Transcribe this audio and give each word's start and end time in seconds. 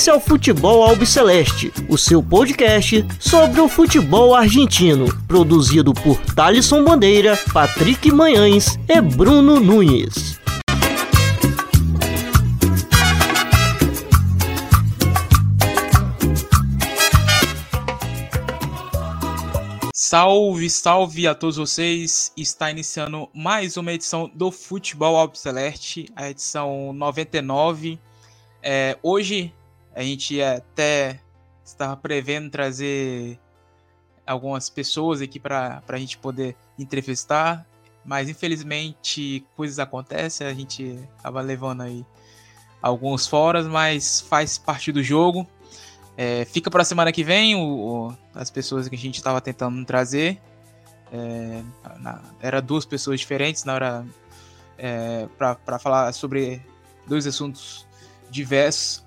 Esse 0.00 0.08
é 0.08 0.14
o 0.14 0.18
Futebol 0.18 0.82
Albiceleste, 0.82 1.70
o 1.86 1.98
seu 1.98 2.22
podcast 2.22 3.04
sobre 3.20 3.60
o 3.60 3.68
futebol 3.68 4.34
argentino, 4.34 5.04
produzido 5.26 5.92
por 5.92 6.16
Thalisson 6.34 6.82
Bandeira, 6.82 7.38
Patrick 7.52 8.10
Manhães 8.10 8.78
e 8.88 8.98
Bruno 8.98 9.60
Nunes. 9.60 10.40
Salve, 19.92 20.70
salve 20.70 21.26
a 21.26 21.34
todos 21.34 21.58
vocês! 21.58 22.32
Está 22.34 22.70
iniciando 22.70 23.28
mais 23.34 23.76
uma 23.76 23.92
edição 23.92 24.30
do 24.34 24.50
Futebol 24.50 25.18
Albiceleste, 25.18 26.08
a 26.16 26.30
edição 26.30 26.90
99. 26.94 27.98
É, 28.62 28.96
hoje 29.02 29.52
a 29.94 30.02
gente 30.02 30.40
até 30.42 31.20
estava 31.64 31.96
prevendo 31.96 32.50
trazer 32.50 33.38
algumas 34.26 34.70
pessoas 34.70 35.20
aqui 35.20 35.40
para 35.40 35.82
a 35.86 35.96
gente 35.96 36.18
poder 36.18 36.56
entrevistar, 36.78 37.66
mas 38.04 38.28
infelizmente 38.28 39.44
coisas 39.56 39.78
acontecem, 39.78 40.46
a 40.46 40.54
gente 40.54 40.98
acaba 41.18 41.40
levando 41.40 41.82
aí 41.82 42.04
alguns 42.80 43.26
foras, 43.26 43.66
mas 43.66 44.20
faz 44.20 44.56
parte 44.56 44.92
do 44.92 45.02
jogo. 45.02 45.46
É, 46.16 46.44
fica 46.44 46.70
para 46.70 46.82
a 46.82 46.84
semana 46.84 47.12
que 47.12 47.24
vem 47.24 47.54
o, 47.54 47.60
o, 47.60 48.16
as 48.34 48.50
pessoas 48.50 48.88
que 48.88 48.94
a 48.94 48.98
gente 48.98 49.16
estava 49.16 49.40
tentando 49.40 49.84
trazer. 49.84 50.40
É, 51.12 51.62
na, 51.98 52.22
era 52.40 52.62
duas 52.62 52.84
pessoas 52.84 53.18
diferentes 53.18 53.64
na 53.64 53.74
hora 53.74 54.06
é, 54.78 55.26
para 55.36 55.78
falar 55.78 56.12
sobre 56.12 56.62
dois 57.06 57.26
assuntos 57.26 57.86
diversos. 58.30 59.04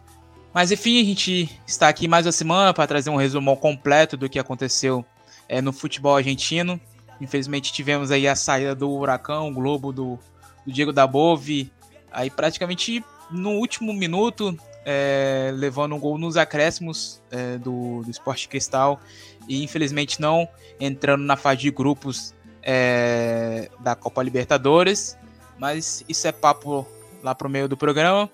Mas 0.54 0.72
enfim, 0.72 1.02
a 1.02 1.04
gente 1.04 1.50
está 1.66 1.90
aqui 1.90 2.08
mais 2.08 2.28
uma 2.28 2.32
semana 2.32 2.74
para 2.74 2.86
trazer 2.86 3.10
um 3.10 3.16
resumo 3.16 3.58
completo 3.58 4.16
do 4.16 4.30
que 4.30 4.38
aconteceu 4.38 5.04
é, 5.50 5.62
no 5.62 5.74
futebol 5.74 6.16
argentino. 6.16 6.80
Infelizmente 7.20 7.74
tivemos 7.74 8.12
aí 8.12 8.28
a 8.28 8.36
saída 8.36 8.76
do 8.76 8.92
Huracão, 8.92 9.50
o 9.50 9.54
Globo 9.54 9.92
do, 9.92 10.20
do 10.66 10.72
Diego 10.72 10.94
Dabove, 10.94 11.72
aí 12.12 12.30
praticamente 12.30 13.04
no 13.32 13.52
último 13.52 13.92
minuto 13.94 14.56
é, 14.86 15.52
levando 15.56 15.96
um 15.96 16.00
gol 16.00 16.20
nos 16.20 16.38
acréscimos 16.38 17.20
é, 17.32 17.58
do, 17.58 18.04
do 18.04 18.12
Esporte 18.12 18.48
Cristal 18.48 19.00
e 19.48 19.64
infelizmente 19.64 20.22
não 20.22 20.48
entrando 20.80 21.24
na 21.24 21.36
fase 21.36 21.62
de 21.62 21.72
grupos 21.72 22.36
é, 22.62 23.72
da 23.80 23.96
Copa 23.96 24.22
Libertadores. 24.22 25.18
Mas 25.58 26.06
isso 26.08 26.28
é 26.28 26.32
papo 26.32 26.86
lá 27.24 27.34
pro 27.34 27.50
meio 27.50 27.68
do 27.68 27.76
programa. 27.76 28.30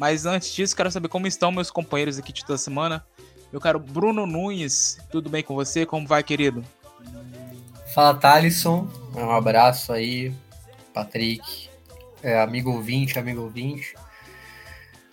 Mas 0.00 0.24
antes 0.24 0.54
disso, 0.54 0.74
quero 0.74 0.90
saber 0.90 1.08
como 1.08 1.26
estão 1.26 1.52
meus 1.52 1.70
companheiros 1.70 2.18
aqui 2.18 2.32
de 2.32 2.42
toda 2.42 2.56
semana. 2.56 3.04
Meu 3.52 3.60
caro 3.60 3.78
Bruno 3.78 4.26
Nunes, 4.26 4.98
tudo 5.12 5.28
bem 5.28 5.42
com 5.42 5.54
você? 5.54 5.84
Como 5.84 6.06
vai, 6.06 6.22
querido? 6.22 6.64
Fala, 7.92 8.14
Thalisson. 8.14 8.88
Um 9.14 9.30
abraço 9.30 9.92
aí, 9.92 10.32
Patrick, 10.94 11.68
é, 12.22 12.40
amigo 12.40 12.70
ouvinte, 12.70 13.18
amigo 13.18 13.42
ouvinte. 13.42 13.94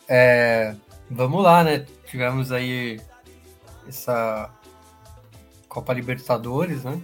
É, 0.07 0.73
vamos 1.11 1.43
lá, 1.43 1.65
né? 1.65 1.85
Tivemos 2.05 2.53
aí 2.53 3.01
essa 3.85 4.49
Copa 5.67 5.91
Libertadores, 5.91 6.85
né? 6.85 6.97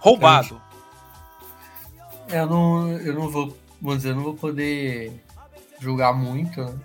Roubado. 0.00 0.60
É, 2.28 2.40
eu 2.40 2.46
não, 2.46 2.88
eu 2.98 3.14
não 3.14 3.28
vou, 3.28 3.56
vamos 3.80 3.98
dizer, 3.98 4.08
eu 4.08 4.16
não 4.16 4.24
vou 4.24 4.34
poder 4.34 5.22
julgar 5.82 6.12
muito, 6.14 6.64
né? 6.64 6.78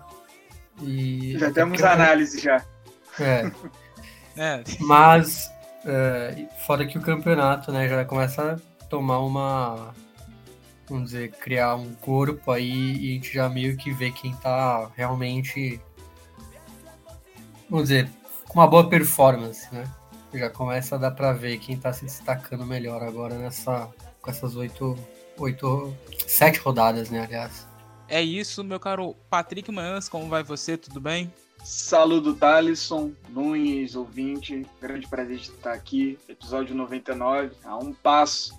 E 0.81 1.37
já 1.37 1.51
temos 1.51 1.81
análise 1.83 2.39
já. 2.39 2.63
É. 3.19 3.51
é. 4.37 4.63
Mas 4.79 5.49
é, 5.85 6.45
fora 6.65 6.85
que 6.85 6.97
o 6.97 7.01
campeonato, 7.01 7.71
né, 7.71 7.87
já 7.87 8.05
começa 8.05 8.53
a 8.53 8.85
tomar 8.85 9.19
uma 9.19 9.93
vamos 10.89 11.11
dizer, 11.11 11.31
criar 11.31 11.75
um 11.75 11.93
corpo 11.95 12.51
aí 12.51 12.95
e 12.95 13.11
a 13.11 13.13
gente 13.13 13.33
já 13.33 13.49
meio 13.49 13.75
que 13.75 13.91
vê 13.91 14.11
quem 14.11 14.33
tá 14.35 14.89
realmente, 14.95 15.81
vamos 17.69 17.89
dizer, 17.89 18.09
com 18.47 18.59
uma 18.59 18.67
boa 18.67 18.89
performance, 18.89 19.67
né? 19.73 19.83
Já 20.33 20.49
começa 20.49 20.95
a 20.95 20.97
dar 20.97 21.11
para 21.11 21.33
ver 21.33 21.57
quem 21.57 21.77
tá 21.77 21.91
se 21.91 22.05
destacando 22.05 22.65
melhor 22.65 23.03
agora 23.03 23.35
nessa, 23.35 23.89
com 24.21 24.29
essas 24.29 24.55
oito, 24.55 24.97
oito, 25.37 25.93
sete 26.25 26.59
rodadas, 26.59 27.09
né, 27.09 27.23
aliás. 27.23 27.66
É 28.09 28.21
isso, 28.21 28.63
meu 28.63 28.79
caro 28.79 29.15
Patrick 29.29 29.69
Manhãs, 29.71 30.07
como 30.07 30.29
vai 30.29 30.41
você? 30.41 30.77
Tudo 30.77 31.01
bem? 31.01 31.31
Saludo 31.63 32.33
Thalisson, 32.33 33.11
Nunes, 33.29 33.95
ouvinte, 33.95 34.65
grande 34.81 35.07
prazer 35.07 35.37
de 35.37 35.49
estar 35.49 35.73
aqui, 35.73 36.17
episódio 36.29 36.73
99, 36.73 37.51
a 37.65 37.77
um 37.77 37.93
passo 37.93 38.57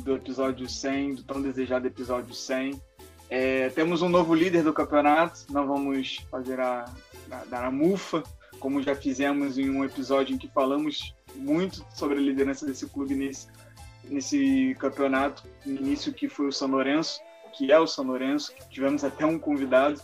do 0.00 0.14
episódio 0.14 0.68
100, 0.68 1.14
do 1.14 1.22
tão 1.22 1.40
desejado 1.40 1.86
episódio 1.86 2.34
100. 2.34 2.78
É, 3.30 3.70
temos 3.70 4.02
um 4.02 4.08
novo 4.10 4.34
líder 4.34 4.62
do 4.62 4.74
campeonato, 4.74 5.46
não 5.50 5.66
vamos 5.66 6.18
fazer 6.30 6.60
a, 6.60 6.84
a, 7.30 7.44
dar 7.46 7.64
a 7.64 7.70
mufa, 7.70 8.22
como 8.60 8.82
já 8.82 8.94
fizemos 8.94 9.56
em 9.56 9.70
um 9.70 9.82
episódio 9.82 10.34
em 10.34 10.38
que 10.38 10.48
falamos 10.48 11.14
muito 11.34 11.84
sobre 11.94 12.18
a 12.18 12.20
liderança 12.20 12.66
desse 12.66 12.86
clube 12.86 13.14
nesse, 13.14 13.48
nesse 14.04 14.76
campeonato, 14.78 15.44
no 15.64 15.74
início 15.76 16.12
que 16.12 16.28
foi 16.28 16.48
o 16.48 16.52
São 16.52 16.68
Lourenço, 16.68 17.20
que 17.56 17.72
é 17.72 17.78
o 17.78 17.86
São 17.86 18.04
Lourenço, 18.04 18.52
tivemos 18.70 19.04
até 19.04 19.24
um 19.24 19.38
convidado. 19.38 20.00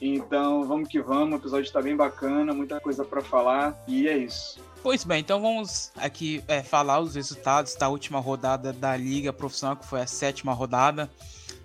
Então 0.00 0.64
vamos 0.64 0.88
que 0.88 1.00
vamos, 1.00 1.34
o 1.34 1.36
episódio 1.36 1.66
está 1.66 1.80
bem 1.80 1.94
bacana, 1.94 2.52
muita 2.52 2.80
coisa 2.80 3.04
para 3.04 3.22
falar 3.22 3.80
e 3.86 4.08
é 4.08 4.16
isso. 4.16 4.58
Pois 4.82 5.04
bem, 5.04 5.20
então 5.20 5.40
vamos 5.40 5.92
aqui 5.96 6.42
é, 6.48 6.60
falar 6.60 6.98
os 6.98 7.14
resultados 7.14 7.76
da 7.76 7.88
última 7.88 8.18
rodada 8.18 8.72
da 8.72 8.96
Liga 8.96 9.32
Profissional, 9.32 9.76
que 9.76 9.86
foi 9.86 10.00
a 10.00 10.06
sétima 10.06 10.52
rodada. 10.52 11.08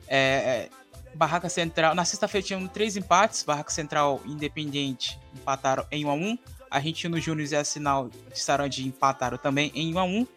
É, 0.07 0.19
é 0.19 0.69
Barraca 1.15 1.49
Central, 1.49 1.95
na 1.95 2.05
sexta-feira 2.05 2.45
tinham 2.45 2.67
três 2.67 2.95
empates, 2.95 3.41
Barraca 3.41 3.71
Central 3.71 4.21
e 4.23 4.31
Independiente 4.31 5.19
empataram 5.33 5.83
em 5.91 6.05
1 6.05 6.09
a 6.09 6.13
1 6.13 6.37
Argentino 6.69 7.19
Júnior 7.19 7.51
e 7.51 7.55
Assinal 7.55 8.09
de 8.09 8.39
Sarandi 8.39 8.87
empataram 8.87 9.37
também 9.37 9.71
em 9.73 9.95
1 9.95 9.99
a 9.99 10.03
1 10.03 10.27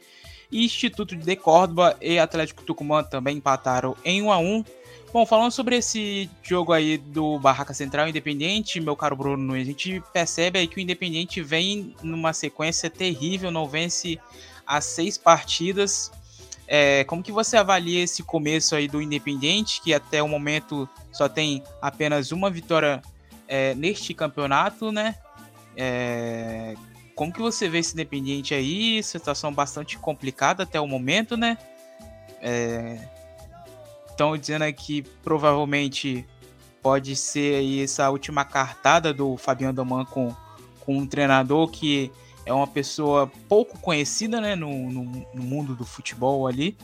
e 0.51 0.65
Instituto 0.65 1.15
de 1.15 1.37
Córdoba 1.37 1.97
e 2.01 2.19
Atlético 2.19 2.63
Tucumã 2.63 3.03
também 3.03 3.37
empataram 3.37 3.95
em 4.05 4.23
1 4.23 4.33
a 4.33 4.39
1 4.39 4.65
Bom, 5.13 5.27
falando 5.27 5.51
sobre 5.51 5.77
esse 5.77 6.31
jogo 6.41 6.73
aí 6.73 6.97
do 6.97 7.37
Barraca 7.41 7.75
Central 7.75 8.09
Independente, 8.09 8.81
meu 8.81 8.95
caro 8.95 9.17
Bruno, 9.17 9.55
a 9.55 9.65
gente 9.65 10.01
percebe 10.13 10.61
aí 10.61 10.69
que 10.69 10.77
o 10.77 10.81
Independente 10.81 11.43
vem 11.43 11.97
numa 12.01 12.33
sequência 12.33 12.89
terrível, 12.89 13.51
não 13.51 13.67
vence 13.67 14.21
as 14.65 14.85
seis 14.85 15.19
partidas. 15.19 16.13
É, 16.65 17.03
como 17.05 17.25
que 17.25 17.33
você 17.33 17.57
avalia 17.57 18.05
esse 18.05 18.23
começo 18.23 18.77
aí 18.77 18.87
do 18.87 19.03
Independente, 19.03 19.83
que 19.83 19.93
até 19.93 20.23
o 20.23 20.29
momento 20.29 20.89
só 21.11 21.29
tem 21.29 21.65
apenas 21.83 22.31
uma 22.31 22.49
vitória 22.49 23.03
é, 23.49 23.75
neste 23.75 24.15
campeonato, 24.15 24.93
né? 24.93 25.17
É, 25.77 26.77
como 27.17 27.33
que 27.33 27.41
você 27.41 27.69
vê 27.69 27.81
esse 27.81 27.95
Independente 27.95 28.55
aí? 28.55 29.03
Situação 29.03 29.53
bastante 29.53 29.99
complicada 29.99 30.63
até 30.63 30.81
o 30.81 30.87
momento, 30.87 31.37
né? 31.37 31.59
É, 32.41 32.97
estão 34.21 34.37
dizendo 34.37 34.71
que 34.75 35.03
provavelmente 35.25 36.27
pode 36.83 37.17
ser 37.17 37.55
aí 37.55 37.83
essa 37.83 38.11
última 38.11 38.45
cartada 38.45 39.15
do 39.15 39.39
Fabiano 39.39 39.73
Doman 39.73 40.05
com, 40.05 40.35
com 40.81 40.99
um 40.99 41.07
treinador 41.07 41.69
que 41.69 42.13
é 42.45 42.53
uma 42.53 42.67
pessoa 42.67 43.31
pouco 43.49 43.79
conhecida 43.79 44.39
né, 44.39 44.55
no, 44.55 44.91
no, 44.91 45.05
no, 45.05 45.43
mundo 45.43 45.75
do 45.75 45.87
futebol 45.87 46.47
ali. 46.47 46.77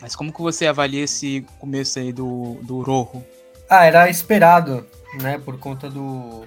Mas 0.00 0.16
como 0.16 0.32
que 0.32 0.40
você 0.40 0.66
avalia 0.66 1.04
esse 1.04 1.44
começo 1.58 1.98
aí 1.98 2.10
do, 2.10 2.58
do 2.62 2.80
Rojo? 2.80 3.22
Ah, 3.68 3.84
era 3.84 4.08
esperado, 4.08 4.86
né? 5.20 5.38
Por 5.38 5.58
conta 5.58 5.90
do, 5.90 6.46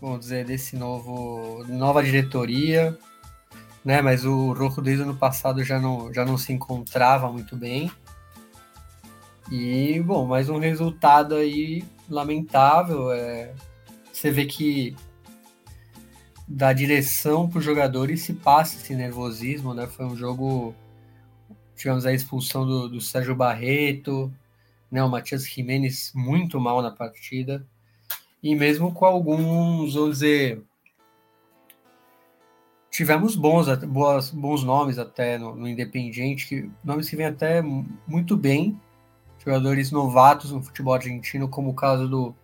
vamos 0.00 0.20
dizer, 0.20 0.44
desse 0.44 0.76
novo, 0.76 1.64
nova 1.68 2.04
diretoria, 2.04 2.96
né? 3.84 4.00
Mas 4.00 4.24
o 4.24 4.52
Rojo 4.52 4.80
desde 4.80 5.02
o 5.02 5.06
ano 5.06 5.16
passado 5.16 5.64
já 5.64 5.80
não, 5.80 6.14
já 6.14 6.24
não 6.24 6.38
se 6.38 6.52
encontrava 6.52 7.32
muito 7.32 7.56
bem. 7.56 7.90
E, 9.50 9.98
bom, 10.00 10.26
mais 10.26 10.50
um 10.50 10.58
resultado 10.58 11.34
aí 11.34 11.82
lamentável. 12.06 13.10
É, 13.10 13.54
você 14.12 14.30
vê 14.30 14.44
que 14.44 14.94
da 16.46 16.70
direção 16.74 17.48
para 17.48 17.58
os 17.58 17.64
jogadores 17.64 18.20
se 18.20 18.34
passa 18.34 18.76
esse 18.76 18.94
nervosismo, 18.94 19.72
né? 19.72 19.86
Foi 19.86 20.04
um 20.04 20.14
jogo. 20.14 20.74
Tivemos 21.74 22.04
a 22.04 22.12
expulsão 22.12 22.66
do, 22.66 22.88
do 22.90 23.00
Sérgio 23.00 23.34
Barreto, 23.34 24.30
né? 24.90 25.02
O 25.02 25.08
Matias 25.08 25.48
Jimenez 25.48 26.12
muito 26.14 26.60
mal 26.60 26.82
na 26.82 26.90
partida. 26.90 27.66
E 28.42 28.54
mesmo 28.54 28.92
com 28.92 29.06
alguns, 29.06 29.94
vamos 29.94 30.18
dizer, 30.18 30.62
tivemos 32.90 33.34
bons, 33.34 33.66
boas, 33.84 34.30
bons 34.30 34.62
nomes 34.62 34.98
até 34.98 35.38
no, 35.38 35.56
no 35.56 35.66
Independiente, 35.66 36.46
que, 36.46 36.70
nomes 36.84 37.08
que 37.08 37.16
vêm 37.16 37.26
até 37.26 37.62
muito 38.06 38.36
bem 38.36 38.78
jogadores 39.48 39.90
novatos 39.90 40.52
no 40.52 40.62
futebol 40.62 40.92
argentino, 40.92 41.48
como 41.48 41.70
o 41.70 41.74
caso 41.74 42.06
do, 42.06 42.34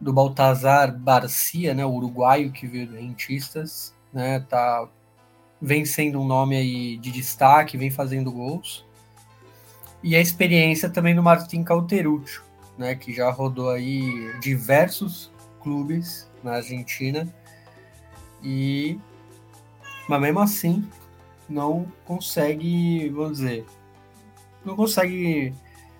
do 0.00 0.10
Baltazar 0.10 0.96
Barcia, 0.96 1.74
né, 1.74 1.84
o 1.84 1.90
uruguaio 1.90 2.50
que 2.50 2.66
veio 2.66 2.86
do 2.86 2.96
Rentistas, 2.96 3.94
né, 4.10 4.40
tá 4.40 4.88
vem 5.60 5.84
sendo 5.84 6.20
um 6.20 6.26
nome 6.26 6.56
aí 6.56 6.96
de 6.96 7.10
destaque, 7.10 7.76
vem 7.76 7.90
fazendo 7.90 8.32
gols. 8.32 8.86
E 10.02 10.16
a 10.16 10.20
experiência 10.20 10.88
também 10.88 11.14
do 11.14 11.22
Martin 11.22 11.62
Cauteruccio, 11.62 12.42
né, 12.78 12.94
que 12.94 13.12
já 13.12 13.30
rodou 13.30 13.70
aí 13.70 14.32
diversos 14.40 15.30
clubes 15.60 16.30
na 16.42 16.54
Argentina. 16.54 17.28
E 18.42 18.98
mas 20.08 20.20
mesmo 20.20 20.40
assim 20.40 20.86
não 21.48 21.86
consegue, 22.04 23.10
vamos 23.10 23.38
dizer, 23.38 23.64
não 24.64 24.76
consegue 24.76 25.54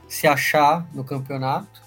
se 0.08 0.26
achar 0.26 0.86
no 0.92 1.04
campeonato. 1.04 1.82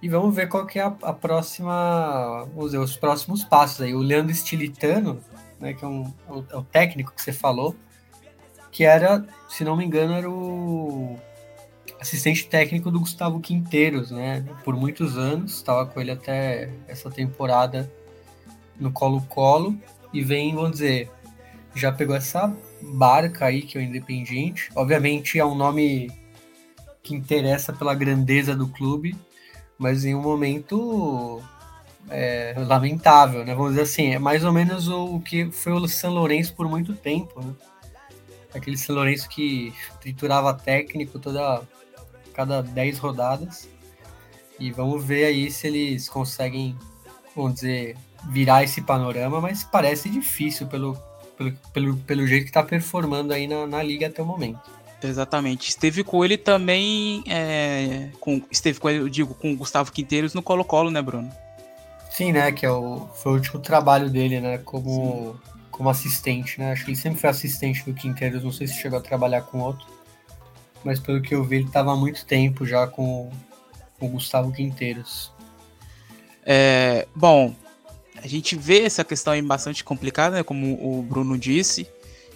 E 0.00 0.08
vamos 0.08 0.34
ver 0.34 0.48
qual 0.48 0.64
que 0.64 0.78
é 0.78 0.82
a, 0.82 0.94
a 1.02 1.12
próxima, 1.12 2.44
vamos 2.54 2.66
dizer, 2.66 2.78
os 2.78 2.96
próximos 2.96 3.44
passos 3.44 3.80
aí. 3.80 3.94
O 3.94 3.98
Leandro 3.98 4.32
Stilitano, 4.34 5.20
né, 5.58 5.74
que 5.74 5.84
é, 5.84 5.88
um, 5.88 6.12
é 6.50 6.56
o 6.56 6.62
técnico 6.62 7.12
que 7.12 7.20
você 7.20 7.32
falou, 7.32 7.74
que 8.70 8.84
era, 8.84 9.26
se 9.48 9.64
não 9.64 9.76
me 9.76 9.84
engano, 9.84 10.14
era 10.14 10.30
o 10.30 11.18
assistente 12.00 12.46
técnico 12.46 12.90
do 12.90 13.00
Gustavo 13.00 13.40
Quinteiros, 13.40 14.10
né? 14.10 14.44
Por 14.64 14.76
muitos 14.76 15.18
anos, 15.18 15.54
estava 15.54 15.84
com 15.84 16.00
ele 16.00 16.12
até 16.12 16.70
essa 16.86 17.10
temporada 17.10 17.90
no 18.78 18.92
Colo-Colo 18.92 19.76
e 20.12 20.22
vem, 20.22 20.54
vamos 20.54 20.72
dizer, 20.72 21.10
já 21.74 21.90
pegou 21.90 22.14
essa 22.14 22.54
barca 22.80 23.46
aí 23.46 23.62
que 23.62 23.76
é 23.76 23.80
o 23.80 23.84
Independiente. 23.84 24.70
Obviamente 24.74 25.38
é 25.38 25.44
um 25.44 25.54
nome 25.54 26.08
que 27.08 27.14
interessa 27.14 27.72
pela 27.72 27.94
grandeza 27.94 28.54
do 28.54 28.68
clube, 28.68 29.16
mas 29.78 30.04
em 30.04 30.14
um 30.14 30.20
momento 30.20 31.40
é, 32.10 32.54
lamentável, 32.58 33.44
né? 33.44 33.54
Vamos 33.54 33.70
dizer 33.70 33.82
assim, 33.82 34.14
é 34.14 34.18
mais 34.18 34.44
ou 34.44 34.52
menos 34.52 34.88
o 34.88 35.18
que 35.20 35.50
foi 35.50 35.72
o 35.72 35.88
São 35.88 36.12
Lourenço 36.12 36.54
por 36.54 36.68
muito 36.68 36.94
tempo, 36.94 37.40
né? 37.42 37.54
Aquele 38.54 38.76
São 38.76 38.94
Lourenço 38.94 39.28
que 39.28 39.72
triturava 40.00 40.52
técnico 40.52 41.18
toda 41.18 41.62
cada 42.34 42.62
10 42.62 42.98
rodadas. 42.98 43.68
E 44.60 44.70
vamos 44.70 45.02
ver 45.02 45.24
aí 45.24 45.50
se 45.50 45.66
eles 45.68 46.08
conseguem, 46.08 46.76
vamos 47.34 47.54
dizer, 47.54 47.96
virar 48.28 48.64
esse 48.64 48.82
panorama, 48.82 49.40
mas 49.40 49.64
parece 49.64 50.10
difícil 50.10 50.66
pelo, 50.66 50.98
pelo, 51.36 51.52
pelo, 51.72 51.96
pelo 51.98 52.26
jeito 52.26 52.44
que 52.44 52.50
está 52.50 52.62
performando 52.62 53.32
aí 53.32 53.46
na, 53.46 53.66
na 53.66 53.82
liga 53.82 54.08
até 54.08 54.20
o 54.20 54.26
momento. 54.26 54.77
Exatamente. 55.02 55.68
Esteve 55.68 56.02
com 56.02 56.24
ele 56.24 56.36
também, 56.36 57.22
é, 57.28 58.08
com, 58.20 58.42
esteve 58.50 58.80
com 58.80 58.90
ele, 58.90 59.00
eu 59.00 59.08
digo, 59.08 59.34
com 59.34 59.52
o 59.52 59.56
Gustavo 59.56 59.92
Quinteiros 59.92 60.34
no 60.34 60.42
Colo-Colo, 60.42 60.90
né, 60.90 61.00
Bruno? 61.00 61.30
Sim, 62.10 62.32
né, 62.32 62.50
que 62.50 62.66
é 62.66 62.70
o, 62.70 63.08
foi 63.14 63.32
o 63.32 63.34
último 63.36 63.60
trabalho 63.60 64.10
dele, 64.10 64.40
né, 64.40 64.58
como, 64.58 65.38
como 65.70 65.88
assistente, 65.88 66.58
né, 66.58 66.72
acho 66.72 66.84
que 66.84 66.90
ele 66.90 66.98
sempre 66.98 67.20
foi 67.20 67.30
assistente 67.30 67.84
do 67.84 67.94
Quinteiros, 67.94 68.42
não 68.42 68.50
sei 68.50 68.66
se 68.66 68.74
chegou 68.74 68.98
a 68.98 69.02
trabalhar 69.02 69.42
com 69.42 69.60
outro, 69.60 69.86
mas 70.82 70.98
pelo 70.98 71.22
que 71.22 71.34
eu 71.34 71.44
vi, 71.44 71.56
ele 71.56 71.66
estava 71.66 71.92
há 71.92 71.96
muito 71.96 72.26
tempo 72.26 72.66
já 72.66 72.88
com, 72.88 73.30
com 74.00 74.06
o 74.06 74.08
Gustavo 74.08 74.50
Quinteiros. 74.50 75.30
É, 76.44 77.06
bom, 77.14 77.54
a 78.16 78.26
gente 78.26 78.56
vê 78.56 78.82
essa 78.82 79.04
questão 79.04 79.32
aí 79.32 79.42
bastante 79.42 79.84
complicada, 79.84 80.38
né, 80.38 80.42
como 80.42 80.74
o 80.82 81.02
Bruno 81.02 81.38
disse, 81.38 81.86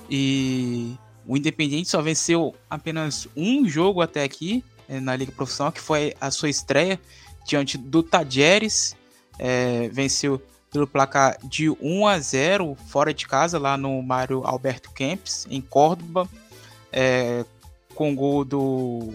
e 0.09 0.97
o 1.27 1.37
Independente 1.37 1.89
só 1.89 2.03
venceu 2.03 2.55
apenas 2.69 3.29
um 3.37 3.69
jogo 3.69 4.01
até 4.01 4.23
aqui 4.23 4.65
é, 4.89 5.01
na 5.01 5.15
Liga 5.15 5.33
Profissional, 5.33 5.73
que 5.73 5.81
foi 5.81 6.15
a 6.21 6.31
sua 6.31 6.49
estreia 6.49 7.01
diante 7.47 7.79
do 7.79 8.03
Tajeres. 8.03 8.97
É, 9.39 9.89
venceu 9.89 10.43
pelo 10.71 10.87
placar 10.87 11.37
de 11.45 11.71
1 11.71 12.07
a 12.07 12.19
0 12.19 12.77
fora 12.89 13.13
de 13.13 13.27
casa, 13.27 13.59
lá 13.59 13.77
no 13.77 14.03
Mário 14.03 14.43
Alberto 14.45 14.91
Kempis, 14.91 15.47
em 15.51 15.61
Córdoba, 15.61 16.29
é, 16.91 17.45
com 17.95 18.15
gol 18.15 18.45
do. 18.45 19.15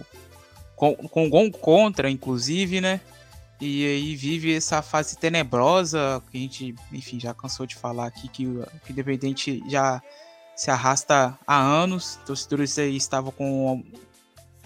Com, 0.76 0.94
com 0.94 1.28
gol 1.28 1.50
contra, 1.50 2.08
inclusive, 2.08 2.80
né? 2.80 3.00
E 3.60 3.84
aí 3.84 4.14
vive 4.14 4.54
essa 4.54 4.80
fase 4.80 5.18
tenebrosa 5.18 6.22
que 6.30 6.38
a 6.38 6.40
gente, 6.40 6.74
enfim, 6.92 7.18
já 7.18 7.34
cansou 7.34 7.66
de 7.66 7.74
falar 7.74 8.06
aqui 8.06 8.28
que 8.28 8.46
o 8.46 8.64
Independente 8.88 9.60
já 9.68 10.00
se 10.58 10.72
arrasta 10.72 11.38
há 11.46 11.56
anos. 11.56 12.18
Torcedores 12.26 12.76
aí 12.78 12.96
estavam 12.96 13.30
com 13.30 13.82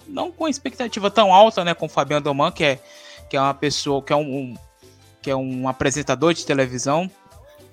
não 0.07 0.31
com 0.31 0.49
expectativa 0.49 1.09
tão 1.09 1.31
alta, 1.31 1.63
né, 1.63 1.73
com 1.73 1.85
o 1.85 1.89
Fabiano 1.89 2.23
Doman, 2.23 2.51
que 2.51 2.63
é 2.63 2.79
que 3.29 3.37
é 3.37 3.41
uma 3.41 3.53
pessoa, 3.53 4.01
que 4.03 4.11
é 4.11 4.15
um, 4.15 4.37
um 4.37 4.57
que 5.21 5.29
é 5.29 5.35
um 5.35 5.67
apresentador 5.67 6.33
de 6.33 6.45
televisão. 6.45 7.09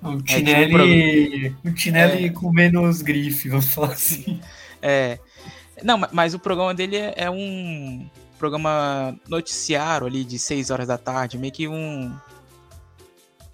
O 0.03 0.23
Tinelli, 0.23 1.47
é, 1.47 1.69
o 1.69 1.75
Tinelli 1.75 2.27
é, 2.27 2.31
com 2.31 2.53
menos 2.53 3.03
grife, 3.03 3.49
vamos 3.49 3.67
falar 3.67 3.93
assim. 3.93 4.39
É. 4.83 5.19
Não, 5.83 5.99
mas 6.11 6.33
o 6.33 6.39
programa 6.39 6.73
dele 6.73 6.97
é, 6.97 7.13
é 7.15 7.31
um 7.31 8.09
programa 8.39 9.15
noticiário 9.29 10.07
ali 10.07 10.25
de 10.25 10.39
6 10.39 10.71
horas 10.71 10.89
da 10.89 10.97
tarde, 10.97 11.37
meio 11.37 11.53
que 11.53 11.69
um 11.69 12.11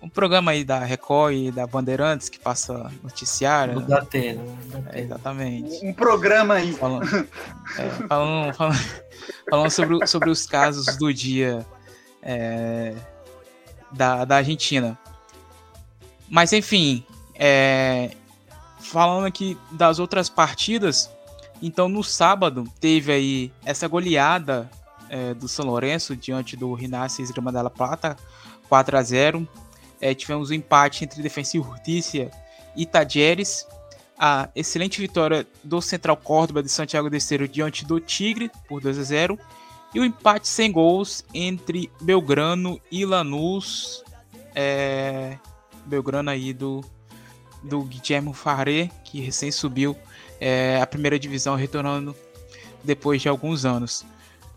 um 0.06 0.08
programa 0.08 0.52
aí 0.52 0.62
da 0.62 0.78
Record 0.78 1.34
e 1.34 1.50
da 1.50 1.66
Bandeirantes 1.66 2.28
que 2.28 2.38
passa 2.38 2.92
noticiário. 3.02 3.80
Do 3.80 3.86
Datena. 3.88 4.40
É, 4.92 5.00
exatamente. 5.00 5.84
Um 5.84 5.92
programa 5.92 6.54
aí. 6.54 6.72
Falando, 6.74 7.28
é, 7.76 7.90
falando, 8.06 8.54
falando, 8.54 8.78
falando, 9.50 9.70
sobre, 9.70 10.06
sobre 10.06 10.30
os 10.30 10.46
casos 10.46 10.96
do 10.96 11.12
dia 11.12 11.66
é, 12.22 12.94
da, 13.90 14.24
da 14.24 14.36
Argentina. 14.36 14.96
Mas 16.28 16.52
enfim, 16.52 17.04
é, 17.34 18.12
falando 18.78 19.26
aqui 19.26 19.58
das 19.72 19.98
outras 19.98 20.28
partidas, 20.28 21.10
então 21.60 21.88
no 21.88 22.04
sábado 22.04 22.62
teve 22.78 23.10
aí 23.10 23.52
essa 23.64 23.88
goleada 23.88 24.70
é, 25.10 25.34
do 25.34 25.48
São 25.48 25.66
Lourenço 25.66 26.14
diante 26.14 26.56
do 26.56 26.72
Rinácio 26.74 27.24
Esgrima 27.24 27.50
da 27.50 27.68
Plata, 27.68 28.16
4 28.68 28.98
a 28.98 29.02
0 29.02 29.48
é, 30.00 30.14
tivemos 30.14 30.50
um 30.50 30.54
empate 30.54 31.04
entre 31.04 31.22
Defensa 31.22 31.56
e 31.56 31.62
Justiça 31.62 32.30
e 32.76 32.86
Tajeres. 32.86 33.66
A 34.18 34.48
excelente 34.54 35.00
vitória 35.00 35.46
do 35.62 35.80
Central 35.82 36.16
Córdoba 36.16 36.62
de 36.62 36.70
Santiago 36.70 37.10
de 37.10 37.18
Esteiro 37.18 37.46
diante 37.46 37.84
do 37.84 38.00
Tigre 38.00 38.50
por 38.66 38.80
2 38.80 38.98
a 38.98 39.02
0 39.02 39.38
e 39.94 40.00
o 40.00 40.04
empate 40.04 40.48
sem 40.48 40.72
gols 40.72 41.24
entre 41.34 41.90
Belgrano 42.00 42.80
e 42.90 43.04
Lanús. 43.04 44.02
É, 44.54 45.36
Belgrano 45.84 46.30
aí 46.30 46.52
do, 46.52 46.82
do 47.62 47.82
Guilherme 47.82 48.32
Faré, 48.32 48.90
que 49.04 49.20
recém 49.20 49.52
subiu 49.52 49.96
é, 50.40 50.80
a 50.80 50.86
primeira 50.86 51.18
divisão, 51.18 51.54
retornando 51.54 52.16
depois 52.82 53.20
de 53.20 53.28
alguns 53.28 53.64
anos. 53.64 54.04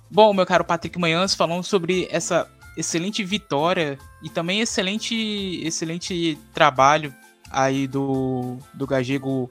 Bom, 0.09 0.33
meu 0.33 0.45
caro 0.45 0.63
Patrick 0.63 0.97
Manhãs, 0.97 1.35
falando 1.35 1.63
sobre 1.63 2.07
essa 2.09 2.49
excelente 2.79 3.23
vitória 3.23 3.99
e 4.23 4.29
também 4.29 4.61
excelente, 4.61 5.61
excelente 5.65 6.39
trabalho 6.53 7.13
aí 7.51 7.87
do, 7.87 8.57
do 8.73 8.87
Gagego 8.87 9.49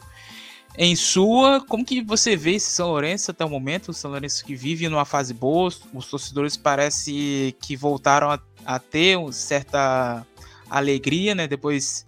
em 0.76 0.96
sua. 0.96 1.60
Como 1.60 1.84
que 1.84 2.00
você 2.02 2.34
vê 2.36 2.54
esse 2.54 2.70
São 2.70 2.88
Lourenço 2.88 3.30
até 3.30 3.44
o 3.44 3.50
momento? 3.50 3.90
O 3.90 3.94
São 3.94 4.10
Lourenço 4.10 4.44
que 4.44 4.54
vive 4.54 4.88
numa 4.88 5.04
fase 5.04 5.34
boa, 5.34 5.70
os 5.92 6.06
torcedores 6.06 6.56
parece 6.56 7.54
que 7.60 7.76
voltaram 7.76 8.30
a, 8.30 8.40
a 8.64 8.78
ter 8.78 9.18
uma 9.18 9.30
certa 9.30 10.26
alegria, 10.70 11.34
né? 11.34 11.46
Depois 11.46 12.06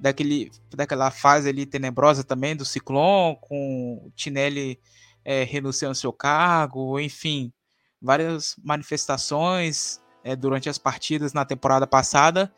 daquele, 0.00 0.50
daquela 0.74 1.10
fase 1.10 1.50
ali 1.50 1.66
tenebrosa 1.66 2.24
também 2.24 2.56
do 2.56 2.64
Ciclone, 2.64 3.36
com 3.42 4.00
o 4.06 4.10
Tinelli 4.16 4.80
é, 5.22 5.44
renunciando 5.44 5.90
ao 5.90 5.94
seu 5.94 6.12
cargo, 6.12 6.98
enfim, 6.98 7.52
várias 8.00 8.56
manifestações 8.64 10.01
é, 10.24 10.36
durante 10.36 10.68
as 10.68 10.78
partidas 10.78 11.32
na 11.32 11.44
temporada 11.44 11.86
passada 11.86 12.52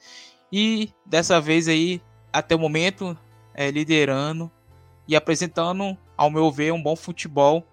e 0.53 0.93
dessa 1.05 1.41
vez 1.41 1.69
aí 1.69 2.01
até 2.33 2.55
o 2.55 2.59
momento 2.59 3.17
é, 3.55 3.71
liderando 3.71 4.51
e 5.07 5.15
apresentando, 5.15 5.97
ao 6.17 6.31
meu 6.31 6.51
ver, 6.51 6.73
um 6.73 6.83
bom 6.83 6.97
futebol 6.97 7.67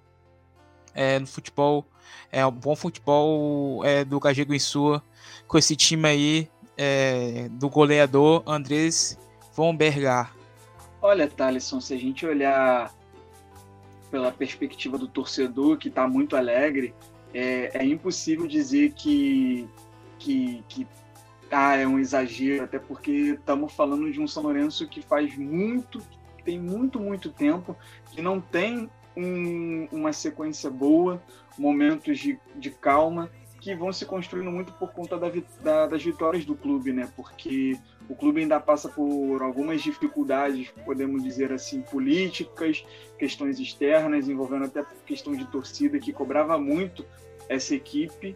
é, 0.94 1.20
no 1.20 1.28
futebol 1.28 1.86
é 2.32 2.46
um 2.46 2.52
bom 2.52 2.76
futebol 2.76 3.86
é, 3.86 4.04
do 4.04 4.20
Gagego 4.20 4.54
em 4.54 4.60
sua 4.60 5.04
com 5.48 5.58
esse 5.58 5.76
time 5.76 6.08
aí 6.08 6.50
é, 6.78 7.48
do 7.52 7.70
goleador 7.70 8.44
Andrés 8.46 9.18
Von 9.54 9.76
Bergar. 9.76 10.34
Olha, 11.02 11.28
Thaleson, 11.28 11.82
se 11.82 11.94
a 11.94 11.98
gente 11.98 12.26
olhar 12.26 12.94
pela 14.10 14.32
perspectiva 14.32 14.98
do 14.98 15.08
torcedor 15.08 15.78
que 15.78 15.88
está 15.88 16.08
muito 16.08 16.36
alegre, 16.36 16.94
é, 17.34 17.78
é 17.78 17.86
impossível 17.86 18.48
dizer 18.48 18.94
que, 18.94 19.68
que, 20.20 20.64
que 20.68 20.88
ah, 21.52 21.76
é 21.76 21.86
um 21.86 22.00
exagero, 22.00 22.64
até 22.64 22.80
porque 22.80 23.12
estamos 23.12 23.74
falando 23.74 24.12
de 24.12 24.20
um 24.20 24.28
São 24.28 24.44
Lourenço 24.44 24.88
que 24.88 25.02
faz 25.02 25.36
muito, 25.38 26.02
tem 26.46 26.60
muito, 26.60 27.00
muito 27.00 27.30
tempo, 27.30 27.76
que 28.12 28.22
não 28.22 28.40
tem 28.40 28.90
um, 29.16 29.88
uma 29.92 30.14
sequência 30.14 30.70
boa, 30.70 31.22
momentos 31.58 32.20
de, 32.20 32.40
de 32.56 32.72
calma, 32.72 33.30
que 33.60 33.76
vão 33.76 33.94
se 33.94 34.06
construindo 34.06 34.50
muito 34.50 34.74
por 34.74 34.92
conta 34.92 35.18
da, 35.18 35.32
da, 35.62 35.88
das 35.88 36.04
vitórias 36.04 36.44
do 36.44 36.56
clube, 36.56 36.92
né? 36.92 37.08
Porque 37.16 37.78
o 38.12 38.16
clube 38.16 38.42
ainda 38.42 38.60
passa 38.60 38.90
por 38.90 39.42
algumas 39.42 39.82
dificuldades, 39.82 40.70
podemos 40.84 41.24
dizer 41.24 41.54
assim, 41.54 41.82
políticas, 41.82 42.86
questões 43.18 43.58
externas, 43.58 44.28
envolvendo 44.28 44.66
até 44.66 44.86
questão 45.06 45.34
de 45.34 45.46
torcida 45.46 45.98
que 45.98 46.12
cobrava 46.12 46.58
muito 46.58 47.06
essa 47.48 47.74
equipe 47.74 48.36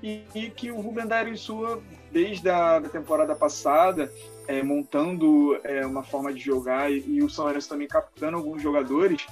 e, 0.00 0.22
e 0.32 0.48
que 0.48 0.70
o 0.70 0.80
Rubem 0.80 1.08
Dario 1.08 1.36
Sua, 1.36 1.82
desde 2.12 2.48
a 2.48 2.78
da 2.78 2.88
temporada 2.88 3.34
passada, 3.34 4.12
é, 4.46 4.62
montando 4.62 5.58
é, 5.64 5.84
uma 5.84 6.04
forma 6.04 6.32
de 6.32 6.38
jogar 6.38 6.92
e, 6.92 7.00
e 7.04 7.20
o 7.20 7.28
São 7.28 7.46
Lourenço 7.46 7.68
também 7.68 7.88
captando 7.88 8.36
alguns 8.36 8.62
jogadores, 8.62 9.26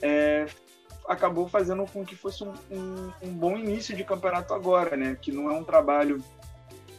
é, 0.00 0.46
acabou 1.08 1.48
fazendo 1.48 1.84
com 1.86 2.04
que 2.04 2.14
fosse 2.14 2.44
um, 2.44 2.52
um, 2.70 3.12
um, 3.22 3.32
bom 3.32 3.56
início 3.56 3.96
de 3.96 4.04
campeonato 4.04 4.54
agora, 4.54 4.96
né? 4.96 5.16
Que 5.20 5.32
não 5.32 5.50
é 5.50 5.54
um 5.54 5.64
trabalho 5.64 6.22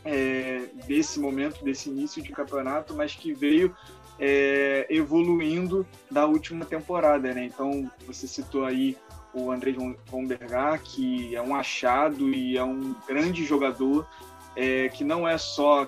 é, 0.06 0.66
desse 0.88 1.20
momento, 1.20 1.64
desse 1.64 1.90
início 1.90 2.22
de 2.22 2.32
campeonato, 2.32 2.94
mas 2.94 3.16
que 3.16 3.34
veio 3.34 3.76
é, 4.20 4.86
evoluindo 4.90 5.86
da 6.12 6.26
última 6.26 6.66
temporada, 6.66 7.34
né? 7.34 7.46
Então, 7.46 7.90
você 8.06 8.28
citou 8.28 8.66
aí 8.66 8.98
o 9.34 9.52
André 9.52 9.74
von 10.08 10.26
Bergar, 10.26 10.82
que 10.82 11.36
é 11.36 11.42
um 11.42 11.56
achado 11.56 12.30
e 12.30 12.58
é 12.58 12.64
um 12.64 12.96
grande 13.08 13.46
jogador, 13.46 14.08
é, 14.56 14.90
que 14.90 15.04
não 15.04 15.28
é 15.28 15.38
só, 15.38 15.88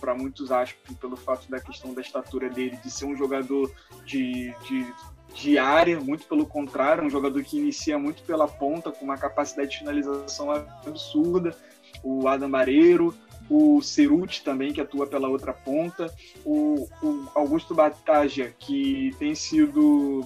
para 0.00 0.14
muitos 0.14 0.50
acham, 0.50 0.76
pelo 1.00 1.16
fato 1.16 1.50
da 1.50 1.60
questão 1.60 1.92
da 1.92 2.00
estatura 2.00 2.48
dele, 2.48 2.78
de 2.82 2.90
ser 2.90 3.04
um 3.04 3.16
jogador 3.16 3.70
de, 4.06 4.54
de, 4.66 4.86
de 5.34 5.58
área, 5.58 6.00
muito 6.00 6.24
pelo 6.26 6.46
contrário, 6.46 7.04
um 7.04 7.10
jogador 7.10 7.42
que 7.42 7.58
inicia 7.58 7.98
muito 7.98 8.22
pela 8.22 8.46
ponta, 8.46 8.92
com 8.92 9.04
uma 9.04 9.18
capacidade 9.18 9.72
de 9.72 9.78
finalização 9.78 10.50
absurda, 10.50 11.56
o 12.02 12.28
Adam 12.28 12.50
Bareiro, 12.50 13.14
o 13.50 13.80
Ceruti 13.80 14.42
também, 14.42 14.72
que 14.72 14.80
atua 14.80 15.06
pela 15.06 15.28
outra 15.28 15.52
ponta, 15.52 16.12
o, 16.44 16.88
o 17.02 17.28
Augusto 17.34 17.74
Bataja, 17.74 18.52
que 18.58 19.14
tem 19.18 19.34
sido 19.34 20.24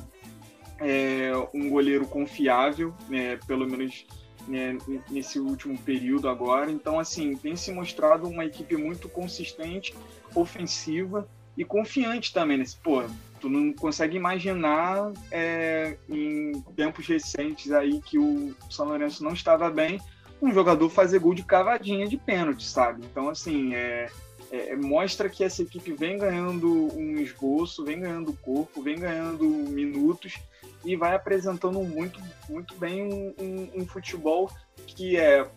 é, 0.79 1.33
um 1.55 1.71
goleiro 1.71 2.07
confiável, 2.07 2.95
né, 3.09 3.39
pelo 3.47 3.67
menos 3.69 4.05
né, 4.49 4.77
nesse 5.11 5.39
último 5.39 5.79
período 5.79 6.29
agora. 6.29 6.71
Então, 6.71 6.99
assim, 6.99 7.37
tem 7.37 7.55
se 7.55 7.73
mostrado 7.73 8.29
uma 8.29 8.45
equipe 8.45 8.77
muito 8.77 9.09
consistente, 9.09 9.95
ofensiva 10.35 11.29
e 11.57 11.65
confiante 11.65 12.33
também. 12.33 12.59
Né? 12.59 12.65
Pô, 12.83 13.05
tu 13.41 13.49
não 13.49 13.73
consegue 13.73 14.17
imaginar 14.17 15.13
é, 15.31 15.97
em 16.09 16.61
tempos 16.75 17.07
recentes 17.07 17.71
aí 17.73 18.01
que 18.01 18.19
o 18.19 18.55
São 18.71 18.87
Lourenço 18.87 19.23
não 19.23 19.33
estava 19.33 19.71
bem, 19.71 20.01
um 20.43 20.53
jogador 20.53 20.91
fazer 20.91 21.21
gol 21.21 21.35
de 21.35 21.45
cavadinha 21.45 22.09
de 22.09 22.17
pênalti, 22.17 22.67
sabe? 22.67 23.05
Então, 23.05 23.29
assim, 23.29 23.75
é, 23.75 24.11
é, 24.51 24.75
mostra 24.75 25.29
que 25.29 25.45
essa 25.45 25.63
equipe 25.63 25.93
vem 25.93 26.19
ganhando 26.19 26.93
um 26.97 27.19
esboço, 27.19 27.85
vem 27.85 28.01
ganhando 28.01 28.33
corpo, 28.35 28.83
vem 28.83 28.99
ganhando 28.99 29.45
minutos 29.45 30.39
e 30.85 30.97
vai 30.97 31.15
apresentando 31.15 31.81
muito, 31.83 32.21
muito 32.49 32.75
bem 32.75 33.03
um, 33.03 33.35
um, 33.41 33.83
um 33.83 33.87
futebol 33.87 34.51
que 34.85 35.17
é, 35.17 35.49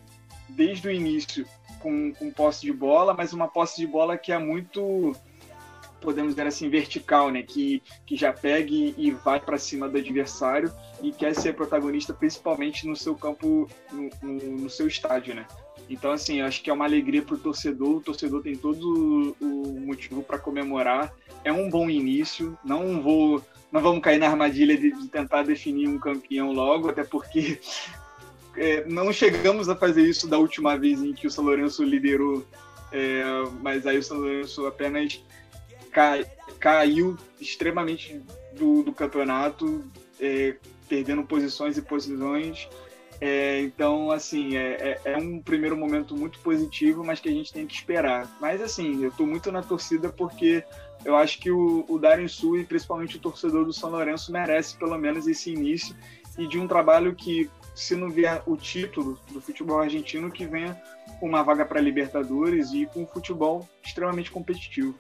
desde 0.48 0.88
o 0.88 0.92
início, 0.92 1.48
com, 1.80 2.14
com 2.14 2.32
posse 2.32 2.62
de 2.62 2.72
bola, 2.72 3.14
mas 3.14 3.34
uma 3.34 3.48
posse 3.48 3.78
de 3.78 3.88
bola 3.88 4.18
que 4.18 4.32
é 4.32 4.38
muito 4.38 5.14
podemos 6.06 6.34
dizer 6.34 6.48
assim, 6.48 6.70
vertical, 6.70 7.30
né? 7.30 7.44
Que, 7.44 7.84
que 8.06 8.16
já 8.16 8.32
pegue 8.32 8.96
e 8.98 9.12
vai 9.12 9.40
para 9.40 9.58
cima 9.58 9.90
do 9.90 9.98
adversário 9.98 10.72
e 11.02 11.12
quer 11.12 11.36
ser 11.36 11.54
protagonista, 11.54 12.14
principalmente 12.14 12.88
no 12.88 12.96
seu 12.96 13.16
campo, 13.16 13.68
no, 13.92 14.10
no, 14.22 14.52
no 14.62 14.70
seu 14.70 14.88
estádio, 14.88 15.36
né? 15.36 15.46
Então, 15.90 16.12
assim, 16.12 16.42
acho 16.42 16.64
que 16.64 16.70
é 16.70 16.74
uma 16.74 16.86
alegria 16.86 17.22
para 17.22 17.36
o 17.36 17.40
torcedor. 17.40 17.98
O 17.98 18.02
torcedor 18.02 18.42
tem 18.42 18.56
todo 18.56 19.36
o 19.42 19.80
motivo 19.82 20.24
para 20.24 20.40
comemorar. 20.40 21.14
É 21.44 21.52
um 21.52 21.70
bom 21.70 21.90
início. 21.90 22.58
Não 22.64 23.02
vou 23.02 23.44
não 23.72 23.82
vamos 23.82 24.02
cair 24.02 24.18
na 24.18 24.28
armadilha 24.28 24.78
de, 24.78 24.90
de 24.92 25.08
tentar 25.10 25.44
definir 25.44 25.90
um 25.90 26.00
campeão 26.00 26.54
logo, 26.54 26.90
até 26.90 27.04
porque 27.04 27.60
é, 28.56 28.86
não 28.86 29.12
chegamos 29.12 29.68
a 29.68 29.76
fazer 29.76 30.04
isso 30.04 30.28
da 30.28 30.38
última 30.38 30.78
vez 30.78 31.04
em 31.04 31.14
que 31.14 31.28
o 31.28 31.32
São 31.32 31.44
Lourenço 31.44 31.84
liderou, 31.84 32.46
é, 32.90 33.24
mas 33.62 33.86
aí 33.86 33.98
o 33.98 34.04
São 34.04 34.18
Lourenço 34.18 34.66
apenas 34.66 35.22
cai, 35.96 36.26
caiu 36.60 37.18
extremamente 37.40 38.22
do, 38.52 38.84
do 38.84 38.92
campeonato, 38.92 39.82
é, 40.20 40.58
perdendo 40.90 41.24
posições 41.24 41.78
e 41.78 41.82
posições. 41.82 42.68
É, 43.22 43.62
então, 43.62 44.12
assim, 44.12 44.58
é, 44.58 45.00
é, 45.06 45.14
é, 45.14 45.18
um 45.18 45.42
primeiro 45.42 45.78
momento 45.78 46.14
muito 46.14 46.38
positivo, 46.40 47.02
mas 47.02 47.22
que 47.22 47.30
a 47.30 47.32
gente 47.32 47.54
tem 47.54 47.66
que 47.66 47.74
esperar. 47.74 48.30
Mas, 48.42 48.62
assim, 48.62 49.02
eu 49.02 49.08
estou 49.08 49.26
muito 49.26 49.50
na 49.54 49.64
torcida 49.64 50.10
porque 50.10 50.66
eu 51.06 51.16
acho 51.16 51.40
que 51.40 51.50
o, 51.50 51.86
o 51.88 51.98
Darren 51.98 52.28
Sul 52.28 52.60
e 52.60 52.66
principalmente 52.66 53.16
o 53.16 53.20
torcedor 53.20 53.64
do 53.64 53.72
São 53.72 53.90
Lourenço 53.90 54.34
merece 54.34 54.76
pelo 54.76 54.98
menos 54.98 55.28
esse 55.28 55.50
início 55.50 55.96
e 56.38 56.46
de 56.46 56.60
um 56.60 56.68
trabalho 56.68 57.16
que, 57.16 57.50
se 57.74 57.96
não 57.96 58.10
vier 58.10 58.44
o 58.46 58.58
título 58.58 59.18
do 59.32 59.40
futebol 59.40 59.80
argentino, 59.80 60.30
que 60.30 60.46
venha 60.46 60.78
uma 61.22 61.42
vaga 61.42 61.66
para 61.66 61.80
Libertadores 61.80 62.74
e 62.74 62.86
com 62.88 63.04
um 63.04 63.08
futebol 63.08 63.68
extremamente 63.82 64.30
competitivo. 64.30 64.94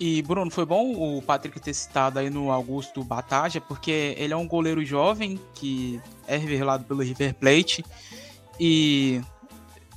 E, 0.00 0.22
Bruno, 0.22 0.50
foi 0.50 0.64
bom 0.64 0.92
o 0.92 1.20
Patrick 1.20 1.58
ter 1.58 1.74
citado 1.74 2.20
aí 2.20 2.30
no 2.30 2.52
Augusto 2.52 3.02
Bataja, 3.02 3.60
porque 3.60 4.14
ele 4.16 4.32
é 4.32 4.36
um 4.36 4.46
goleiro 4.46 4.84
jovem 4.84 5.40
que 5.54 6.00
é 6.26 6.36
revelado 6.36 6.84
pelo 6.84 7.02
River 7.02 7.34
Plate 7.34 7.84
e 8.60 9.20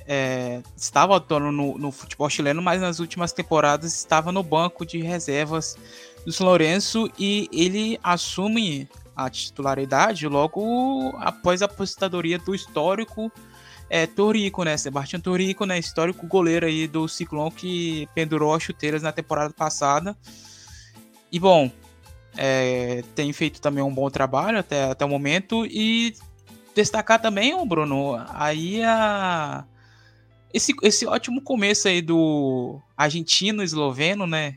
é, 0.06 0.60
estava 0.76 1.16
atuando 1.16 1.52
no, 1.52 1.78
no, 1.78 1.92
futebol 1.92 2.28
chileno, 2.28 2.60
mas 2.60 2.80
nas 2.80 2.98
últimas 2.98 3.32
temporadas 3.32 3.94
estava 3.94 4.32
no 4.32 4.42
banco 4.42 4.84
de 4.84 4.98
reservas 5.00 5.76
do 6.24 6.32
São 6.32 6.46
Lourenço 6.46 7.08
e 7.16 7.48
ele 7.52 7.98
assume 8.02 8.88
a 9.14 9.30
titularidade 9.30 10.26
logo 10.26 11.14
após 11.18 11.62
a 11.62 11.66
aposentadoria 11.66 12.38
do 12.38 12.54
histórico 12.54 13.30
é, 13.92 14.06
Torico, 14.06 14.64
né? 14.64 14.74
Sebastião 14.78 15.20
Torico, 15.20 15.66
né? 15.66 15.78
Histórico 15.78 16.26
goleiro 16.26 16.64
aí 16.64 16.88
do 16.88 17.06
Ciclone 17.06 17.50
que 17.50 18.08
pendurou 18.14 18.54
as 18.54 18.62
chuteiras 18.62 19.02
na 19.02 19.12
temporada 19.12 19.52
passada. 19.52 20.16
E 21.30 21.38
bom, 21.38 21.70
é, 22.34 23.04
tem 23.14 23.30
feito 23.34 23.60
também 23.60 23.84
um 23.84 23.94
bom 23.94 24.08
trabalho 24.08 24.58
até, 24.58 24.84
até 24.84 25.04
o 25.04 25.08
momento 25.10 25.66
e 25.66 26.14
destacar 26.74 27.20
também, 27.20 27.54
Bruno, 27.68 28.14
aí 28.30 28.82
a 28.82 29.66
esse, 30.54 30.74
esse 30.82 31.06
ótimo 31.06 31.42
começo 31.42 31.86
aí 31.86 32.00
do 32.00 32.80
argentino 32.96 33.62
esloveno, 33.62 34.26
né? 34.26 34.56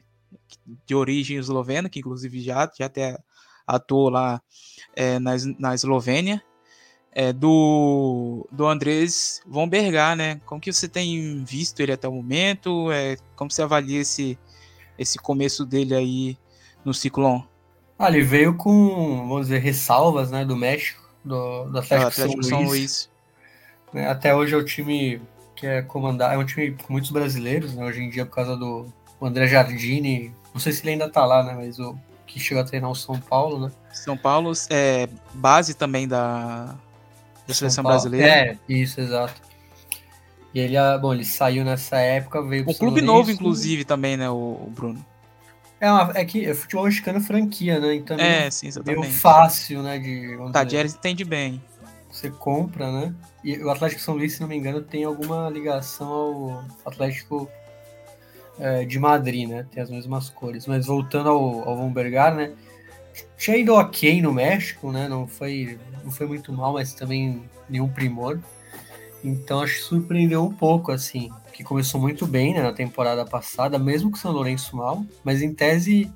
De 0.86 0.96
origem 0.96 1.36
eslovena, 1.36 1.90
que 1.90 2.00
inclusive 2.00 2.40
já, 2.40 2.72
já 2.74 2.86
até 2.86 3.20
atuou 3.68 4.10
lá 4.10 4.42
é, 4.96 5.20
na, 5.20 5.32
na 5.60 5.76
Eslovênia. 5.76 6.42
É, 7.18 7.32
do, 7.32 8.46
do 8.52 8.68
Andrés 8.68 9.42
Von 9.48 9.70
Bergar, 9.70 10.18
né? 10.18 10.42
Como 10.46 10.60
que 10.60 10.74
você 10.74 10.86
tem 10.86 11.42
visto 11.46 11.80
ele 11.80 11.94
até 11.94 12.10
o 12.10 12.12
momento? 12.12 12.92
É, 12.92 13.16
como 13.38 13.50
você 13.50 13.62
avalia 13.62 14.02
esse, 14.02 14.38
esse 15.00 15.18
começo 15.18 15.66
dele 15.66 15.96
aí 15.96 16.38
no 16.84 16.94
Ciclone? 16.94 17.46
Ah, 17.98 18.10
ele 18.10 18.22
veio 18.22 18.58
com, 18.58 19.30
vamos 19.30 19.48
dizer, 19.48 19.60
ressalvas, 19.60 20.30
né, 20.30 20.44
do 20.44 20.58
México, 20.58 21.02
do, 21.24 21.64
do 21.70 21.80
Atlético, 21.80 22.10
Atlético 22.10 22.44
São, 22.44 22.50
São 22.50 22.68
Luís. 22.68 22.70
Luís. 22.70 23.10
Né, 23.94 24.10
até 24.10 24.36
hoje 24.36 24.54
é 24.54 24.58
o 24.58 24.66
time 24.66 25.22
que 25.56 25.66
é 25.66 25.82
comandado, 25.82 26.34
é 26.34 26.38
um 26.38 26.46
time 26.46 26.72
com 26.72 26.92
muitos 26.92 27.12
brasileiros, 27.12 27.74
né? 27.74 27.86
Hoje 27.86 28.02
em 28.02 28.10
dia, 28.10 28.26
por 28.26 28.36
causa 28.36 28.58
do 28.58 28.88
André 29.22 29.48
Jardini, 29.48 30.36
não 30.54 30.60
sei 30.60 30.74
se 30.74 30.84
ele 30.84 30.92
ainda 30.92 31.10
tá 31.10 31.26
lá, 31.26 31.42
né? 31.44 31.54
Mas 31.54 31.80
o 31.80 31.98
que 32.28 32.40
chegou 32.40 32.62
a 32.62 32.66
treinar 32.66 32.92
o 32.92 32.96
São 32.96 33.18
Paulo, 33.18 33.68
né? 33.68 33.72
São 33.94 34.18
Paulo 34.18 34.52
é 34.70 35.08
base 35.34 35.74
também 35.74 36.06
da, 36.06 36.76
da 37.48 37.54
seleção 37.54 37.84
brasileira. 37.84 38.28
É, 38.28 38.58
isso, 38.68 39.00
exato. 39.00 39.42
E 40.54 40.60
ele, 40.60 40.78
ah, 40.78 40.98
bom, 40.98 41.14
ele 41.14 41.26
saiu 41.26 41.66
nessa 41.66 41.98
época, 41.98 42.42
veio 42.42 42.64
O 42.68 42.74
clube 42.74 43.02
novo, 43.02 43.30
inclusive, 43.30 43.84
também, 43.84 44.16
né, 44.16 44.30
o, 44.30 44.70
Bruno? 44.74 45.06
É, 45.82 45.92
uma, 45.92 46.12
é 46.16 46.24
que 46.24 46.54
futebol 46.54 46.86
mexicano 46.86 47.18
é 47.18 47.22
franquia, 47.22 47.80
né? 47.80 47.94
Então 47.96 48.18
é, 48.18 48.50
sim, 48.50 48.68
exatamente. 48.68 49.02
Meio 49.02 49.14
fácil, 49.14 49.84
né? 49.84 50.00
De, 50.00 50.38
Tadieres 50.54 50.96
entende 50.96 51.26
bem. 51.26 51.62
Você 52.10 52.30
compra, 52.30 52.90
né? 52.90 53.14
E 53.44 53.58
o 53.58 53.70
Atlético 53.70 54.02
São 54.02 54.16
Luís, 54.16 54.34
se 54.34 54.42
não 54.42 54.48
me 54.48 54.56
engano, 54.56 54.82
tem 54.82 55.04
alguma 55.04 55.50
ligação 55.50 56.08
ao 56.08 56.64
Atlético 56.86 57.50
é, 58.58 58.86
de 58.86 58.98
Madrid, 58.98 59.50
né? 59.50 59.66
Tem 59.70 59.84
as 59.84 59.90
mesmas 59.90 60.30
cores. 60.30 60.66
Mas 60.66 60.86
voltando 60.86 61.28
ao, 61.28 61.68
ao 61.68 61.76
Von 61.76 61.92
Bergar, 61.92 62.34
né? 62.34 62.54
Tinha 63.38 63.58
ido 63.58 63.74
ok 63.74 64.22
no 64.22 64.34
México, 64.34 64.92
né? 64.92 65.08
Não 65.08 65.28
foi, 65.28 65.80
não 66.04 66.12
foi 66.12 66.28
muito 66.28 66.52
mal, 66.52 66.74
mas 66.74 66.94
também 66.94 67.44
nenhum 67.70 67.88
primor. 67.88 68.40
Então 69.24 69.62
acho 69.62 69.76
que 69.76 69.82
surpreendeu 69.82 70.44
um 70.44 70.54
pouco, 70.54 70.92
assim, 70.92 71.32
que 71.52 71.64
começou 71.64 72.00
muito 72.00 72.28
bem 72.28 72.54
né, 72.54 72.62
na 72.62 72.74
temporada 72.74 73.26
passada, 73.26 73.80
mesmo 73.80 74.12
com 74.12 74.18
o 74.18 74.20
São 74.20 74.32
Lourenço 74.32 74.76
mal, 74.76 75.04
mas 75.24 75.42
em 75.42 75.54
tese 75.54 76.12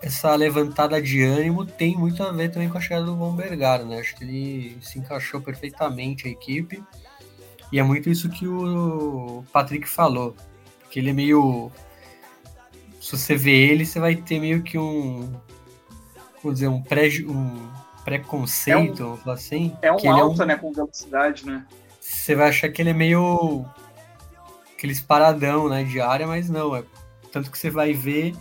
essa 0.00 0.34
levantada 0.34 1.00
de 1.00 1.22
ânimo 1.22 1.64
tem 1.64 1.96
muito 1.96 2.22
a 2.22 2.30
ver 2.30 2.50
também 2.50 2.68
com 2.68 2.78
a 2.78 2.80
chegada 2.80 3.06
do 3.06 3.16
Von 3.16 3.34
né? 3.34 3.98
Acho 3.98 4.14
que 4.16 4.24
ele 4.24 4.78
se 4.82 4.98
encaixou 4.98 5.40
perfeitamente 5.40 6.28
a 6.28 6.30
equipe. 6.30 6.82
E 7.72 7.78
é 7.78 7.82
muito 7.82 8.08
isso 8.08 8.28
que 8.28 8.46
o 8.46 9.42
Patrick 9.52 9.88
falou. 9.88 10.36
Porque 10.80 11.00
ele 11.00 11.10
é 11.10 11.12
meio. 11.12 11.70
Se 13.00 13.16
você 13.16 13.36
vê 13.36 13.70
ele, 13.70 13.84
você 13.86 13.98
vai 13.98 14.14
ter 14.16 14.38
meio 14.38 14.62
que 14.62 14.78
um. 14.78 15.32
Vamos 16.46 16.60
dizer, 16.60 16.68
um, 16.68 16.80
pré, 16.80 17.08
um 17.26 17.68
preconceito, 18.04 19.20
é 19.26 19.28
um, 19.28 19.32
assim. 19.32 19.76
É 19.82 19.90
um 19.90 19.96
que 19.96 20.06
alto, 20.06 20.42
é 20.42 20.44
um, 20.44 20.46
né? 20.46 20.56
Com 20.56 20.72
velocidade, 20.72 21.44
né? 21.44 21.66
Você 22.00 22.36
vai 22.36 22.50
achar 22.50 22.68
que 22.68 22.80
ele 22.80 22.90
é 22.90 22.94
meio. 22.94 23.66
aqueles 24.72 25.00
paradão, 25.00 25.68
né? 25.68 25.82
De 25.82 26.00
área, 26.00 26.24
mas 26.24 26.48
não. 26.48 26.76
É, 26.76 26.84
tanto 27.32 27.50
que 27.50 27.58
você 27.58 27.68
vai 27.68 27.92
ver. 27.92 28.32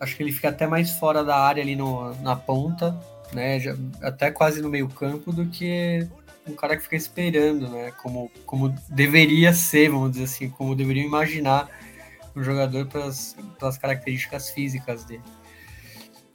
Acho 0.00 0.16
que 0.16 0.22
ele 0.24 0.32
fica 0.32 0.48
até 0.48 0.66
mais 0.66 0.90
fora 0.98 1.22
da 1.22 1.36
área 1.36 1.62
ali 1.62 1.76
no, 1.76 2.12
na 2.22 2.34
ponta, 2.34 2.98
né? 3.32 3.60
Já, 3.60 3.76
até 4.02 4.32
quase 4.32 4.60
no 4.60 4.68
meio 4.68 4.88
campo 4.88 5.32
do 5.32 5.46
que 5.46 6.04
um 6.44 6.54
cara 6.54 6.76
que 6.76 6.82
fica 6.82 6.96
esperando, 6.96 7.68
né? 7.68 7.92
Como, 8.02 8.32
como 8.44 8.74
deveria 8.88 9.54
ser, 9.54 9.90
vamos 9.90 10.10
dizer 10.10 10.24
assim, 10.24 10.50
como 10.50 10.74
deveriam 10.74 11.06
imaginar 11.06 11.68
um 12.34 12.42
jogador 12.42 12.84
pelas, 12.86 13.36
pelas 13.60 13.78
características 13.78 14.50
físicas 14.50 15.04
dele. 15.04 15.22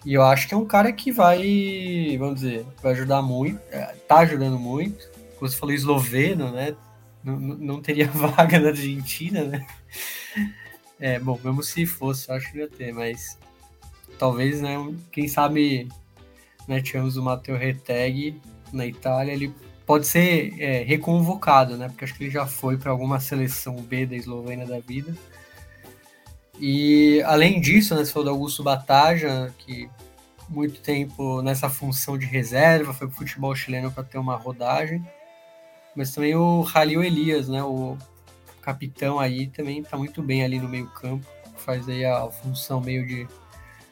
E 0.06 0.13
eu 0.13 0.24
acho 0.24 0.48
que 0.48 0.54
é 0.54 0.58
um 0.58 0.66
cara 0.66 0.92
que 0.92 1.12
vai, 1.12 2.16
vamos 2.18 2.36
dizer, 2.36 2.66
vai 2.82 2.94
ajudar 2.94 3.22
muito, 3.22 3.60
é, 3.72 3.84
tá 4.08 4.20
ajudando 4.20 4.58
muito. 4.58 5.10
Como 5.38 5.50
você 5.50 5.58
falou, 5.58 5.75
esloveno, 5.75 6.51
né? 6.51 6.75
Não, 7.24 7.38
não 7.38 7.82
teria 7.82 8.08
vaga 8.12 8.60
na 8.60 8.70
Argentina, 8.70 9.44
né? 9.44 9.66
É, 11.00 11.20
bom, 11.20 11.39
mesmo 11.44 11.62
se 11.62 11.86
fosse, 11.86 12.30
eu 12.30 12.36
acho 12.36 12.51
que 12.51 12.58
ia 12.60 12.70
ter, 12.70 12.92
mas 12.92 13.38
talvez, 14.18 14.62
né? 14.62 14.75
Quem 15.12 15.27
sabe, 15.27 15.88
né? 16.68 16.82
Tivemos 16.82 17.18
o 17.18 17.24
Matteo 17.24 17.58
Reteg 17.58 18.39
na 18.74 18.86
Itália, 18.86 19.32
ele 19.32 19.54
pode 19.86 20.08
ser 20.08 20.54
é, 20.60 20.84
reconvocado, 20.84 21.77
né? 21.77 21.88
Porque 21.88 22.06
acho 22.06 22.16
que 22.16 22.25
ele 22.25 22.32
já 22.32 22.46
foi 22.46 22.77
para 22.77 22.92
alguma 22.92 23.20
seleção 23.20 23.75
B 23.75 24.06
da 24.06 24.16
Eslovênia 24.16 24.66
da 24.66 24.80
vida. 24.80 25.16
E 26.60 27.22
além 27.24 27.62
disso, 27.62 27.96
né, 27.96 28.04
você 28.04 28.12
falou 28.12 28.26
do 28.26 28.32
Augusto 28.32 28.64
Bataja, 28.64 29.54
que 29.60 29.90
muito 30.50 30.80
tempo 30.80 31.42
nessa 31.42 31.70
função 31.70 32.18
de 32.18 32.26
reserva, 32.26 32.94
foi 32.94 33.08
para 33.08 33.14
o 33.14 33.18
futebol 33.18 33.56
chileno 33.56 33.92
para 33.92 34.04
ter 34.04 34.18
uma 34.18 34.36
rodagem. 34.36 35.06
Mas 35.96 36.14
também 36.14 36.36
o 36.36 36.64
Halil 36.64 37.04
Elias, 37.04 37.48
né, 37.48 37.64
o 37.64 37.98
capitão 38.62 39.20
aí, 39.20 39.48
também 39.48 39.80
está 39.80 39.98
muito 39.98 40.22
bem 40.22 40.44
ali 40.44 40.60
no 40.60 40.68
meio 40.68 40.88
campo, 40.88 41.26
faz 41.58 41.88
aí 41.88 42.06
a 42.06 42.28
função 42.28 42.82
meio 42.82 43.06
de, 43.06 43.28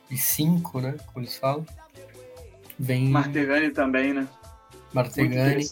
de 0.10 0.18
cinco, 0.18 0.80
né, 0.80 0.96
como 1.08 1.26
eles 1.26 1.38
falam. 1.38 1.66
Vem... 2.78 3.10
Martegani 3.10 3.70
também, 3.72 4.14
né? 4.14 4.28
Martegani. 4.94 5.66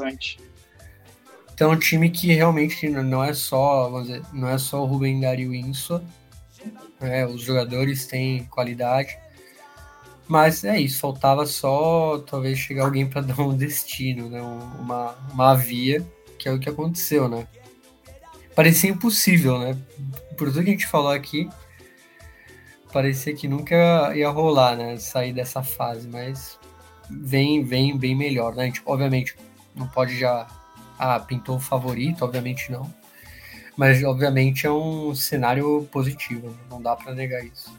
Então, 1.54 1.72
um 1.72 1.78
time 1.78 2.10
que 2.10 2.34
realmente 2.34 2.90
não 2.90 3.24
é 3.24 3.34
só, 3.34 3.90
vamos 3.90 4.08
dizer, 4.08 4.24
não 4.34 4.48
é 4.50 4.58
só 4.58 4.82
o 4.82 4.86
Rubem 4.86 5.20
Dario 5.20 5.54
Insua, 5.54 6.04
né? 7.00 7.26
os 7.26 7.42
jogadores 7.42 8.06
têm 8.06 8.46
qualidade, 8.46 9.18
mas 10.28 10.64
é 10.64 10.80
isso, 10.80 11.00
faltava 11.00 11.46
só 11.46 12.20
talvez 12.20 12.58
chegar 12.58 12.86
alguém 12.86 13.08
para 13.08 13.22
dar 13.24 13.40
um 13.40 13.56
destino, 13.56 14.30
né? 14.30 14.42
uma, 14.42 15.16
uma 15.32 15.56
via, 15.56 16.06
que 16.38 16.48
é 16.48 16.52
o 16.52 16.60
que 16.60 16.70
aconteceu, 16.70 17.28
né? 17.28 17.48
Parecia 18.56 18.90
impossível, 18.90 19.58
né? 19.58 19.78
Por 20.38 20.48
tudo 20.52 20.64
que 20.64 20.70
a 20.70 20.74
gente 20.74 20.88
falou 20.88 21.12
aqui, 21.12 21.50
parecia 22.92 23.34
que 23.34 23.48
nunca 23.48 24.16
ia 24.16 24.30
rolar, 24.30 24.76
né? 24.76 24.98
Sair 24.98 25.34
dessa 25.34 25.64
fase, 25.64 26.08
mas 26.08 26.60
vem, 27.10 27.64
vem 27.64 27.98
bem 27.98 28.16
melhor, 28.16 28.56
né? 28.56 28.64
A 28.64 28.66
gente, 28.68 28.82
obviamente, 28.86 29.36
não 29.76 29.88
pode 29.88 30.18
já. 30.18 30.48
Ah, 31.00 31.20
pintou 31.20 31.56
o 31.56 31.60
favorito, 31.60 32.24
obviamente 32.24 32.72
não. 32.72 32.94
Mas, 33.76 34.04
obviamente, 34.04 34.68
é 34.68 34.72
um 34.72 35.16
cenário 35.16 35.88
positivo, 35.92 36.50
né? 36.50 36.56
não 36.70 36.82
dá 36.82 36.96
para 36.96 37.14
negar 37.14 37.44
isso. 37.44 37.72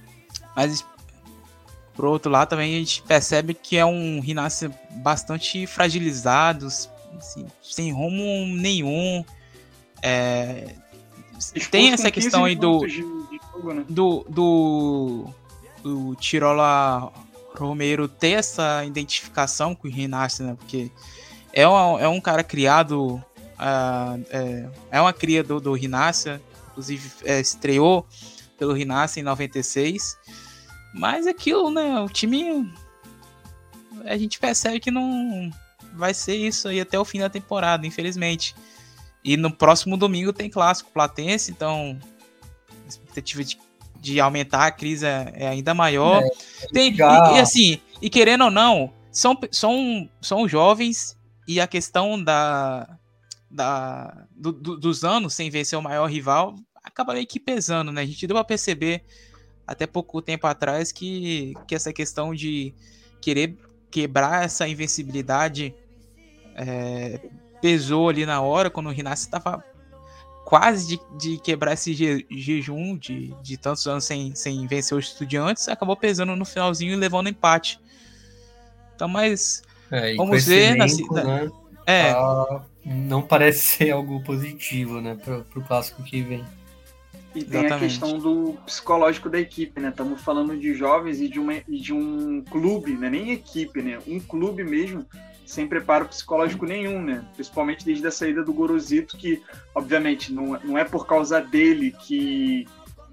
Mas, 0.57 0.85
por 1.95 2.07
outro 2.07 2.31
lado, 2.31 2.49
também 2.49 2.75
a 2.75 2.79
gente 2.79 3.03
percebe 3.03 3.55
que 3.55 3.77
é 3.77 3.85
um 3.85 4.21
Rinasce 4.21 4.71
bastante 4.91 5.67
fragilizado, 5.67 6.67
assim, 6.67 7.47
sem 7.63 7.93
rumo 7.93 8.47
nenhum. 8.57 9.25
É, 10.03 10.75
tem 11.71 11.93
essa 11.93 12.11
questão 12.11 12.45
aí 12.45 12.57
do, 12.57 12.81
de, 12.81 12.97
de 12.97 13.01
jogo, 13.53 13.73
né? 13.73 13.85
do, 13.89 14.27
do, 14.29 15.27
do 15.83 16.15
Tirola 16.17 17.13
Romero 17.57 18.09
ter 18.09 18.33
essa 18.33 18.85
identificação 18.85 19.75
com 19.75 19.87
o 19.87 19.91
Rinasce, 19.91 20.43
né? 20.43 20.57
Porque 20.59 20.91
é, 21.53 21.67
um 21.69 21.99
é 21.99 22.09
um 22.09 22.21
cara 22.21 22.43
criado. 22.43 23.23
É, 24.31 24.69
é, 24.91 25.01
uma 25.01 25.13
cria 25.13 25.43
do, 25.43 25.61
do 25.61 25.73
Rinácia, 25.73 26.41
inclusive 26.71 27.11
é, 27.25 27.41
estreou 27.41 28.07
pelo 28.59 28.73
Rinácia 28.73 29.21
em 29.21 29.25
96. 29.25 30.17
Mas 30.95 31.27
aquilo, 31.27 31.71
né? 31.71 32.01
O 32.01 32.09
time. 32.09 32.73
A 34.05 34.17
gente 34.17 34.39
percebe 34.39 34.81
que 34.81 34.91
não 34.91 35.51
vai 35.95 36.13
ser 36.13 36.37
isso 36.37 36.69
aí 36.69 36.81
até 36.81 36.99
o 36.99 37.05
fim 37.05 37.21
da 37.21 37.31
temporada, 37.31 37.87
infelizmente. 37.87 38.55
E 39.23 39.37
no 39.37 39.51
próximo 39.51 39.97
domingo 39.97 40.33
tem 40.33 40.51
clássico 40.51 40.91
platense, 40.93 41.51
então 41.51 41.99
a 42.85 42.89
expectativa 42.89 43.43
de 43.43 43.59
de 44.05 44.21
aumentar 44.21 44.67
a 44.67 44.71
crise 44.71 45.07
é, 45.07 45.33
é 45.35 45.49
ainda 45.49 45.73
maior. 45.73 46.23
É, 46.23 46.67
Tem, 46.73 46.93
e, 46.93 46.97
e, 46.97 47.41
assim, 47.41 47.81
e 48.03 48.11
querendo 48.11 48.45
ou 48.45 48.51
não, 48.51 48.93
são, 49.11 49.37
são, 49.51 50.09
são 50.21 50.47
jovens 50.47 51.17
e 51.49 51.59
a 51.59 51.67
questão 51.67 52.23
da, 52.23 52.87
da 53.55 54.27
do, 54.35 54.53
do, 54.53 54.77
dos 54.77 55.05
anos 55.05 55.35
sem 55.35 55.49
vencer 55.49 55.79
o 55.79 55.83
maior 55.83 56.07
rival 56.07 56.57
acaba 56.83 57.15
meio 57.15 57.27
que 57.27 57.41
pesando, 57.41 57.91
né? 57.91 58.03
A 58.03 58.07
gente 58.07 58.27
deu 58.27 58.37
a 58.37 58.45
perceber 58.45 59.03
até 59.67 59.87
pouco 59.87 60.21
tempo 60.21 60.47
atrás 60.47 60.93
que, 60.93 61.55
que 61.67 61.75
essa 61.75 61.93
questão 61.93 62.35
de 62.35 62.75
querer 63.23 63.57
quebrar 63.91 64.45
essa 64.45 64.69
invencibilidade 64.69 65.75
é, 66.55 67.21
pesou 67.63 68.11
ali 68.11 68.27
na 68.27 68.43
hora, 68.43 68.69
quando 68.69 68.89
o 68.89 68.93
Rinassi 68.93 69.25
estava 69.25 69.65
quase 70.45 70.87
de, 70.87 71.01
de 71.19 71.39
quebrar 71.41 71.73
esse 71.73 71.95
je, 71.95 72.27
jejum 72.31 72.99
de, 72.99 73.35
de 73.43 73.57
tantos 73.57 73.87
anos 73.87 74.05
sem, 74.05 74.35
sem 74.35 74.67
vencer 74.67 74.97
os 74.99 75.07
estudiantes, 75.07 75.69
acabou 75.69 75.97
pesando 75.97 76.37
no 76.37 76.45
finalzinho 76.45 76.93
e 76.93 76.97
levando 76.97 77.31
empate. 77.31 77.81
Então, 78.95 79.09
mas 79.09 79.63
é, 79.91 80.15
vamos 80.17 80.45
ver. 80.45 80.77
Elenco, 80.77 81.15
na, 81.15 81.25
né, 81.25 81.51
é. 81.87 82.13
Tá, 82.13 82.63
não 82.85 83.23
parece 83.23 83.61
ser 83.77 83.91
algo 83.91 84.23
positivo, 84.23 85.01
né, 85.01 85.17
para 85.23 85.39
o 85.39 85.65
clássico 85.65 86.03
que 86.03 86.23
vem. 86.23 86.45
E 87.35 87.43
tem 87.43 87.65
Exatamente. 87.65 87.73
a 87.73 87.79
questão 87.79 88.19
do 88.19 88.57
psicológico 88.65 89.29
da 89.29 89.41
equipe, 89.41 89.81
né? 89.81 89.89
Estamos 89.89 90.21
falando 90.21 90.57
de 90.57 90.73
jovens 90.73 91.21
e 91.21 91.29
de, 91.29 91.41
uma, 91.41 91.55
e 91.55 91.81
de 91.81 91.93
um 91.93 92.43
clube, 92.43 92.93
né? 92.93 93.11
nem 93.11 93.33
equipe, 93.33 93.83
né? 93.83 93.99
Um 94.07 94.21
clube 94.21 94.63
mesmo 94.63 95.05
sem 95.45 95.67
preparo 95.67 96.07
psicológico 96.07 96.65
nenhum, 96.65 97.03
né? 97.03 97.25
Principalmente 97.35 97.85
desde 97.85 98.07
a 98.07 98.11
saída 98.11 98.43
do 98.43 98.53
Gorosito, 98.53 99.17
que, 99.17 99.43
obviamente, 99.75 100.33
não, 100.33 100.59
não 100.63 100.79
é 100.79 100.85
por 100.85 101.07
causa 101.07 101.41
dele 101.41 101.91
que, 101.91 102.67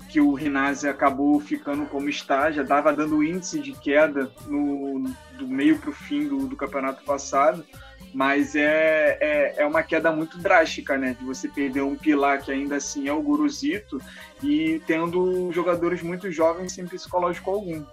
que 0.07 0.21
o 0.21 0.33
Rinazzi 0.33 0.87
acabou 0.87 1.39
ficando 1.39 1.85
como 1.87 2.07
está, 2.07 2.51
já 2.51 2.61
estava 2.61 2.93
dando 2.93 3.23
índice 3.23 3.59
de 3.59 3.73
queda 3.73 4.31
no, 4.47 5.03
do 5.37 5.47
meio 5.47 5.79
para 5.79 5.89
o 5.89 5.93
fim 5.93 6.27
do, 6.27 6.47
do 6.47 6.55
campeonato 6.55 7.03
passado, 7.03 7.65
mas 8.13 8.55
é, 8.55 9.17
é, 9.21 9.55
é, 9.57 9.65
uma 9.65 9.83
queda 9.83 10.11
muito 10.11 10.37
drástica, 10.37 10.97
né? 10.97 11.15
De 11.17 11.25
você 11.25 11.47
perder 11.47 11.81
um 11.81 11.95
pilar 11.95 12.41
que 12.41 12.51
ainda 12.51 12.75
assim 12.75 13.07
é 13.07 13.13
o 13.13 13.21
Gorosito 13.21 14.01
e 14.43 14.81
tendo 14.85 15.51
jogadores 15.51 16.01
muito 16.01 16.29
jovens 16.31 16.73
sem 16.73 16.85
psicológico 16.85 17.49
algum. 17.49 17.83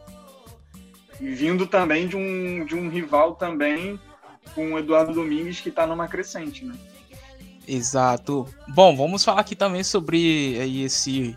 E 1.21 1.31
vindo 1.31 1.67
também 1.67 2.09
de 2.09 2.17
um, 2.17 2.65
de 2.65 2.75
um 2.75 2.89
rival 2.89 3.35
também 3.35 3.99
com 4.55 4.73
o 4.73 4.79
Eduardo 4.79 5.13
Domingues, 5.13 5.61
que 5.61 5.69
está 5.69 5.87
numa 5.87 6.09
crescente, 6.09 6.65
né? 6.65 6.75
Exato. 7.67 8.47
Bom, 8.69 8.97
vamos 8.97 9.23
falar 9.23 9.43
aqui 9.43 9.55
também 9.55 9.85
sobre 9.85 10.59
aí, 10.59 10.83
esse 10.85 11.37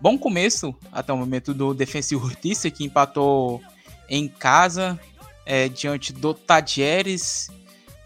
bom 0.00 0.16
começo 0.16 0.74
até 0.90 1.12
o 1.12 1.16
momento 1.16 1.52
do 1.52 1.74
Defensa 1.74 2.14
e 2.14 2.18
Justiça, 2.18 2.70
que 2.70 2.84
empatou 2.84 3.60
em 4.08 4.26
casa 4.26 4.98
é, 5.44 5.68
diante 5.68 6.12
do 6.12 6.32
Tadieres. 6.32 7.50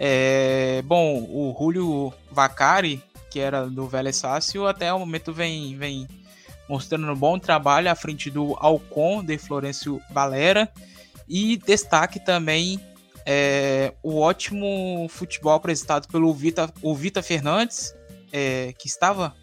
É, 0.02 0.80
bom, 0.86 1.18
o 1.24 1.54
Julio 1.58 2.10
Vacari, 2.32 3.02
que 3.30 3.38
era 3.38 3.66
do 3.66 3.86
Vélez 3.86 4.16
Sácio, 4.16 4.66
até 4.66 4.90
o 4.90 4.98
momento 4.98 5.30
vem, 5.30 5.76
vem 5.76 6.08
mostrando 6.66 7.12
um 7.12 7.14
bom 7.14 7.38
trabalho 7.38 7.90
à 7.90 7.94
frente 7.94 8.30
do 8.30 8.56
Alcon 8.58 9.22
de 9.22 9.36
Florencio 9.36 10.00
Valera. 10.10 10.72
E 11.28 11.58
destaque 11.58 12.18
também 12.18 12.80
é, 13.26 13.92
o 14.02 14.18
ótimo 14.18 15.06
futebol 15.10 15.52
apresentado 15.52 16.08
pelo 16.08 16.32
Vita, 16.32 16.72
o 16.80 16.94
Vita 16.94 17.22
Fernandes, 17.22 17.94
é, 18.32 18.72
que 18.78 18.88
estava 18.88 19.34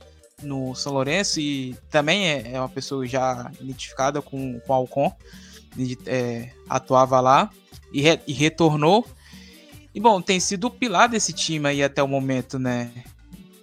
no 0.42 0.74
São 0.76 0.94
Lourenço 0.94 1.40
e 1.40 1.76
também 1.90 2.30
é, 2.30 2.54
é 2.54 2.60
uma 2.60 2.70
pessoa 2.70 3.06
já 3.06 3.52
identificada 3.62 4.22
com, 4.22 4.60
com 4.60 4.74
o 4.74 4.76
Alcon, 4.76 5.16
é, 6.06 6.50
atuava 6.68 7.20
lá 7.20 7.50
e, 7.94 8.02
re, 8.02 8.20
e, 8.28 8.34
retornou. 8.34 9.06
E 9.98 10.00
bom, 10.00 10.22
tem 10.22 10.40
sido 10.40 10.68
o 10.68 10.70
pilar 10.70 11.10
desse 11.10 11.34
time 11.34 11.68
aí 11.68 11.82
até 11.82 12.04
o 12.04 12.08
momento, 12.08 12.60
né? 12.60 12.92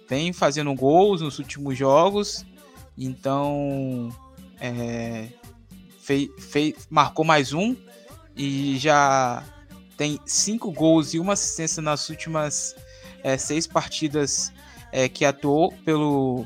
vem 0.05 0.33
fazendo 0.33 0.75
gols 0.75 1.21
nos 1.21 1.39
últimos 1.39 1.77
jogos, 1.77 2.45
então 2.97 4.13
é, 4.59 5.29
fei, 6.01 6.29
fei, 6.37 6.75
marcou 6.89 7.23
mais 7.23 7.53
um 7.53 7.73
e 8.35 8.77
já 8.77 9.45
tem 9.95 10.19
cinco 10.25 10.73
gols 10.73 11.13
e 11.13 11.19
uma 11.19 11.31
assistência 11.31 11.81
nas 11.81 12.09
últimas 12.09 12.75
é, 13.23 13.37
seis 13.37 13.65
partidas 13.65 14.51
é, 14.91 15.07
que 15.07 15.23
atuou 15.23 15.71
pelo 15.85 16.45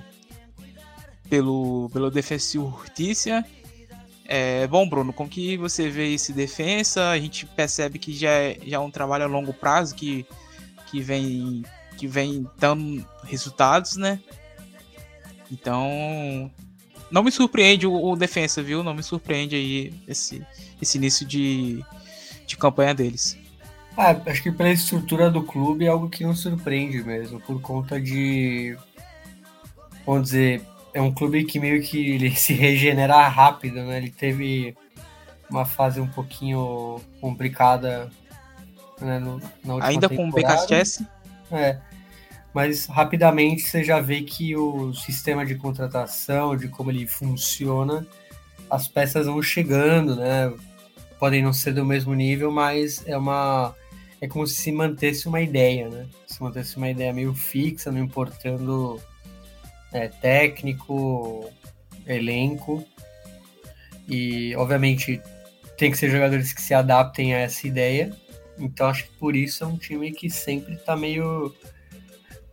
pelo 1.27 1.89
pelo 1.91 2.11
Defensa 2.11 2.57
e 2.57 2.61
Justiça. 2.61 3.43
É, 4.31 4.67
bom, 4.67 4.87
Bruno, 4.87 5.11
como 5.11 5.27
que 5.27 5.57
você 5.57 5.89
vê 5.89 6.13
esse 6.13 6.31
defensa? 6.31 7.09
A 7.09 7.17
gente 7.17 7.47
percebe 7.47 7.97
que 7.97 8.13
já 8.13 8.29
é, 8.29 8.59
já 8.63 8.77
é 8.77 8.79
um 8.79 8.91
trabalho 8.91 9.23
a 9.23 9.27
longo 9.27 9.51
prazo 9.51 9.95
que, 9.95 10.23
que 10.85 11.01
vem 11.01 11.63
que 11.97 12.05
vem 12.05 12.47
dando 12.55 13.03
resultados, 13.23 13.97
né? 13.97 14.19
Então, 15.51 16.51
não 17.09 17.23
me 17.23 17.31
surpreende 17.31 17.87
o, 17.87 18.11
o 18.11 18.15
defensa, 18.15 18.61
viu? 18.61 18.83
Não 18.83 18.93
me 18.93 19.01
surpreende 19.01 19.55
aí 19.55 19.93
esse, 20.07 20.45
esse 20.79 20.99
início 20.99 21.25
de, 21.25 21.83
de 22.45 22.55
campanha 22.55 22.93
deles. 22.93 23.35
Ah, 23.97 24.15
acho 24.27 24.43
que 24.43 24.51
pela 24.51 24.69
estrutura 24.69 25.31
do 25.31 25.41
clube 25.41 25.85
é 25.85 25.87
algo 25.87 26.07
que 26.07 26.23
não 26.23 26.35
surpreende 26.35 27.03
mesmo, 27.03 27.41
por 27.41 27.59
conta 27.61 27.99
de. 27.99 28.77
Vamos 30.05 30.25
dizer, 30.29 30.61
é 30.93 31.01
um 31.01 31.13
clube 31.13 31.43
que 31.45 31.59
meio 31.59 31.81
que 31.81 32.13
ele 32.15 32.31
se 32.35 32.53
regenera 32.53 33.27
rápido, 33.27 33.83
né? 33.83 33.97
Ele 33.97 34.11
teve 34.11 34.75
uma 35.49 35.65
fase 35.65 35.99
um 35.99 36.07
pouquinho 36.07 37.01
complicada 37.19 38.09
né, 39.01 39.19
no, 39.19 39.39
na 39.63 39.73
última 39.75 39.87
Ainda 39.87 40.09
com 40.09 40.29
o 40.29 40.31
BKSS? 40.31 41.05
É. 41.51 41.79
Mas 42.53 42.85
rapidamente 42.85 43.61
você 43.61 43.83
já 43.83 43.99
vê 43.99 44.21
que 44.21 44.55
o 44.55 44.93
sistema 44.93 45.45
de 45.45 45.55
contratação, 45.55 46.55
de 46.55 46.67
como 46.67 46.91
ele 46.91 47.05
funciona, 47.07 48.05
as 48.69 48.87
peças 48.87 49.27
vão 49.27 49.41
chegando, 49.41 50.15
né? 50.15 50.51
Podem 51.19 51.43
não 51.43 51.53
ser 51.53 51.73
do 51.73 51.85
mesmo 51.85 52.13
nível, 52.13 52.51
mas 52.51 53.03
é 53.07 53.17
uma 53.17 53.75
é 54.21 54.27
como 54.27 54.45
se 54.45 54.55
se 54.55 54.71
mantesse 54.71 55.27
uma 55.27 55.41
ideia, 55.41 55.89
né? 55.89 56.07
Se 56.27 56.41
mantesse 56.41 56.75
uma 56.77 56.89
ideia 56.89 57.13
meio 57.13 57.33
fixa, 57.33 57.91
não 57.91 57.99
importando 57.99 58.99
é, 59.93 60.07
técnico, 60.07 61.49
elenco. 62.05 62.85
E, 64.07 64.55
obviamente, 64.55 65.21
tem 65.77 65.91
que 65.91 65.97
ser 65.97 66.09
jogadores 66.09 66.53
que 66.53 66.61
se 66.61 66.73
adaptem 66.73 67.33
a 67.33 67.39
essa 67.39 67.67
ideia. 67.67 68.15
Então, 68.57 68.87
acho 68.87 69.05
que 69.05 69.11
por 69.17 69.35
isso 69.35 69.63
é 69.63 69.67
um 69.67 69.77
time 69.77 70.11
que 70.11 70.29
sempre 70.29 70.75
tá 70.77 70.95
meio. 70.95 71.53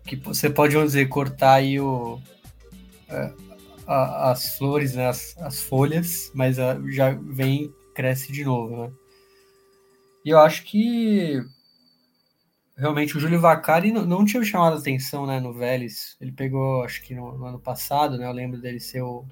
que 0.04 0.16
você 0.16 0.48
pode, 0.48 0.74
vamos 0.74 0.92
dizer, 0.92 1.08
cortar 1.08 1.54
aí 1.54 1.80
o. 1.80 2.20
É, 3.08 3.32
a, 3.86 4.30
as 4.32 4.56
flores, 4.56 4.94
né, 4.94 5.08
as, 5.08 5.36
as 5.38 5.62
folhas, 5.62 6.30
mas 6.34 6.58
a, 6.58 6.78
já 6.90 7.10
vem 7.10 7.72
cresce 7.94 8.32
de 8.32 8.44
novo, 8.44 8.76
né? 8.76 8.92
E 10.24 10.30
eu 10.30 10.38
acho 10.40 10.64
que 10.64 11.40
realmente 12.76 13.16
o 13.16 13.20
Júlio 13.20 13.40
Vacari 13.40 13.90
não, 13.90 14.04
não 14.04 14.24
tinha 14.24 14.42
chamado 14.44 14.76
atenção 14.76 15.26
né, 15.26 15.40
no 15.40 15.52
Vélez. 15.52 16.16
Ele 16.20 16.32
pegou, 16.32 16.82
acho 16.82 17.02
que 17.02 17.14
no, 17.14 17.36
no 17.38 17.46
ano 17.46 17.58
passado, 17.58 18.18
né? 18.18 18.26
Eu 18.26 18.32
lembro 18.32 18.60
dele 18.60 18.78
ser 18.78 19.02
o, 19.02 19.24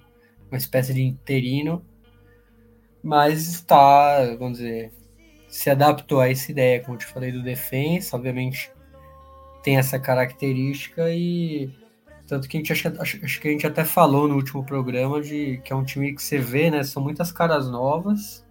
uma 0.50 0.56
espécie 0.56 0.94
de 0.94 1.02
interino. 1.02 1.84
Mas 3.02 3.46
está, 3.48 4.34
vamos 4.38 4.58
dizer, 4.58 4.90
se 5.46 5.68
adaptou 5.68 6.20
a 6.20 6.30
essa 6.30 6.50
ideia, 6.50 6.80
como 6.80 6.94
eu 6.94 6.98
te 6.98 7.06
falei, 7.06 7.30
do 7.30 7.42
defensa, 7.42 8.16
obviamente 8.16 8.72
tem 9.62 9.76
essa 9.76 9.98
característica 9.98 11.10
e 11.10 11.70
tanto 12.26 12.48
que 12.48 12.56
a 12.56 12.60
gente 12.60 12.72
acho, 12.72 12.88
acho, 13.00 13.40
que 13.40 13.48
a 13.48 13.50
gente 13.50 13.66
até 13.66 13.84
falou 13.84 14.26
no 14.26 14.36
último 14.36 14.64
programa 14.64 15.20
de 15.20 15.60
que 15.62 15.72
é 15.72 15.76
um 15.76 15.84
time 15.84 16.14
que 16.14 16.22
você 16.22 16.38
vê, 16.38 16.70
né? 16.70 16.82
São 16.82 17.02
muitas 17.02 17.30
caras 17.30 17.70
novas 17.70 18.44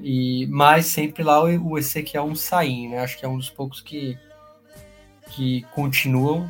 e 0.00 0.46
mas 0.48 0.86
sempre 0.86 1.22
lá 1.22 1.42
o, 1.42 1.70
o 1.70 1.78
Ezequiel 1.78 2.24
um 2.24 2.34
sair, 2.34 2.88
né? 2.88 3.00
Acho 3.00 3.18
que 3.18 3.24
é 3.24 3.28
um 3.28 3.36
dos 3.36 3.50
poucos 3.50 3.80
que 3.80 4.16
que 5.30 5.62
continuam, 5.72 6.48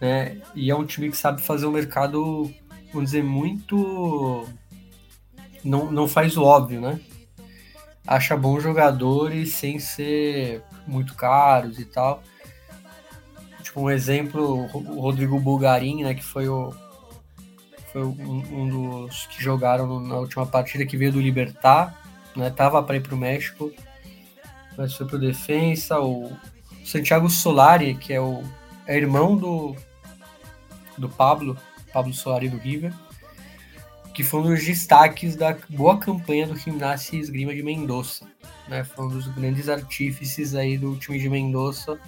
né? 0.00 0.38
E 0.54 0.70
é 0.70 0.76
um 0.76 0.84
time 0.84 1.10
que 1.10 1.16
sabe 1.16 1.42
fazer 1.42 1.66
o 1.66 1.72
mercado, 1.72 2.52
vamos 2.92 3.10
dizer, 3.10 3.22
muito. 3.22 4.46
Não, 5.62 5.90
não 5.90 6.06
faz 6.06 6.36
o 6.36 6.42
óbvio, 6.42 6.80
né? 6.80 7.00
Acha 8.06 8.36
bons 8.36 8.62
jogadores 8.62 9.54
sem 9.54 9.78
ser 9.78 10.62
muito 10.86 11.14
caros 11.14 11.78
e 11.78 11.86
tal. 11.86 12.22
Tipo, 13.62 13.80
um 13.80 13.90
exemplo, 13.90 14.68
o 14.74 15.00
Rodrigo 15.00 15.40
Bulgarin, 15.40 16.02
né? 16.02 16.14
Que 16.14 16.24
foi 16.24 16.48
o. 16.48 16.72
Foi 17.92 18.02
um, 18.02 18.42
um 18.52 18.68
dos 18.68 19.26
que 19.26 19.42
jogaram 19.42 20.00
na 20.00 20.16
última 20.16 20.44
partida 20.44 20.84
que 20.84 20.96
veio 20.96 21.12
do 21.12 21.20
Libertar, 21.20 21.98
né? 22.36 22.50
Tava 22.50 22.82
para 22.82 22.96
ir 22.96 23.00
para 23.00 23.14
o 23.14 23.18
México, 23.18 23.72
mas 24.76 24.94
foi 24.94 25.06
pro 25.06 25.18
defensa. 25.18 25.98
O 26.00 26.30
Santiago 26.84 27.30
Solari, 27.30 27.94
que 27.94 28.12
é 28.12 28.20
o 28.20 28.42
é 28.86 28.96
irmão 28.96 29.36
do, 29.36 29.74
do 30.98 31.08
Pablo, 31.08 31.56
Pablo 31.92 32.12
Solari 32.12 32.48
do 32.48 32.58
River, 32.58 32.92
que 34.12 34.22
foi 34.22 34.40
um 34.40 34.42
dos 34.44 34.64
destaques 34.64 35.34
da 35.34 35.56
boa 35.70 35.98
campanha 35.98 36.46
do 36.46 36.56
Gimnasia 36.56 37.18
Esgrima 37.18 37.54
de 37.54 37.62
Mendoza. 37.62 38.26
Né? 38.68 38.84
Foi 38.84 39.06
um 39.06 39.08
dos 39.08 39.26
grandes 39.28 39.68
artífices 39.68 40.54
aí 40.54 40.76
do 40.76 40.96
time 40.96 41.18
de 41.18 41.28
Mendoza, 41.28 41.98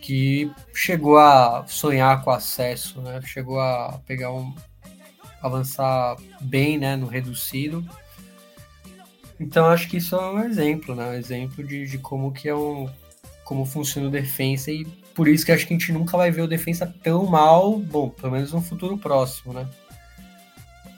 que 0.00 0.52
chegou 0.74 1.16
a 1.18 1.64
sonhar 1.66 2.22
com 2.22 2.30
acesso, 2.30 3.00
né? 3.00 3.20
chegou 3.24 3.58
a 3.58 4.00
pegar 4.06 4.30
um. 4.30 4.54
avançar 5.42 6.16
bem 6.42 6.78
né, 6.78 6.94
no 6.94 7.06
reduzido. 7.06 7.84
Então 9.40 9.66
acho 9.66 9.88
que 9.88 9.96
isso 9.96 10.14
é 10.14 10.30
um 10.30 10.44
exemplo, 10.44 10.94
né? 10.94 11.08
Um 11.08 11.14
exemplo 11.14 11.64
de, 11.64 11.86
de 11.86 11.98
como 11.98 12.32
que 12.32 12.48
é 12.48 12.54
um, 12.54 12.88
como 13.44 13.64
funciona 13.64 14.08
o 14.08 14.10
defensa 14.10 14.70
e 14.70 14.84
por 15.14 15.28
isso 15.28 15.46
que 15.46 15.52
acho 15.52 15.66
que 15.66 15.74
a 15.74 15.78
gente 15.78 15.92
nunca 15.92 16.16
vai 16.16 16.30
ver 16.30 16.42
o 16.42 16.48
defensa 16.48 16.92
tão 17.02 17.24
mal, 17.26 17.78
bom, 17.78 18.10
pelo 18.10 18.32
menos 18.32 18.52
no 18.52 18.60
futuro 18.60 18.98
próximo, 18.98 19.52
né? 19.52 19.68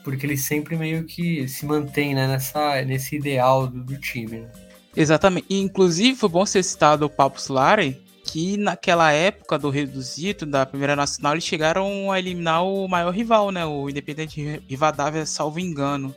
Porque 0.03 0.25
ele 0.25 0.37
sempre 0.37 0.75
meio 0.75 1.03
que 1.03 1.47
se 1.47 1.65
mantém 1.65 2.15
né, 2.15 2.27
nessa, 2.27 2.81
nesse 2.83 3.15
ideal 3.15 3.67
do, 3.67 3.83
do 3.83 3.99
time. 3.99 4.39
Né? 4.39 4.51
Exatamente. 4.95 5.45
E, 5.49 5.59
inclusive, 5.59 6.17
foi 6.17 6.29
bom 6.29 6.45
ser 6.45 6.63
citado 6.63 7.05
o 7.05 7.09
Papo 7.09 7.39
Solari, 7.39 8.01
que 8.23 8.57
naquela 8.57 9.11
época 9.11 9.59
do 9.59 9.69
Reduzido, 9.69 10.45
da 10.45 10.65
Primeira 10.65 10.95
Nacional, 10.95 11.33
eles 11.33 11.43
chegaram 11.43 12.11
a 12.11 12.17
eliminar 12.17 12.65
o 12.65 12.87
maior 12.87 13.11
rival, 13.11 13.51
né? 13.51 13.65
O 13.65 13.89
Independente 13.89 14.61
Rivadavia, 14.67 15.25
salvo 15.25 15.59
engano. 15.59 16.15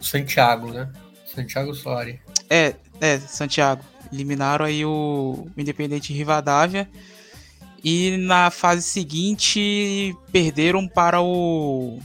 Santiago, 0.00 0.70
né? 0.72 0.92
Santiago 1.24 1.74
Solari. 1.74 2.20
É, 2.50 2.74
é, 3.00 3.18
Santiago. 3.18 3.82
Eliminaram 4.14 4.64
aí 4.64 4.84
o 4.84 5.48
Independente 5.56 6.12
Rivadavia. 6.12 6.88
E 7.82 8.16
na 8.16 8.48
fase 8.50 8.82
seguinte 8.82 10.16
perderam 10.30 10.86
para 10.86 11.20
o 11.20 11.98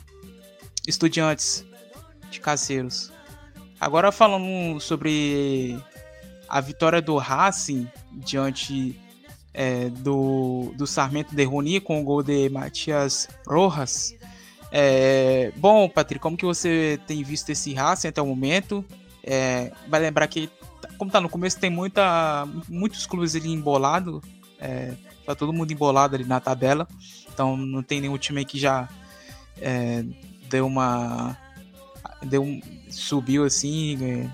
Estudiantes 0.88 1.64
de 2.32 2.40
Caseiros. 2.40 3.12
Agora 3.80 4.12
falando 4.12 4.80
sobre 4.82 5.78
a 6.50 6.60
vitória 6.60 7.02
do 7.02 7.16
Racing 7.16 7.88
diante 8.12 9.00
é, 9.54 9.90
do, 9.90 10.74
do 10.76 10.88
Sarmento 10.88 11.36
de 11.36 11.44
Roni 11.44 11.80
com 11.80 12.02
o 12.02 12.04
gol 12.04 12.24
de 12.24 12.50
Matias 12.50 13.30
Rojas. 13.48 14.16
É, 14.72 15.52
bom, 15.56 15.88
Patrick, 15.88 16.22
como 16.22 16.36
que 16.36 16.46
você 16.46 17.00
tem 17.08 17.24
visto 17.24 17.52
esse 17.52 17.74
Racing 17.74 18.10
até 18.10 18.22
o 18.22 18.26
momento? 18.26 18.84
É, 19.24 19.72
vai 19.88 20.02
lembrar 20.02 20.28
que 20.28 20.50
como 21.00 21.10
tá 21.10 21.22
no 21.22 21.30
começo, 21.30 21.58
tem 21.58 21.70
muita, 21.70 22.46
muitos 22.68 23.08
clubes 23.08 23.34
ali 23.36 23.50
embolado. 23.50 24.22
É, 24.60 24.94
tá 25.26 25.34
todo 25.34 25.54
mundo 25.54 25.72
embolado 25.72 26.16
ali 26.16 26.26
na 26.26 26.40
tabela. 26.40 26.86
Então 27.34 27.56
não 27.56 27.82
tem 27.82 28.02
nenhum 28.02 28.18
time 28.18 28.44
que 28.44 28.60
já 28.60 28.88
é, 29.60 30.04
deu 30.50 30.68
uma. 30.68 31.38
Deu 32.22 32.44
um, 32.44 32.62
subiu 32.90 33.46
assim. 33.46 33.98
É, 34.04 34.30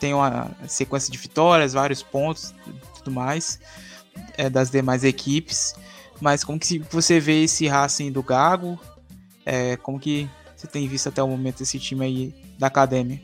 tem 0.00 0.12
uma 0.12 0.50
sequência 0.66 1.10
de 1.10 1.16
vitórias, 1.16 1.72
vários 1.72 2.02
pontos 2.02 2.52
tudo 2.96 3.10
mais 3.10 3.60
é, 4.36 4.50
das 4.50 4.70
demais 4.70 5.04
equipes. 5.04 5.74
Mas 6.20 6.42
como 6.42 6.58
que 6.58 6.78
você 6.90 7.20
vê 7.20 7.44
esse 7.44 7.68
Racing 7.68 8.10
do 8.10 8.22
Gago? 8.22 8.78
É, 9.44 9.76
como 9.76 10.00
que 10.00 10.28
você 10.56 10.66
tem 10.66 10.88
visto 10.88 11.08
até 11.08 11.22
o 11.22 11.28
momento 11.28 11.62
esse 11.62 11.78
time 11.78 12.04
aí 12.04 12.34
da 12.58 12.66
academia? 12.66 13.20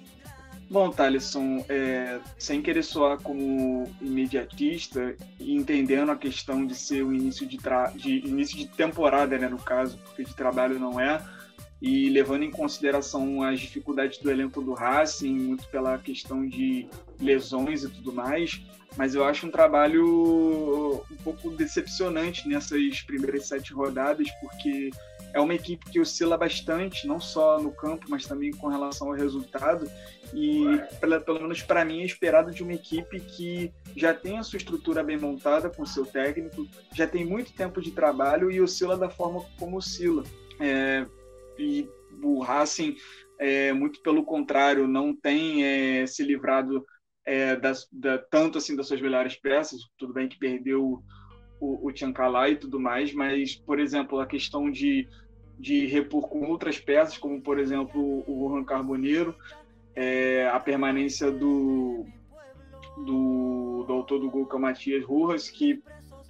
Bom, 0.73 0.91
Thaleson, 0.91 1.63
é, 1.69 2.19
sem 2.39 2.63
querer 2.63 2.83
soar 2.83 3.19
como 3.21 3.85
imediatista 4.01 5.15
e 5.39 5.55
entendendo 5.55 6.11
a 6.11 6.17
questão 6.17 6.65
de 6.65 6.75
ser 6.75 7.03
o 7.03 7.13
início 7.13 7.47
de, 7.47 7.59
de, 7.95 8.27
início 8.27 8.57
de 8.57 8.67
temporada, 8.69 9.37
né, 9.37 9.51
no 9.51 9.59
caso, 9.59 9.99
porque 9.99 10.25
de 10.25 10.35
trabalho 10.35 10.79
não 10.79 10.99
é, 10.99 11.23
e 11.83 12.09
levando 12.09 12.45
em 12.45 12.51
consideração 12.51 13.43
as 13.43 13.61
dificuldades 13.61 14.17
do 14.17 14.31
elenco 14.31 14.63
do 14.63 14.73
Racing, 14.73 15.35
muito 15.35 15.69
pela 15.69 15.99
questão 15.99 16.49
de 16.49 16.89
lesões 17.21 17.85
e 17.85 17.91
tudo 17.91 18.11
mais, 18.11 18.63
mas 18.97 19.15
eu 19.15 19.27
acho 19.27 19.47
um 19.47 19.51
trabalho 19.51 21.05
um 21.11 21.17
pouco 21.23 21.51
decepcionante 21.51 22.49
nessas 22.49 23.03
primeiras 23.03 23.47
sete 23.47 23.75
rodadas, 23.75 24.27
porque 24.41 24.91
é 25.35 25.41
uma 25.41 25.55
equipe 25.55 25.91
que 25.91 26.01
oscila 26.01 26.37
bastante, 26.37 27.07
não 27.07 27.19
só 27.19 27.61
no 27.61 27.73
campo, 27.73 28.07
mas 28.09 28.27
também 28.27 28.51
com 28.53 28.69
relação 28.69 29.09
ao 29.09 29.15
resultado. 29.15 29.91
E, 30.35 30.65
pelo 31.01 31.41
menos 31.41 31.63
para 31.63 31.85
mim, 31.85 32.01
é 32.01 32.05
esperado 32.05 32.51
de 32.51 32.63
uma 32.63 32.73
equipe 32.73 33.21
que 33.21 33.73
já 33.95 34.15
tem 34.15 34.39
a 34.39 34.43
sua 34.43 34.57
estrutura 34.57 35.03
bem 35.03 35.19
montada 35.19 35.69
com 35.69 35.85
seu 35.85 36.07
técnico, 36.07 36.67
já 36.95 37.07
tem 37.07 37.25
muito 37.25 37.53
tempo 37.53 37.81
de 37.83 37.91
trabalho 37.91 38.51
e 38.51 38.61
oscila 38.61 38.97
da 38.97 39.11
forma 39.11 39.45
como 39.59 39.77
oscila. 39.77 40.23
É, 40.59 41.07
e 41.59 41.89
o 42.23 42.41
Racing, 42.41 42.97
é, 43.39 43.73
muito 43.73 44.01
pelo 44.01 44.25
contrário, 44.25 44.89
não 44.89 45.15
tem 45.15 45.65
é, 45.65 46.07
se 46.07 46.23
livrado 46.23 46.85
é, 47.25 47.57
da, 47.57 48.19
tanto 48.31 48.59
assim 48.59 48.75
das 48.75 48.87
suas 48.87 49.01
melhores 49.01 49.37
peças. 49.37 49.81
Tudo 49.99 50.15
bem 50.15 50.29
que 50.29 50.39
perdeu 50.39 51.03
o, 51.61 51.89
o 51.89 51.91
e 51.91 52.57
tudo 52.57 52.81
mais, 52.81 53.13
mas, 53.13 53.55
por 53.55 53.79
exemplo, 53.79 54.19
a 54.19 54.27
questão 54.27 54.71
de, 54.71 55.09
de 55.59 55.87
repor 55.87 56.29
com 56.29 56.49
outras 56.49 56.79
peças, 56.79 57.17
como, 57.19 57.41
por 57.41 57.59
exemplo, 57.59 58.25
o 58.27 58.49
Rohan 58.49 58.65
Carboneiro, 58.65 59.37
é, 59.95 60.49
a 60.53 60.59
permanência 60.59 61.31
do, 61.31 62.07
do, 63.05 63.85
autor 63.89 64.21
do 64.21 64.31
gol, 64.31 64.47
que 64.47 64.55
é 64.55 64.59
o 64.59 64.61
Matias 64.61 65.05
Rojas, 65.05 65.49
que, 65.49 65.83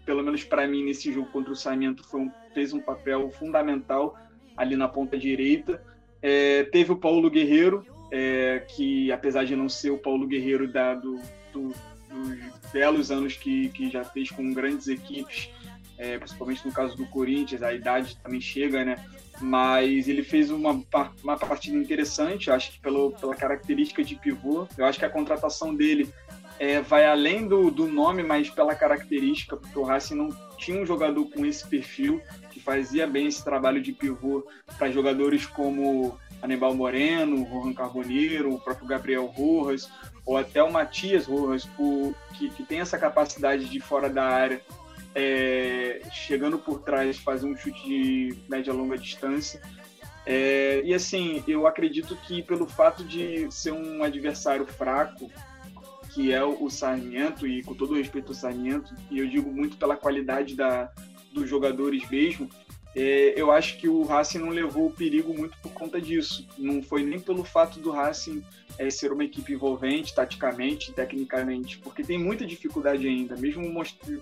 pelo 0.04 0.22
menos 0.22 0.44
para 0.44 0.66
mim, 0.66 0.84
nesse 0.84 1.12
jogo 1.12 1.30
contra 1.30 1.52
o 1.52 1.56
Sarmiento, 1.56 2.04
foi 2.04 2.20
um, 2.20 2.30
fez 2.52 2.72
um 2.72 2.80
papel 2.80 3.30
fundamental 3.30 4.16
ali 4.56 4.76
na 4.76 4.88
ponta 4.88 5.18
direita. 5.18 5.82
É, 6.20 6.64
teve 6.64 6.92
o 6.92 6.96
Paulo 6.96 7.30
Guerreiro, 7.30 7.84
é, 8.10 8.64
que 8.68 9.10
apesar 9.10 9.44
de 9.44 9.56
não 9.56 9.68
ser 9.68 9.90
o 9.90 9.98
Paulo 9.98 10.26
Guerreiro 10.26 10.70
da, 10.70 10.94
do, 10.94 11.18
do, 11.52 11.72
dos 12.10 12.70
belos 12.72 13.10
anos 13.10 13.36
que, 13.36 13.68
que 13.70 13.90
já 13.90 14.04
fez 14.04 14.30
com 14.30 14.52
grandes 14.52 14.88
equipes, 14.88 15.50
é, 15.96 16.18
principalmente 16.18 16.66
no 16.66 16.72
caso 16.72 16.96
do 16.96 17.06
Corinthians, 17.06 17.62
a 17.62 17.72
idade 17.72 18.16
também 18.16 18.40
chega, 18.40 18.84
né? 18.84 18.96
Mas 19.40 20.08
ele 20.08 20.22
fez 20.22 20.50
uma, 20.50 20.82
uma 21.22 21.36
partida 21.36 21.76
interessante, 21.76 22.50
acho 22.50 22.72
que 22.72 22.80
pelo, 22.80 23.12
pela 23.12 23.34
característica 23.34 24.04
de 24.04 24.14
pivô. 24.14 24.66
Eu 24.76 24.84
acho 24.84 24.98
que 24.98 25.04
a 25.04 25.10
contratação 25.10 25.74
dele 25.74 26.12
é, 26.58 26.80
vai 26.80 27.06
além 27.06 27.48
do, 27.48 27.70
do 27.70 27.86
nome, 27.86 28.22
mas 28.22 28.48
pela 28.48 28.74
característica, 28.74 29.56
porque 29.56 29.78
o 29.78 29.82
Racing 29.82 30.14
não 30.14 30.28
tinha 30.56 30.80
um 30.80 30.86
jogador 30.86 31.24
com 31.30 31.44
esse 31.44 31.66
perfil, 31.66 32.20
que 32.50 32.60
fazia 32.60 33.06
bem 33.06 33.26
esse 33.26 33.42
trabalho 33.42 33.82
de 33.82 33.92
pivô 33.92 34.46
para 34.78 34.90
jogadores 34.90 35.44
como 35.44 36.18
Anibal 36.40 36.74
Moreno, 36.74 37.42
Rohan 37.42 37.72
Carboneiro, 37.72 38.54
o 38.54 38.60
próprio 38.60 38.86
Gabriel 38.86 39.26
Rojas, 39.26 39.90
ou 40.24 40.36
até 40.36 40.62
o 40.62 40.72
Matias 40.72 41.26
Rojas, 41.26 41.68
que, 42.38 42.50
que 42.50 42.62
tem 42.62 42.80
essa 42.80 42.98
capacidade 42.98 43.68
de 43.68 43.80
fora 43.80 44.08
da 44.08 44.24
área, 44.24 44.60
é, 45.14 46.00
chegando 46.10 46.58
por 46.58 46.80
trás, 46.80 47.18
fazer 47.18 47.46
um 47.46 47.56
chute 47.56 47.82
de 47.84 48.36
média 48.48 48.72
longa 48.72 48.96
distância. 48.96 49.60
É, 50.24 50.82
e 50.84 50.94
assim, 50.94 51.42
eu 51.48 51.66
acredito 51.66 52.16
que 52.16 52.42
pelo 52.42 52.66
fato 52.66 53.04
de 53.04 53.50
ser 53.50 53.72
um 53.72 54.02
adversário 54.02 54.66
fraco, 54.66 55.30
que 56.10 56.32
é 56.32 56.44
o 56.44 56.68
Sarmiento, 56.68 57.46
e 57.46 57.62
com 57.62 57.74
todo 57.74 57.94
respeito 57.94 58.28
ao 58.28 58.34
Sarmiento, 58.34 58.94
e 59.10 59.18
eu 59.18 59.26
digo 59.26 59.50
muito 59.50 59.76
pela 59.76 59.96
qualidade 59.96 60.54
da, 60.54 60.92
dos 61.32 61.48
jogadores 61.48 62.08
mesmo, 62.10 62.48
eu 62.94 63.50
acho 63.50 63.78
que 63.78 63.88
o 63.88 64.02
Racing 64.02 64.38
não 64.38 64.50
levou 64.50 64.86
o 64.86 64.92
perigo 64.92 65.32
muito 65.32 65.56
por 65.58 65.72
conta 65.72 66.00
disso. 66.00 66.46
Não 66.58 66.82
foi 66.82 67.02
nem 67.02 67.18
pelo 67.18 67.44
fato 67.44 67.80
do 67.80 67.90
Racing 67.90 68.42
é, 68.78 68.90
ser 68.90 69.12
uma 69.12 69.24
equipe 69.24 69.52
envolvente, 69.52 70.14
taticamente, 70.14 70.92
tecnicamente, 70.92 71.78
porque 71.78 72.02
tem 72.02 72.18
muita 72.18 72.46
dificuldade 72.46 73.06
ainda, 73.06 73.36
mesmo 73.36 73.62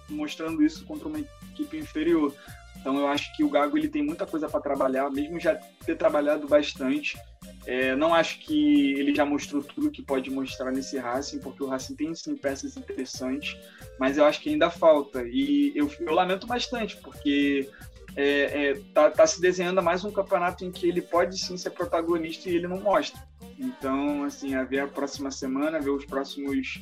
mostrando 0.08 0.62
isso 0.62 0.84
contra 0.84 1.08
uma 1.08 1.20
equipe 1.52 1.76
inferior. 1.76 2.34
Então 2.80 2.98
eu 2.98 3.06
acho 3.08 3.34
que 3.36 3.44
o 3.44 3.48
Gago 3.48 3.76
ele 3.76 3.88
tem 3.88 4.02
muita 4.02 4.26
coisa 4.26 4.48
para 4.48 4.60
trabalhar, 4.60 5.10
mesmo 5.10 5.38
já 5.38 5.54
ter 5.84 5.96
trabalhado 5.96 6.48
bastante. 6.48 7.18
É, 7.66 7.94
não 7.94 8.14
acho 8.14 8.40
que 8.40 8.92
ele 8.94 9.14
já 9.14 9.24
mostrou 9.24 9.62
tudo 9.62 9.90
que 9.90 10.02
pode 10.02 10.30
mostrar 10.30 10.72
nesse 10.72 10.98
Racing, 10.98 11.40
porque 11.40 11.62
o 11.62 11.66
Racing 11.66 11.94
tem 11.94 12.14
sim 12.14 12.34
peças 12.34 12.76
interessantes, 12.76 13.56
mas 13.98 14.16
eu 14.16 14.24
acho 14.24 14.40
que 14.40 14.48
ainda 14.48 14.70
falta. 14.70 15.22
E 15.24 15.72
eu, 15.74 15.92
eu 16.00 16.14
lamento 16.14 16.46
bastante, 16.46 16.96
porque 16.96 17.68
é, 18.16 18.70
é, 18.70 18.74
tá, 18.94 19.10
tá, 19.10 19.26
se 19.26 19.40
desenhando 19.40 19.82
mais 19.82 20.04
um 20.04 20.10
campeonato 20.10 20.64
em 20.64 20.70
que 20.70 20.88
ele 20.88 21.00
pode 21.00 21.38
sim 21.38 21.56
ser 21.56 21.70
protagonista 21.70 22.48
e 22.48 22.56
ele 22.56 22.68
não 22.68 22.80
mostra. 22.80 23.20
Então, 23.58 24.24
assim, 24.24 24.54
a 24.54 24.64
ver 24.64 24.80
a 24.80 24.86
próxima 24.86 25.30
semana, 25.30 25.80
ver 25.80 25.90
os 25.90 26.04
próximos 26.04 26.80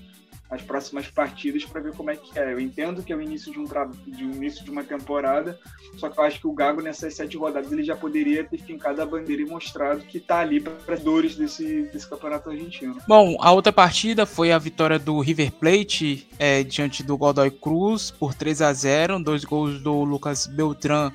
as 0.51 0.63
próximas 0.63 1.07
partidas 1.09 1.65
para 1.65 1.81
ver 1.81 1.93
como 1.93 2.11
é 2.11 2.17
que 2.17 2.39
é. 2.39 2.53
Eu 2.53 2.61
entendo 2.61 3.03
que 3.03 3.13
é 3.13 3.17
o 3.17 3.21
início 3.21 3.53
de 3.53 3.59
um, 3.59 3.65
de 3.65 4.25
um 4.25 4.33
início 4.33 4.65
de 4.65 4.71
uma 4.71 4.83
temporada, 4.83 5.59
só 5.97 6.09
que 6.09 6.19
eu 6.19 6.25
acho 6.25 6.41
que 6.41 6.47
o 6.47 6.53
Gago 6.53 6.81
nessas 6.81 7.15
sete 7.15 7.37
rodadas 7.37 7.71
ele 7.71 7.85
já 7.85 7.95
poderia 7.95 8.43
ter 8.45 8.59
fincado 8.59 9.03
a 9.03 9.07
bandeira 9.07 9.43
e 9.43 9.47
mostrado 9.47 10.01
que 10.01 10.19
está 10.19 10.41
ali 10.41 10.61
para 10.61 10.97
dores 10.97 11.37
desse, 11.37 11.83
desse 11.93 12.09
campeonato 12.09 12.51
argentino. 12.51 12.97
Bom, 13.07 13.37
a 13.41 13.53
outra 13.53 13.73
partida 13.73 14.25
foi 14.25 14.51
a 14.51 14.59
vitória 14.59 14.99
do 14.99 15.21
River 15.21 15.53
Plate 15.53 16.27
é, 16.39 16.63
diante 16.63 17.03
do 17.03 17.17
Godoy 17.17 17.51
Cruz 17.51 18.11
por 18.11 18.35
3 18.35 18.63
a 18.63 18.73
0 18.73 19.19
dois 19.23 19.45
gols 19.45 19.81
do 19.81 20.05
Lucas 20.05 20.47
Beltrán 20.47 21.13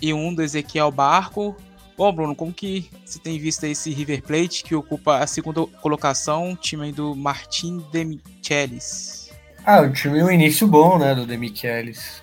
e 0.00 0.14
um 0.14 0.34
do 0.34 0.42
Ezequiel 0.42 0.90
Barco. 0.90 1.54
Bom, 2.00 2.14
Bruno, 2.14 2.34
como 2.34 2.50
que 2.50 2.88
você 3.04 3.18
tem 3.18 3.38
visto 3.38 3.62
esse 3.64 3.90
River 3.90 4.22
Plate 4.22 4.64
que 4.64 4.74
ocupa 4.74 5.18
a 5.18 5.26
segunda 5.26 5.66
colocação, 5.82 6.56
time 6.56 6.92
do 6.92 7.14
Martin 7.14 7.84
Demichelis? 7.92 9.30
Ah, 9.66 9.82
o 9.82 9.92
time 9.92 10.18
é 10.18 10.24
um 10.24 10.30
início 10.30 10.66
bom, 10.66 10.98
né, 10.98 11.14
do 11.14 11.26
Demichelis. 11.26 12.22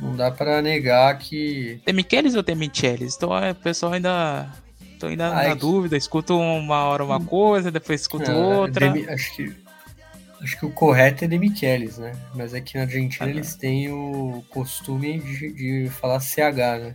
Não 0.00 0.16
dá 0.16 0.28
para 0.32 0.60
negar 0.60 1.16
que. 1.18 1.80
Demichelis 1.86 2.34
ou 2.34 2.42
Demichelis? 2.42 3.14
Então 3.14 3.38
é, 3.38 3.52
o 3.52 3.54
pessoal 3.54 3.92
ainda. 3.92 4.50
Tô 4.98 5.06
ainda 5.06 5.32
Ai, 5.32 5.50
na 5.50 5.54
que... 5.54 5.60
dúvida, 5.60 5.96
escuto 5.96 6.36
uma 6.36 6.82
hora 6.86 7.04
uma 7.04 7.20
coisa, 7.20 7.70
depois 7.70 8.00
escuto 8.00 8.28
Não, 8.28 8.52
é, 8.52 8.56
outra. 8.56 8.90
Demi... 8.90 9.08
Acho 9.08 9.36
que 9.36 9.54
Acho 10.42 10.58
que 10.58 10.66
o 10.66 10.70
correto 10.70 11.24
é 11.24 11.28
Demichelis, 11.28 11.98
né? 11.98 12.12
Mas 12.34 12.52
aqui 12.52 12.74
na 12.74 12.82
Argentina 12.82 13.26
ah, 13.26 13.30
eles 13.30 13.54
têm 13.54 13.88
o 13.92 14.42
costume 14.50 15.20
de, 15.20 15.52
de, 15.52 15.88
falar 15.88 16.18
CH, 16.18 16.80
né? 16.80 16.94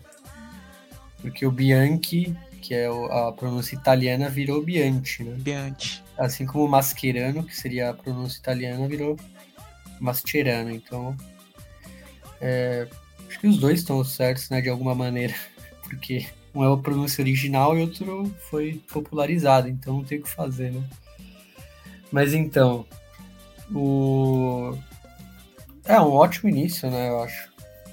Porque 1.21 1.45
o 1.45 1.51
Bianchi, 1.51 2.35
que 2.61 2.73
é 2.73 2.87
a 2.87 3.31
pronúncia 3.31 3.75
italiana, 3.75 4.29
virou 4.29 4.63
Bianchi, 4.63 5.23
né? 5.23 5.35
Bianchi. 5.37 6.03
Assim 6.17 6.45
como 6.45 6.65
o 6.65 6.69
Mascherano, 6.69 7.43
que 7.43 7.55
seria 7.55 7.89
a 7.89 7.93
pronúncia 7.93 8.39
italiana, 8.39 8.87
virou 8.87 9.17
Mascherano. 9.99 10.71
Então, 10.71 11.15
é, 12.41 12.87
acho 13.27 13.39
que 13.39 13.47
os 13.47 13.57
dois 13.57 13.79
estão 13.79 14.03
certos, 14.03 14.49
né? 14.49 14.61
De 14.61 14.69
alguma 14.69 14.95
maneira. 14.95 15.33
Porque 15.83 16.27
um 16.53 16.63
é 16.63 16.73
a 16.73 16.77
pronúncia 16.77 17.21
original 17.21 17.77
e 17.77 17.81
outro 17.81 18.33
foi 18.49 18.81
popularizado. 18.91 19.67
Então 19.69 19.97
não 19.97 20.03
tem 20.03 20.19
o 20.19 20.23
que 20.23 20.29
fazer, 20.29 20.71
né? 20.71 20.83
Mas 22.11 22.33
então, 22.33 22.85
o... 23.71 24.77
É 25.85 25.99
um 26.01 26.11
ótimo 26.11 26.49
início, 26.49 26.89
né? 26.89 27.09
Eu 27.09 27.23
acho. 27.23 27.46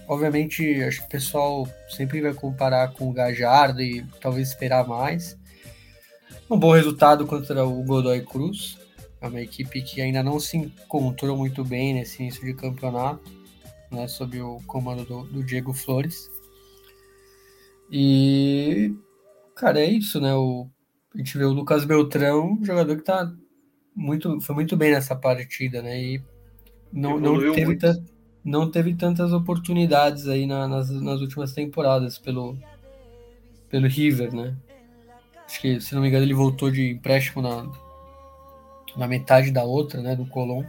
Obviamente, 0.07 0.83
acho 0.83 1.01
que 1.01 1.07
o 1.07 1.11
pessoal 1.11 1.69
sempre 1.88 2.21
vai 2.21 2.35
comparar 2.35 2.93
com 2.93 3.09
o 3.09 3.12
Gajardo 3.12 3.81
e 3.81 4.05
talvez 4.21 4.49
esperar 4.49 4.87
mais. 4.87 5.37
Um 6.51 6.59
bom 6.59 6.73
resultado 6.73 7.27
contra 7.27 7.64
o 7.64 7.83
Godoy 7.83 8.21
Cruz. 8.23 8.79
É 9.21 9.27
uma 9.27 9.40
equipe 9.40 9.81
que 9.81 10.03
ainda 10.03 10.23
não 10.23 10.38
se 10.38 10.59
encontrou 10.59 11.37
muito 11.37 11.64
bem 11.64 11.95
nesse 11.95 12.23
início 12.23 12.45
de 12.45 12.53
campeonato, 12.53 13.33
né, 13.90 14.07
sob 14.07 14.38
o 14.43 14.61
comando 14.67 15.05
do, 15.05 15.25
do 15.25 15.43
Diego 15.43 15.73
Flores. 15.73 16.29
E, 17.90 18.95
cara, 19.55 19.81
é 19.81 19.87
isso, 19.87 20.21
né? 20.21 20.35
O, 20.35 20.69
a 21.14 21.19
gente 21.19 21.38
vê 21.38 21.45
o 21.45 21.53
Lucas 21.53 21.85
Beltrão, 21.87 22.59
um 22.61 22.64
jogador 22.64 22.97
que 22.97 23.05
tá 23.05 23.33
muito, 23.95 24.40
foi 24.40 24.55
muito 24.55 24.77
bem 24.77 24.93
nessa 24.93 25.17
partida, 25.17 25.81
né? 25.81 26.03
E 26.03 26.23
não, 26.93 27.19
não 27.19 27.53
teve, 27.53 27.79
não 28.44 28.70
teve 28.70 28.94
tantas 28.94 29.33
oportunidades 29.33 30.28
aí 30.28 30.46
na, 30.46 30.68
nas, 30.68 30.90
nas 30.90 31.20
últimas 31.20 31.52
temporadas 31.52 32.18
pelo, 32.18 32.57
pelo 33.70 33.88
River, 33.88 34.35
né? 34.35 34.54
Acho 35.46 35.61
que, 35.61 35.80
se 35.80 35.94
não 35.94 36.02
me 36.02 36.09
engano, 36.09 36.24
ele 36.24 36.35
voltou 36.35 36.70
de 36.70 36.90
empréstimo 36.90 37.42
na, 37.42 37.70
na 38.96 39.09
metade 39.09 39.50
da 39.50 39.64
outra, 39.64 40.02
né? 40.02 40.14
Do 40.14 40.26
Colón. 40.26 40.64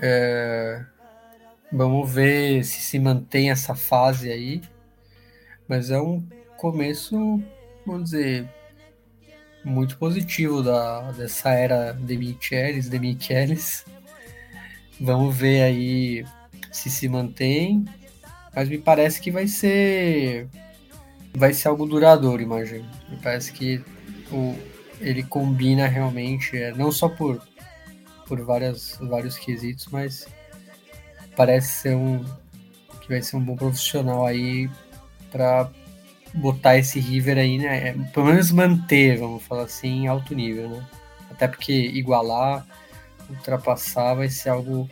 É, 0.00 0.84
vamos 1.72 2.12
ver 2.12 2.64
se 2.64 2.80
se 2.80 2.98
mantém 2.98 3.50
essa 3.50 3.74
fase 3.74 4.30
aí. 4.30 4.62
Mas 5.66 5.90
é 5.90 6.00
um 6.00 6.26
começo, 6.56 7.42
vamos 7.86 8.10
dizer, 8.10 8.48
muito 9.64 9.96
positivo 9.98 10.62
da, 10.62 11.12
dessa 11.12 11.50
era 11.50 11.92
de 11.92 12.16
Michelis, 12.16 12.88
de 12.88 12.98
Michelis. 12.98 13.84
Vamos 15.00 15.34
ver 15.34 15.62
aí 15.62 16.24
se 16.70 16.90
se 16.90 17.08
mantém, 17.08 17.84
mas 18.54 18.68
me 18.68 18.78
parece 18.78 19.20
que 19.20 19.30
vai 19.30 19.46
ser 19.46 20.46
vai 21.34 21.52
ser 21.54 21.68
algo 21.68 21.86
duradouro, 21.86 22.42
imagino. 22.42 22.88
Me 23.08 23.16
parece 23.16 23.52
que 23.52 23.82
o, 24.30 24.54
ele 25.00 25.22
combina 25.22 25.86
realmente, 25.86 26.56
é, 26.56 26.72
não 26.72 26.92
só 26.92 27.08
por 27.08 27.40
por 28.26 28.40
várias, 28.42 28.96
vários 29.00 29.36
quesitos, 29.36 29.88
mas 29.90 30.28
parece 31.34 31.68
ser 31.68 31.96
um 31.96 32.24
que 33.00 33.08
vai 33.08 33.22
ser 33.22 33.36
um 33.36 33.44
bom 33.44 33.56
profissional 33.56 34.24
aí 34.24 34.70
para 35.32 35.68
botar 36.34 36.76
esse 36.76 37.00
River 37.00 37.38
aí, 37.38 37.58
né? 37.58 37.88
É, 37.88 37.92
pelo 38.12 38.26
menos 38.26 38.52
manter, 38.52 39.18
vamos 39.18 39.42
falar 39.42 39.64
assim, 39.64 40.02
em 40.02 40.06
alto 40.06 40.34
nível, 40.34 40.68
né? 40.68 40.86
Até 41.30 41.48
porque 41.48 41.72
igualar, 41.72 42.64
ultrapassar 43.30 44.14
vai 44.14 44.28
ser 44.28 44.50
algo. 44.50 44.88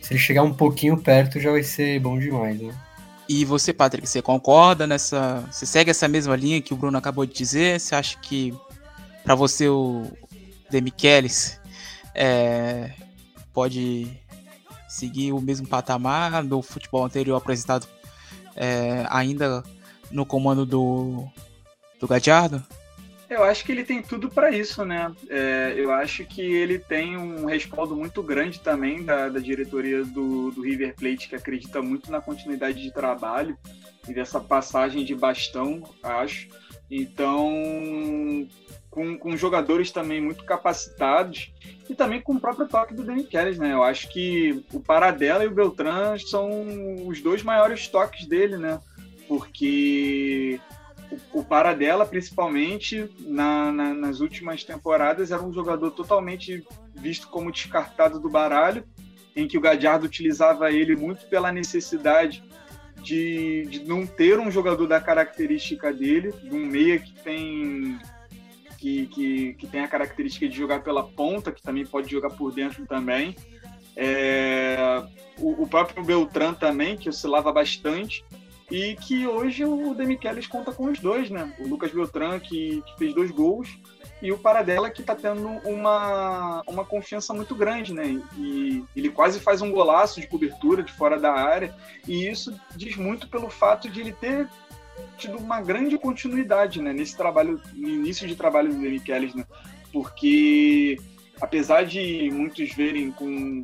Se 0.00 0.14
ele 0.14 0.20
chegar 0.20 0.42
um 0.42 0.54
pouquinho 0.54 0.96
perto, 0.96 1.40
já 1.40 1.50
vai 1.50 1.62
ser 1.62 2.00
bom 2.00 2.18
demais, 2.18 2.60
né? 2.60 2.74
E 3.28 3.44
você, 3.44 3.74
Patrick, 3.74 4.08
você 4.08 4.22
concorda 4.22 4.86
nessa. 4.86 5.44
Você 5.50 5.66
segue 5.66 5.90
essa 5.90 6.08
mesma 6.08 6.34
linha 6.34 6.62
que 6.62 6.72
o 6.72 6.76
Bruno 6.76 6.96
acabou 6.96 7.26
de 7.26 7.34
dizer? 7.34 7.78
Você 7.78 7.94
acha 7.94 8.18
que 8.18 8.54
para 9.22 9.34
você 9.34 9.68
o 9.68 10.10
Demichelis 10.70 11.60
é, 12.14 12.90
pode 13.52 14.18
seguir 14.88 15.32
o 15.32 15.40
mesmo 15.40 15.66
patamar 15.66 16.42
do 16.42 16.62
futebol 16.62 17.04
anterior 17.04 17.36
apresentado 17.36 17.86
é, 18.56 19.04
ainda 19.10 19.62
no 20.10 20.24
comando 20.24 20.64
do, 20.64 21.28
do 22.00 22.08
Gadiardo? 22.08 22.64
Eu 23.30 23.44
acho 23.44 23.62
que 23.62 23.72
ele 23.72 23.84
tem 23.84 24.00
tudo 24.02 24.30
para 24.30 24.50
isso, 24.50 24.86
né? 24.86 25.14
É, 25.28 25.74
eu 25.76 25.92
acho 25.92 26.24
que 26.24 26.40
ele 26.40 26.78
tem 26.78 27.14
um 27.16 27.44
respaldo 27.44 27.94
muito 27.94 28.22
grande 28.22 28.58
também 28.58 29.04
da, 29.04 29.28
da 29.28 29.38
diretoria 29.38 30.02
do, 30.02 30.50
do, 30.50 30.62
River 30.62 30.94
Plate, 30.94 31.28
que 31.28 31.36
acredita 31.36 31.82
muito 31.82 32.10
na 32.10 32.22
continuidade 32.22 32.82
de 32.82 32.90
trabalho 32.90 33.56
e 34.08 34.14
dessa 34.14 34.40
passagem 34.40 35.04
de 35.04 35.14
bastão, 35.14 35.82
acho. 36.02 36.48
Então, 36.90 38.48
com, 38.90 39.18
com 39.18 39.36
jogadores 39.36 39.90
também 39.90 40.22
muito 40.22 40.44
capacitados 40.44 41.52
e 41.88 41.94
também 41.94 42.22
com 42.22 42.34
o 42.34 42.40
próprio 42.40 42.66
toque 42.66 42.94
do 42.94 43.04
Danny 43.04 43.24
Kelly, 43.24 43.58
né? 43.58 43.74
Eu 43.74 43.82
acho 43.82 44.08
que 44.08 44.64
o 44.72 44.80
Paradela 44.80 45.44
e 45.44 45.48
o 45.48 45.54
Beltrán 45.54 46.16
são 46.18 47.06
os 47.06 47.20
dois 47.20 47.42
maiores 47.42 47.88
toques 47.88 48.26
dele, 48.26 48.56
né? 48.56 48.80
Porque 49.28 50.58
o, 51.32 51.44
Paradela, 51.44 52.04
principalmente 52.04 53.08
na, 53.20 53.72
na, 53.72 53.94
nas 53.94 54.20
últimas 54.20 54.64
temporadas, 54.64 55.30
era 55.30 55.42
um 55.42 55.52
jogador 55.52 55.90
totalmente 55.90 56.64
visto 56.94 57.28
como 57.28 57.52
descartado 57.52 58.20
do 58.20 58.28
baralho, 58.28 58.84
em 59.34 59.46
que 59.46 59.56
o 59.56 59.60
Gadiardo 59.60 60.06
utilizava 60.06 60.70
ele 60.72 60.96
muito 60.96 61.26
pela 61.26 61.52
necessidade 61.52 62.42
de, 63.02 63.66
de 63.70 63.84
não 63.84 64.06
ter 64.06 64.38
um 64.38 64.50
jogador 64.50 64.86
da 64.86 65.00
característica 65.00 65.92
dele, 65.92 66.32
de 66.42 66.54
um 66.54 66.66
meia 66.66 66.98
que 66.98 67.12
tem 67.22 67.98
que, 68.76 69.06
que, 69.06 69.54
que, 69.54 69.66
tem 69.66 69.80
a 69.80 69.88
característica 69.88 70.48
de 70.48 70.56
jogar 70.56 70.82
pela 70.82 71.02
ponta, 71.02 71.50
que 71.50 71.60
também 71.60 71.84
pode 71.84 72.10
jogar 72.10 72.30
por 72.30 72.52
dentro 72.52 72.86
também. 72.86 73.34
É, 73.96 75.02
o, 75.38 75.64
o, 75.64 75.66
próprio 75.66 76.04
Beltrán 76.04 76.54
também, 76.54 76.96
que 76.96 77.08
oscilava 77.08 77.52
bastante. 77.52 78.24
E 78.70 78.94
que 78.96 79.26
hoje 79.26 79.64
o 79.64 79.94
Demichelis 79.94 80.46
conta 80.46 80.72
com 80.72 80.84
os 80.86 80.98
dois, 80.98 81.30
né? 81.30 81.54
O 81.58 81.66
Lucas 81.66 81.90
Beltrán, 81.90 82.38
que, 82.38 82.82
que 82.82 82.98
fez 82.98 83.14
dois 83.14 83.30
gols, 83.30 83.78
e 84.20 84.30
o 84.32 84.38
Paradela, 84.38 84.90
que 84.90 85.00
está 85.00 85.14
tendo 85.14 85.46
uma, 85.64 86.62
uma 86.66 86.84
confiança 86.84 87.32
muito 87.32 87.54
grande, 87.54 87.94
né? 87.94 88.20
E 88.36 88.84
ele 88.94 89.08
quase 89.08 89.40
faz 89.40 89.62
um 89.62 89.70
golaço 89.70 90.20
de 90.20 90.26
cobertura 90.26 90.82
de 90.82 90.92
fora 90.92 91.18
da 91.18 91.32
área, 91.32 91.74
e 92.06 92.28
isso 92.28 92.58
diz 92.76 92.96
muito 92.96 93.28
pelo 93.28 93.48
fato 93.48 93.88
de 93.88 94.00
ele 94.00 94.12
ter 94.12 94.48
tido 95.16 95.38
uma 95.38 95.60
grande 95.60 95.96
continuidade, 95.96 96.82
né? 96.82 96.92
Nesse 96.92 97.16
trabalho, 97.16 97.60
no 97.72 97.88
início 97.88 98.26
de 98.26 98.36
trabalho 98.36 98.72
do 98.72 98.80
Demichelis, 98.80 99.34
né? 99.34 99.46
Porque 99.92 100.98
apesar 101.40 101.84
de 101.84 102.30
muitos 102.32 102.72
verem 102.74 103.10
com 103.12 103.62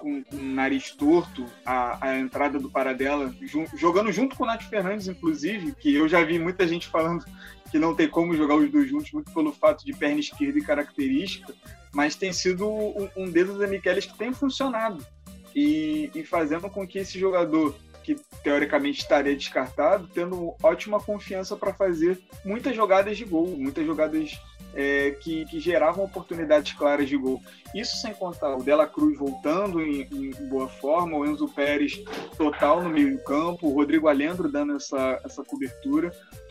com, 0.00 0.24
o 0.32 0.42
nariz 0.42 0.90
torto 0.92 1.46
a, 1.64 2.08
a 2.08 2.18
entrada 2.18 2.58
do 2.58 2.70
Paradela, 2.70 3.32
jogando 3.76 4.10
junto 4.10 4.34
com 4.34 4.44
o 4.44 4.46
Nath 4.46 4.62
Fernandes, 4.62 5.06
inclusive, 5.06 5.72
que 5.72 5.94
eu 5.94 6.08
já 6.08 6.24
vi 6.24 6.38
muita 6.38 6.66
gente 6.66 6.88
falando 6.88 7.24
que 7.70 7.78
não 7.78 7.94
tem 7.94 8.08
como 8.08 8.34
jogar 8.34 8.56
os 8.56 8.70
dois 8.70 8.88
juntos, 8.88 9.12
muito 9.12 9.32
pelo 9.32 9.52
fato 9.52 9.84
de 9.84 9.92
perna 9.92 10.18
esquerda 10.18 10.58
e 10.58 10.64
característica, 10.64 11.54
mas 11.92 12.16
tem 12.16 12.32
sido 12.32 12.68
um, 12.68 13.08
um 13.16 13.30
dedo 13.30 13.58
da 13.58 13.66
Michelis 13.66 14.06
que 14.06 14.18
tem 14.18 14.32
funcionado. 14.32 15.04
E, 15.54 16.10
e 16.14 16.24
fazendo 16.24 16.70
com 16.70 16.86
que 16.86 16.98
esse 16.98 17.18
jogador 17.18 17.76
que 18.02 18.16
teoricamente 18.42 19.00
estaria 19.00 19.36
descartado, 19.36 20.08
tendo 20.12 20.54
ótima 20.62 21.00
confiança 21.00 21.56
para 21.56 21.74
fazer 21.74 22.20
muitas 22.44 22.74
jogadas 22.74 23.16
de 23.16 23.24
gol, 23.24 23.46
muitas 23.56 23.84
jogadas 23.84 24.40
é, 24.74 25.12
que, 25.12 25.44
que, 25.46 25.60
geravam 25.60 26.04
oportunidades 26.04 26.72
claras 26.72 27.08
de 27.08 27.16
gol. 27.16 27.42
Isso 27.74 27.96
sem 27.96 28.12
contar 28.14 28.56
o 28.56 28.62
Dela 28.62 28.86
Cruz 28.86 29.18
voltando 29.18 29.80
em, 29.82 30.02
em 30.12 30.48
boa 30.48 30.68
forma, 30.68 31.16
o 31.16 31.26
Enzo 31.26 31.48
Pérez 31.48 32.02
total 32.36 32.82
no 32.82 32.90
meio 32.90 33.22
campo, 33.24 33.68
o 33.68 33.74
Rodrigo 33.74 34.08
Alendro 34.08 34.50
dando 34.50 34.76
essa, 34.76 35.20
essa 35.24 35.44
cobertura, 35.44 36.10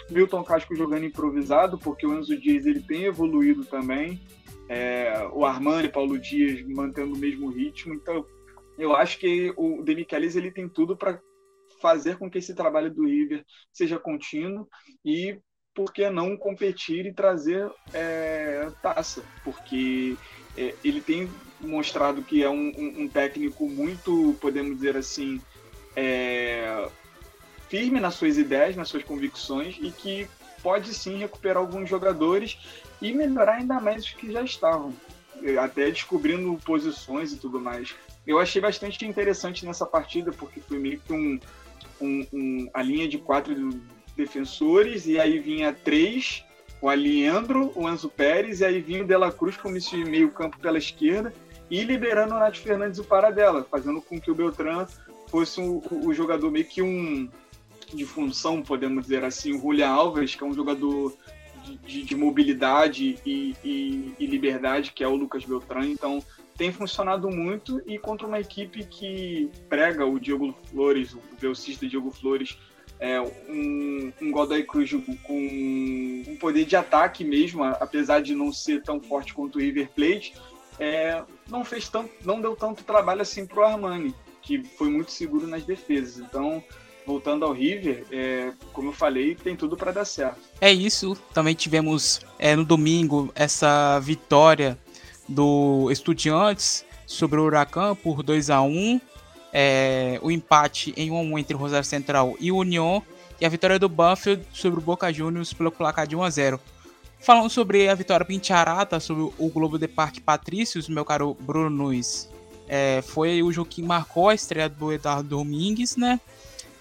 Milton 0.09 0.43
Casco 0.43 0.75
jogando 0.75 1.05
improvisado, 1.05 1.77
porque 1.77 2.05
o 2.05 2.17
Enzo 2.17 2.37
Dias 2.37 2.65
ele 2.65 2.81
tem 2.81 3.03
evoluído 3.03 3.63
também, 3.65 4.19
é, 4.67 5.27
o 5.33 5.45
Armani, 5.45 5.89
Paulo 5.89 6.17
Dias 6.19 6.61
mantendo 6.67 7.13
o 7.13 7.17
mesmo 7.17 7.49
ritmo, 7.49 7.93
então 7.93 8.25
eu 8.77 8.95
acho 8.95 9.19
que 9.19 9.53
o 9.57 9.83
Demichelis 9.83 10.35
ele 10.35 10.51
tem 10.51 10.69
tudo 10.69 10.95
para 10.95 11.19
fazer 11.81 12.17
com 12.17 12.29
que 12.29 12.37
esse 12.37 12.53
trabalho 12.53 12.93
do 12.93 13.05
River 13.05 13.43
seja 13.71 13.99
contínuo 13.99 14.67
e 15.03 15.39
por 15.79 15.93
que 15.93 16.09
não 16.09 16.35
competir 16.35 17.05
e 17.05 17.13
trazer 17.13 17.71
é, 17.93 18.69
taça? 18.81 19.23
Porque 19.45 20.17
é, 20.57 20.75
ele 20.83 20.99
tem 20.99 21.31
mostrado 21.61 22.21
que 22.21 22.43
é 22.43 22.49
um, 22.49 22.73
um, 22.77 23.03
um, 23.03 23.07
técnico 23.07 23.65
muito, 23.65 24.35
podemos 24.41 24.75
dizer 24.75 24.97
assim, 24.97 25.41
é, 25.95 26.85
firme 27.69 27.97
nas 28.01 28.15
suas 28.15 28.37
ideias, 28.37 28.75
nas 28.75 28.89
suas 28.89 29.05
convicções 29.05 29.77
e 29.79 29.89
que 29.89 30.27
pode 30.61 30.93
sim 30.93 31.17
recuperar 31.17 31.59
alguns 31.59 31.89
jogadores 31.89 32.57
e 33.01 33.13
melhorar 33.13 33.59
ainda 33.59 33.79
mais 33.79 34.03
os 34.03 34.11
que 34.11 34.33
já 34.33 34.43
estavam, 34.43 34.93
até 35.61 35.89
descobrindo 35.89 36.59
posições 36.65 37.31
e 37.31 37.37
tudo 37.37 37.57
mais. 37.57 37.95
Eu 38.27 38.37
achei 38.37 38.61
bastante 38.61 39.05
interessante 39.05 39.65
nessa 39.65 39.85
partida 39.85 40.33
porque 40.33 40.59
foi 40.59 40.77
meio 40.77 40.99
que 40.99 41.13
um, 41.13 41.39
um, 42.01 42.27
um 42.33 42.69
a 42.73 42.83
linha 42.83 43.07
de 43.07 43.17
quatro 43.17 43.55
defensores, 44.19 45.07
e 45.07 45.17
aí 45.17 45.39
vinha 45.39 45.73
três, 45.73 46.43
o 46.81 46.89
Aliendro, 46.89 47.71
o 47.75 47.89
Enzo 47.89 48.09
Pérez, 48.09 48.59
e 48.59 48.65
aí 48.65 48.81
vinha 48.81 49.03
o 49.03 49.07
Dela 49.07 49.31
Cruz 49.31 49.55
como 49.57 49.77
esse 49.77 49.95
meio 49.97 50.29
campo 50.31 50.59
pela 50.59 50.77
esquerda, 50.77 51.33
e 51.71 51.83
liberando 51.83 52.35
o 52.35 52.39
Nath 52.39 52.57
Fernandes 52.57 52.99
o 52.99 53.03
Paradela, 53.03 53.63
fazendo 53.63 54.01
com 54.01 54.19
que 54.19 54.29
o 54.29 54.35
Beltrán 54.35 54.85
fosse 55.27 55.61
o, 55.61 55.81
o 56.03 56.13
jogador 56.13 56.51
meio 56.51 56.65
que 56.65 56.81
um 56.81 57.29
de 57.93 58.05
função, 58.05 58.61
podemos 58.61 59.03
dizer 59.03 59.23
assim, 59.23 59.55
o 59.55 59.61
Julian 59.61 59.89
Alves, 59.89 60.35
que 60.35 60.43
é 60.43 60.47
um 60.47 60.53
jogador 60.53 61.15
de, 61.63 61.77
de, 61.77 62.03
de 62.03 62.15
mobilidade 62.15 63.17
e, 63.25 63.55
e, 63.63 64.13
e, 64.19 64.25
liberdade, 64.25 64.91
que 64.91 65.03
é 65.03 65.07
o 65.07 65.15
Lucas 65.15 65.43
Beltrán, 65.43 65.87
então 65.87 66.23
tem 66.57 66.71
funcionado 66.71 67.29
muito 67.29 67.81
e 67.87 67.97
contra 67.97 68.27
uma 68.27 68.39
equipe 68.39 68.83
que 68.83 69.49
prega 69.69 70.05
o 70.05 70.19
Diego 70.19 70.53
Flores, 70.69 71.13
o 71.13 71.21
velocista 71.39 71.87
Diego 71.87 72.11
Flores, 72.11 72.57
é, 72.99 73.21
um, 73.21 74.11
um 74.21 74.31
Godoy 74.31 74.63
Cruz 74.63 74.91
com 75.23 75.33
um 76.27 76.35
poder 76.39 76.65
de 76.65 76.75
ataque 76.75 77.23
mesmo, 77.23 77.63
apesar 77.63 78.21
de 78.21 78.35
não 78.35 78.51
ser 78.51 78.83
tão 78.83 78.99
forte 79.01 79.33
quanto 79.33 79.57
o 79.57 79.61
River 79.61 79.89
Plate, 79.95 80.33
é, 80.77 81.23
não 81.47 81.63
fez 81.63 81.87
tanto, 81.89 82.11
não 82.25 82.41
deu 82.41 82.55
tanto 82.55 82.83
trabalho 82.83 83.21
assim 83.21 83.45
para 83.45 83.59
o 83.59 83.63
Armani, 83.63 84.13
que 84.41 84.63
foi 84.63 84.89
muito 84.89 85.11
seguro 85.11 85.47
nas 85.47 85.63
defesas. 85.63 86.19
Então, 86.19 86.63
voltando 87.05 87.45
ao 87.45 87.53
River, 87.53 88.05
é, 88.11 88.51
como 88.73 88.89
eu 88.89 88.93
falei, 88.93 89.35
tem 89.35 89.55
tudo 89.55 89.77
para 89.77 89.91
dar 89.91 90.05
certo. 90.05 90.39
É 90.59 90.71
isso. 90.71 91.15
Também 91.33 91.55
tivemos 91.55 92.21
é, 92.37 92.55
no 92.55 92.65
domingo 92.65 93.31
essa 93.33 93.99
vitória 93.99 94.77
do 95.27 95.89
Estudiantes 95.91 96.85
sobre 97.05 97.39
o 97.39 97.43
Huracan 97.43 97.95
por 97.95 98.21
2 98.23 98.49
a 98.49 98.61
1 98.61 99.01
é, 99.53 100.19
o 100.21 100.31
empate 100.31 100.93
em 100.95 101.11
1 101.11 101.17
a 101.17 101.21
1 101.21 101.39
entre 101.39 101.55
o 101.55 101.59
Rosário 101.59 101.85
Central 101.85 102.35
e 102.39 102.51
o 102.51 102.57
União 102.57 103.03
e 103.39 103.45
a 103.45 103.49
vitória 103.49 103.79
do 103.79 103.87
Banfield 103.87 104.43
sobre 104.53 104.79
o 104.79 104.83
Boca 104.83 105.11
Juniors 105.11 105.53
pelo 105.53 105.71
placar 105.71 106.05
de 106.05 106.15
1 106.15 106.23
a 106.23 106.29
0. 106.29 106.59
Falando 107.19 107.49
sobre 107.49 107.89
a 107.89 107.95
vitória 107.95 108.25
Pincharata 108.25 108.99
sobre 108.99 109.33
o 109.37 109.49
Globo 109.49 109.77
de 109.77 109.87
Parque 109.87 110.21
Patrícios, 110.21 110.87
meu 110.87 111.03
caro 111.03 111.35
Bruno 111.39 111.69
Nunes, 111.69 112.29
é, 112.67 113.01
foi 113.05 113.43
o 113.43 113.51
jogo 113.51 113.69
que 113.69 113.81
marcou 113.81 114.29
a 114.29 114.35
estreia 114.35 114.69
do 114.69 114.93
Eduardo 114.93 115.27
Domingues, 115.27 115.97
né? 115.97 116.19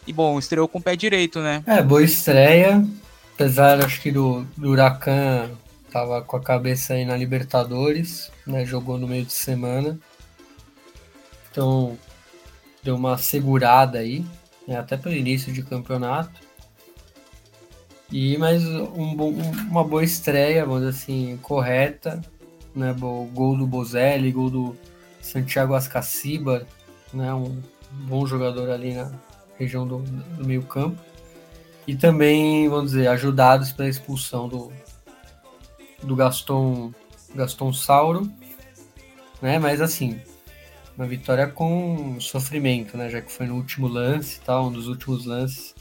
E 0.07 0.13
bom, 0.13 0.39
estreou 0.39 0.69
com 0.69 0.79
o 0.79 0.83
pé 0.83 0.95
direito, 0.95 1.41
né? 1.41 1.63
É, 1.67 1.83
boa 1.83 2.03
estreia, 2.03 2.87
apesar 3.35 3.85
acho 3.85 4.01
que 4.01 4.13
do, 4.13 4.47
do 4.57 4.71
Huracan 4.71 5.51
tava 5.91 6.23
com 6.23 6.37
a 6.37 6.41
cabeça 6.41 6.95
aí 6.95 7.05
na 7.05 7.17
Libertadores, 7.17 8.31
né? 8.47 8.65
Jogou 8.65 8.97
no 8.97 9.09
meio 9.09 9.25
de 9.25 9.33
semana. 9.33 9.99
Então, 11.51 11.99
deu 12.83 12.97
uma 12.97 13.19
segurada 13.19 13.99
aí, 13.99 14.25
né, 14.67 14.79
até 14.79 14.97
pelo 14.97 15.15
início 15.15 15.53
de 15.53 15.63
campeonato. 15.63 16.49
E 18.11 18.39
mais 18.39 18.65
um, 18.65 19.15
uma 19.71 19.85
boa 19.85 20.03
estreia, 20.03 20.65
vamos 20.65 20.81
dizer 20.81 20.97
assim, 20.97 21.39
correta, 21.43 22.23
né? 22.75 22.95
Gol 22.95 23.57
do 23.57 23.67
Bozelli, 23.67 24.33
gol 24.33 24.49
do 24.49 24.77
Santiago 25.21 25.75
Ascaciba, 25.75 26.67
né? 27.13 27.35
Um 27.35 27.61
bom 27.91 28.27
jogador 28.27 28.71
ali 28.71 28.95
na 28.95 29.13
região 29.59 29.87
do, 29.87 29.99
do 29.99 30.47
meio 30.47 30.63
campo. 30.63 30.99
E 31.87 31.95
também, 31.97 32.69
vamos 32.69 32.93
dizer, 32.93 33.09
ajudados 33.09 33.73
pela 33.73 33.89
expulsão 33.89 34.49
do, 34.49 34.73
do 36.03 36.15
Gaston, 36.17 36.93
Gaston 37.35 37.73
Sauro, 37.73 38.31
né? 39.43 39.59
Mas 39.59 39.81
assim, 39.81 40.21
uma 40.99 41.07
vitória 41.07 41.47
com 41.47 42.21
sofrimento, 42.21 42.97
né? 42.97 43.09
Já 43.09 43.23
que 43.23 43.31
foi 43.31 43.47
no 43.47 43.55
último 43.55 43.87
lance, 43.87 44.41
tal, 44.41 44.67
um 44.67 44.73
dos 44.73 44.89
últimos 44.89 45.25
lances, 45.25 45.73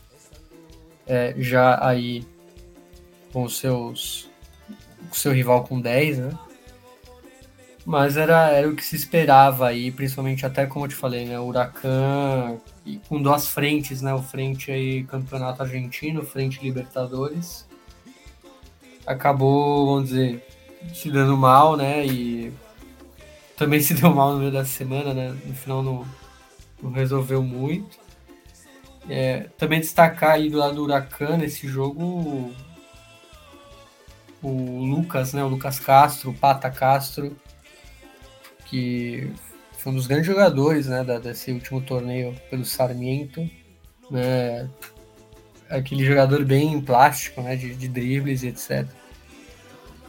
é, 1.07 1.33
já 1.39 1.83
aí 1.83 2.23
com 3.33 3.49
seus 3.49 4.29
com 5.09 5.15
seu 5.15 5.31
rival 5.31 5.63
com 5.63 5.81
10, 5.81 6.19
né? 6.19 6.39
Mas 7.83 8.15
era, 8.15 8.51
era 8.51 8.69
o 8.69 8.75
que 8.75 8.83
se 8.83 8.95
esperava 8.95 9.67
aí, 9.67 9.91
principalmente 9.91 10.45
até 10.45 10.67
como 10.67 10.85
eu 10.85 10.89
te 10.89 10.95
falei, 10.95 11.25
né? 11.25 11.39
O 11.39 11.45
Huracan 11.47 12.57
com 13.09 13.21
duas 13.21 13.47
frentes, 13.47 14.01
né? 14.03 14.13
O 14.13 14.21
frente 14.21 14.71
aí 14.71 15.03
Campeonato 15.05 15.63
Argentino, 15.63 16.23
frente 16.23 16.61
Libertadores. 16.61 17.67
Acabou, 19.05 19.87
vamos 19.87 20.09
dizer, 20.09 20.45
se 20.93 21.09
dando 21.09 21.35
mal, 21.37 21.75
né? 21.75 22.05
E 22.05 22.53
também 23.57 23.81
se 23.81 23.95
deu 23.95 24.13
mal 24.13 24.33
no 24.33 24.39
meio 24.39 24.51
da 24.51 24.63
semana, 24.63 25.13
né? 25.13 25.35
No 25.45 25.55
final 25.55 25.81
não, 25.81 26.07
não 26.81 26.91
resolveu 26.91 27.41
muito. 27.41 27.97
É, 29.09 29.49
também 29.57 29.79
destacar 29.79 30.31
aí 30.31 30.49
do 30.49 30.57
lado 30.57 30.75
do 30.75 30.83
Huracan 30.83 31.37
nesse 31.37 31.67
jogo 31.67 32.53
o 34.43 34.85
Lucas, 34.85 35.33
né? 35.33 35.43
O 35.43 35.47
Lucas 35.47 35.79
Castro, 35.79 36.29
o 36.29 36.33
Pata 36.33 36.69
Castro, 36.69 37.35
que 38.65 39.31
foi 39.79 39.91
um 39.91 39.95
dos 39.95 40.05
grandes 40.05 40.27
jogadores, 40.27 40.85
né? 40.87 41.03
Da, 41.03 41.17
desse 41.17 41.51
último 41.51 41.81
torneio 41.81 42.35
pelo 42.51 42.63
Sarmiento, 42.63 43.49
né? 44.11 44.69
Aquele 45.67 46.05
jogador 46.05 46.45
bem 46.45 46.79
plástico, 46.79 47.41
né? 47.41 47.55
De, 47.55 47.73
de 47.73 47.87
dribles 47.87 48.43
e 48.43 48.49
etc. 48.49 48.87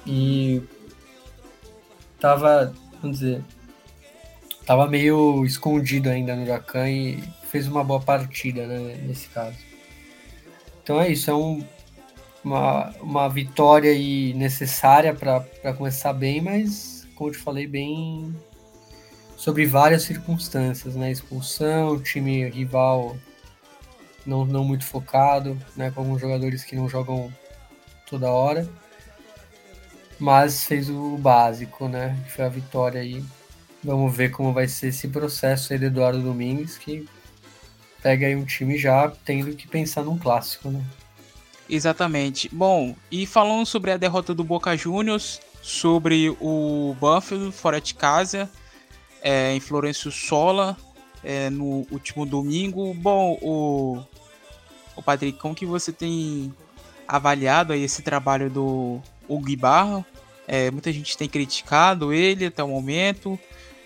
E 0.06 0.62
tava 2.20 2.74
vamos 3.00 3.20
dizer, 3.20 3.42
tava 4.66 4.86
meio 4.86 5.44
escondido 5.44 6.08
ainda 6.08 6.36
no 6.36 6.42
Huracan 6.42 6.88
e 6.88 7.22
fez 7.44 7.66
uma 7.66 7.82
boa 7.82 8.00
partida, 8.00 8.66
né, 8.66 8.96
nesse 9.06 9.28
caso. 9.28 9.56
Então 10.82 11.00
é 11.00 11.10
isso, 11.10 11.30
é 11.30 11.34
um, 11.34 11.64
uma, 12.44 12.90
uma 13.00 13.28
vitória 13.28 13.90
aí 13.90 14.32
necessária 14.34 15.14
para 15.14 15.74
começar 15.74 16.12
bem, 16.12 16.40
mas, 16.40 17.06
como 17.14 17.30
eu 17.30 17.34
te 17.34 17.38
falei, 17.38 17.66
bem 17.66 18.34
sobre 19.36 19.66
várias 19.66 20.02
circunstâncias, 20.02 20.96
né? 20.96 21.12
Expulsão, 21.12 22.00
time 22.00 22.48
rival 22.48 23.16
não, 24.26 24.44
não 24.44 24.64
muito 24.64 24.84
focado, 24.84 25.56
né? 25.76 25.90
Com 25.90 26.00
alguns 26.00 26.20
jogadores 26.20 26.64
que 26.64 26.74
não 26.74 26.88
jogam 26.88 27.32
toda 28.06 28.30
hora 28.30 28.68
mas 30.18 30.64
fez 30.64 30.90
o 30.90 31.16
básico, 31.16 31.88
né? 31.88 32.16
Foi 32.28 32.44
a 32.44 32.48
vitória 32.48 33.00
aí. 33.00 33.24
Vamos 33.82 34.14
ver 34.14 34.30
como 34.30 34.52
vai 34.52 34.66
ser 34.66 34.88
esse 34.88 35.08
processo 35.08 35.72
aí 35.72 35.78
do 35.78 35.86
Eduardo 35.86 36.20
Domingues, 36.20 36.76
que 36.76 37.08
pega 38.02 38.26
aí 38.26 38.34
um 38.34 38.44
time 38.44 38.76
já 38.76 39.10
tendo 39.24 39.54
que 39.54 39.68
pensar 39.68 40.02
num 40.02 40.18
clássico, 40.18 40.70
né? 40.70 40.84
Exatamente. 41.68 42.48
Bom, 42.52 42.96
e 43.10 43.26
falando 43.26 43.66
sobre 43.66 43.92
a 43.92 43.96
derrota 43.96 44.34
do 44.34 44.42
Boca 44.42 44.76
Juniors, 44.76 45.40
sobre 45.62 46.34
o 46.40 46.96
Banfield 47.00 47.52
fora 47.52 47.80
de 47.80 47.94
casa, 47.94 48.50
é, 49.20 49.52
em 49.52 49.60
Florencio 49.60 50.10
Sola, 50.10 50.76
é, 51.22 51.50
no 51.50 51.86
último 51.90 52.24
domingo. 52.24 52.94
Bom, 52.94 53.38
o, 53.42 54.02
o 54.96 55.02
Patrick, 55.02 55.38
como 55.38 55.54
que 55.54 55.66
você 55.66 55.92
tem 55.92 56.52
avaliado 57.06 57.72
aí 57.72 57.82
esse 57.82 58.02
trabalho 58.02 58.50
do 58.50 59.00
o 59.28 59.38
Guibarra. 59.38 60.04
É, 60.46 60.70
muita 60.70 60.90
gente 60.92 61.16
tem 61.16 61.28
criticado 61.28 62.12
ele 62.12 62.46
até 62.46 62.64
o 62.64 62.68
momento. 62.68 63.38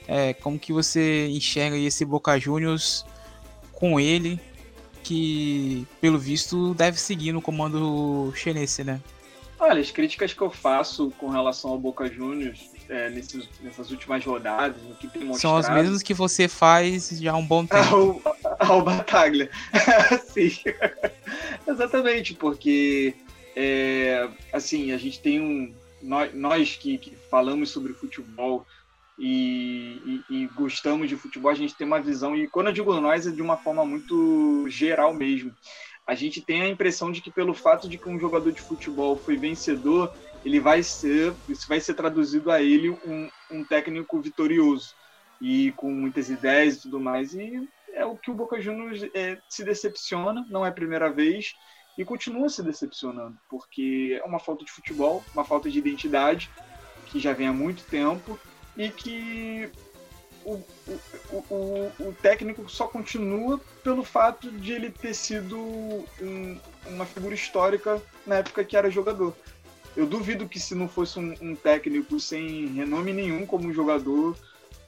É, 0.07 0.33
como 0.33 0.59
que 0.59 0.73
você 0.73 1.29
enxerga 1.29 1.77
esse 1.77 2.05
Boca 2.05 2.39
Juniors 2.39 3.05
com 3.73 3.99
ele, 3.99 4.41
que 5.03 5.87
pelo 6.01 6.19
visto 6.19 6.75
deve 6.75 6.99
seguir 6.99 7.33
no 7.33 7.43
comando 7.43 8.33
chinense, 8.37 8.85
né? 8.85 9.01
Olha, 9.59 9.81
as 9.81 9.91
críticas 9.91 10.33
que 10.33 10.41
eu 10.41 10.51
faço 10.51 11.13
com 11.19 11.29
relação 11.29 11.71
ao 11.71 11.79
Boca 11.79 12.09
Juniors 12.09 12.71
é, 12.89 13.09
nesses, 13.11 13.49
nessas 13.61 13.91
últimas 13.91 14.25
rodadas, 14.25 14.83
no 14.83 14.95
que 14.97 15.07
tem 15.07 15.25
mostrado... 15.25 15.41
São 15.41 15.57
as 15.57 15.69
mesmas 15.69 16.03
que 16.03 16.13
você 16.13 16.49
faz 16.49 17.11
já 17.11 17.33
há 17.33 17.37
um 17.37 17.47
bom 17.47 17.65
tempo. 17.65 18.21
Ao, 18.59 18.69
ao 18.69 18.83
Bataglia. 18.83 19.51
Sim. 20.27 20.51
Exatamente, 21.67 22.35
porque 22.35 23.15
é, 23.55 24.29
assim, 24.53 24.93
a 24.93 24.99
gente 24.99 25.21
tem 25.21 25.41
um. 25.41 25.75
Nós, 26.35 26.77
que, 26.77 26.99
que 26.99 27.15
falamos 27.31 27.71
sobre 27.71 27.93
futebol 27.93 28.67
e, 29.17 30.23
e, 30.29 30.35
e, 30.35 30.47
gostamos 30.49 31.09
de 31.09 31.17
futebol, 31.17 31.51
a 31.51 31.55
gente 31.55 31.77
tem 31.77 31.87
uma 31.87 32.01
visão, 32.01 32.37
e 32.37 32.49
quando 32.49 32.69
eu 32.69 32.73
digo 32.73 32.93
nós, 33.01 33.25
é 33.25 33.31
de 33.31 33.41
uma 33.41 33.57
forma 33.57 33.85
muito 33.85 34.69
geral 34.69 35.15
mesmo. 35.15 35.55
A 36.05 36.17
gente 36.17 36.41
tem 36.41 36.63
a 36.63 36.69
impressão 36.69 37.13
de 37.13 37.21
que, 37.21 37.31
pelo 37.31 37.55
fato 37.55 37.89
de 37.89 37.97
que 37.97 38.09
um 38.09 38.19
jogador 38.19 38.51
de 38.51 38.61
futebol 38.61 39.17
foi 39.17 39.37
vencedor, 39.37 40.13
ele 40.45 40.59
vai 40.59 40.83
ser, 40.83 41.33
isso 41.49 41.69
vai 41.69 41.79
ser 41.79 41.95
traduzido 41.95 42.51
a 42.51 42.61
ele 42.61 42.91
um, 42.91 43.31
um 43.49 43.63
técnico 43.63 44.21
vitorioso 44.21 44.97
e 45.41 45.71
com 45.77 45.93
muitas 45.93 46.29
ideias 46.29 46.77
e 46.77 46.83
tudo 46.83 46.99
mais. 46.99 47.33
E 47.33 47.69
é 47.95 48.05
o 48.05 48.17
que 48.17 48.31
o 48.31 48.35
Boca 48.35 48.61
Juniors 48.61 49.05
é, 49.15 49.39
se 49.49 49.65
decepciona, 49.65 50.45
não 50.51 50.67
é 50.67 50.69
a 50.71 50.73
primeira 50.73 51.09
vez 51.09 51.55
e 51.97 52.05
continua 52.05 52.49
se 52.49 52.63
decepcionando, 52.63 53.37
porque 53.49 54.19
é 54.23 54.25
uma 54.25 54.39
falta 54.39 54.65
de 54.65 54.71
futebol, 54.71 55.23
uma 55.35 55.45
falta 55.45 55.71
de 55.71 55.79
identidade 55.79 56.51
que 57.07 57.21
já 57.21 57.33
vem 57.33 57.47
há 57.47 57.53
muito 57.53 57.85
tempo 57.85 58.39
e 58.77 58.89
que 58.89 59.71
o, 60.45 60.55
o, 61.31 61.37
o, 61.51 61.93
o 62.01 62.13
técnico 62.21 62.69
só 62.69 62.87
continua 62.87 63.61
pelo 63.85 64.03
fato 64.03 64.51
de 64.51 64.73
ele 64.73 64.91
ter 64.91 65.15
sido 65.15 65.57
um, 65.59 66.59
uma 66.87 67.05
figura 67.05 67.35
histórica 67.35 68.03
na 68.27 68.37
época 68.37 68.65
que 68.65 68.77
era 68.77 68.91
jogador. 68.91 69.35
Eu 69.97 70.07
duvido 70.07 70.49
que 70.49 70.59
se 70.59 70.75
não 70.75 70.89
fosse 70.89 71.19
um, 71.19 71.35
um 71.41 71.55
técnico 71.55 72.19
sem 72.19 72.67
renome 72.69 73.13
nenhum 73.13 73.45
como 73.45 73.73
jogador, 73.73 74.37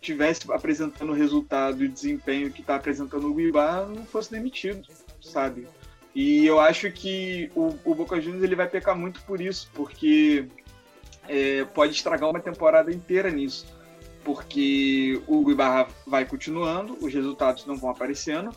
tivesse 0.01 0.51
apresentando 0.51 1.13
o 1.13 1.15
resultado 1.15 1.85
e 1.85 1.89
desempenho 1.89 2.51
que 2.51 2.63
está 2.63 2.77
apresentando 2.77 3.31
o 3.31 3.35
Guibá, 3.35 3.87
não 3.87 4.05
fosse 4.07 4.31
demitido, 4.31 4.87
sabe? 5.21 5.69
E 6.15 6.47
eu 6.47 6.61
acho 6.61 6.91
que 6.93 7.51
o, 7.55 7.77
o 7.85 7.95
Boca 7.95 8.21
Juniors 8.21 8.45
ele 8.45 8.55
vai 8.55 8.69
pecar 8.69 8.97
muito 8.97 9.21
por 9.23 9.41
isso, 9.41 9.69
porque 9.75 10.47
é, 11.29 11.65
pode 11.65 11.95
estragar 11.95 12.31
uma 12.31 12.41
temporada 12.41 12.93
inteira 12.93 13.31
nisso. 13.31 13.67
Porque 14.23 15.21
o 15.27 15.45
Guibarra 15.45 15.89
vai 16.07 16.25
continuando, 16.25 16.97
os 17.01 17.13
resultados 17.13 17.67
não 17.67 17.77
vão 17.77 17.91
aparecendo, 17.91 18.55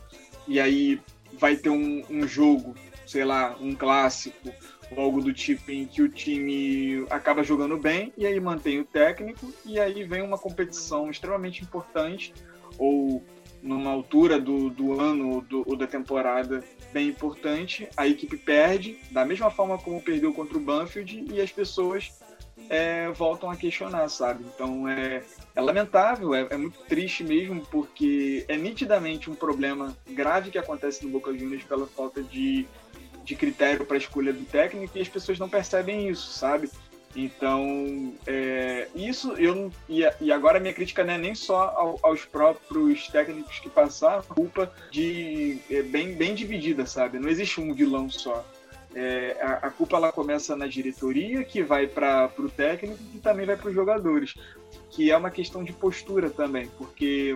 e 0.48 0.60
aí 0.60 1.02
vai 1.34 1.56
ter 1.56 1.70
um, 1.70 2.04
um 2.10 2.28
jogo, 2.28 2.76
sei 3.06 3.26
lá, 3.26 3.56
um 3.60 3.76
clássico, 3.76 4.54
ou 4.92 5.04
algo 5.04 5.22
do 5.22 5.34
tipo 5.34 5.70
em 5.72 5.86
que 5.86 6.02
o 6.02 6.08
time 6.08 7.06
acaba 7.10 7.44
jogando 7.44 7.76
bem, 7.78 8.14
e 8.18 8.26
aí 8.26 8.40
mantém 8.40 8.80
o 8.80 8.86
técnico, 8.86 9.52
e 9.66 9.80
aí 9.80 10.04
vem 10.04 10.22
uma 10.22 10.38
competição 10.38 11.10
extremamente 11.10 11.64
importante, 11.64 12.34
ou 12.78 13.24
numa 13.68 13.92
altura 13.92 14.40
do, 14.40 14.70
do 14.70 15.00
ano 15.00 15.42
do, 15.42 15.64
ou 15.68 15.76
da 15.76 15.86
temporada 15.86 16.64
bem 16.94 17.10
importante, 17.10 17.88
a 17.96 18.08
equipe 18.08 18.38
perde, 18.38 18.98
da 19.12 19.26
mesma 19.26 19.52
forma 19.52 19.78
como 19.78 20.02
perdeu 20.02 20.34
contra 20.34 20.58
o 20.58 20.62
Banfield, 20.62 21.26
e 21.32 21.42
as 21.42 21.52
pessoas 21.52 22.12
é, 22.70 23.10
voltam 23.12 23.50
a 23.50 23.56
questionar, 23.56 24.08
sabe? 24.10 24.46
Então 24.54 24.88
é, 24.88 25.24
é 25.56 25.62
lamentável, 25.62 26.34
é, 26.34 26.48
é, 26.50 26.58
muito 26.58 26.80
triste 26.88 27.24
mesmo, 27.24 27.62
porque 27.70 28.46
é 28.48 28.58
nitidamente 28.58 29.30
um 29.30 29.36
problema 29.36 29.96
grave 30.10 30.50
que 30.50 30.58
acontece 30.58 31.06
no 31.06 31.12
Boca 31.12 31.38
Juniors 31.38 31.64
pela 31.64 31.86
falta 31.86 32.24
de, 32.24 32.66
de 33.24 33.36
critério 33.36 33.86
para 33.86 33.98
escolha 33.98 34.34
do 34.34 34.46
técnico 34.46 34.98
e 34.98 35.02
as 35.02 35.10
pessoas 35.10 35.38
não 35.38 35.50
percebem 35.50 36.10
isso, 36.10 36.32
sabe? 36.32 36.70
Então, 37.18 38.14
é, 38.28 38.90
isso 38.94 39.34
eu 39.34 39.72
e, 39.90 40.04
e 40.22 40.32
agora 40.32 40.60
a 40.60 40.62
minha 40.62 40.74
crítica 40.74 41.04
não 41.04 41.16
é 41.16 41.18
nem 41.18 41.34
só 41.34 41.74
ao, 41.76 42.00
aos 42.04 42.24
próprios 42.26 43.08
técnicos 43.08 43.58
que 43.58 43.68
passaram, 43.68 44.22
culpa 44.22 44.72
de 44.92 45.58
é, 45.68 45.82
bem, 45.82 46.14
bem 46.14 46.36
dividida, 46.36 46.86
sabe? 46.86 47.18
Não 47.18 47.28
existe 47.28 47.60
um 47.60 47.74
vilão 47.74 48.08
só. 48.08 48.46
É, 48.94 49.36
a, 49.42 49.68
a, 49.68 49.72
culpa 49.72 49.98
ela 49.98 50.12
começa 50.12 50.56
na 50.56 50.68
diretoria, 50.68 51.44
que 51.44 51.64
vai 51.64 51.88
para 51.88 52.32
o 52.38 52.50
técnico 52.50 53.00
e 53.16 53.18
também 53.18 53.48
vai 53.48 53.58
para 53.58 53.70
os 53.70 53.74
jogadores, 53.74 54.36
que 54.92 55.10
é 55.10 55.18
uma 55.18 55.32
questão 55.32 55.64
de 55.64 55.74
postura 55.74 56.30
também, 56.30 56.68
porque 56.78 57.36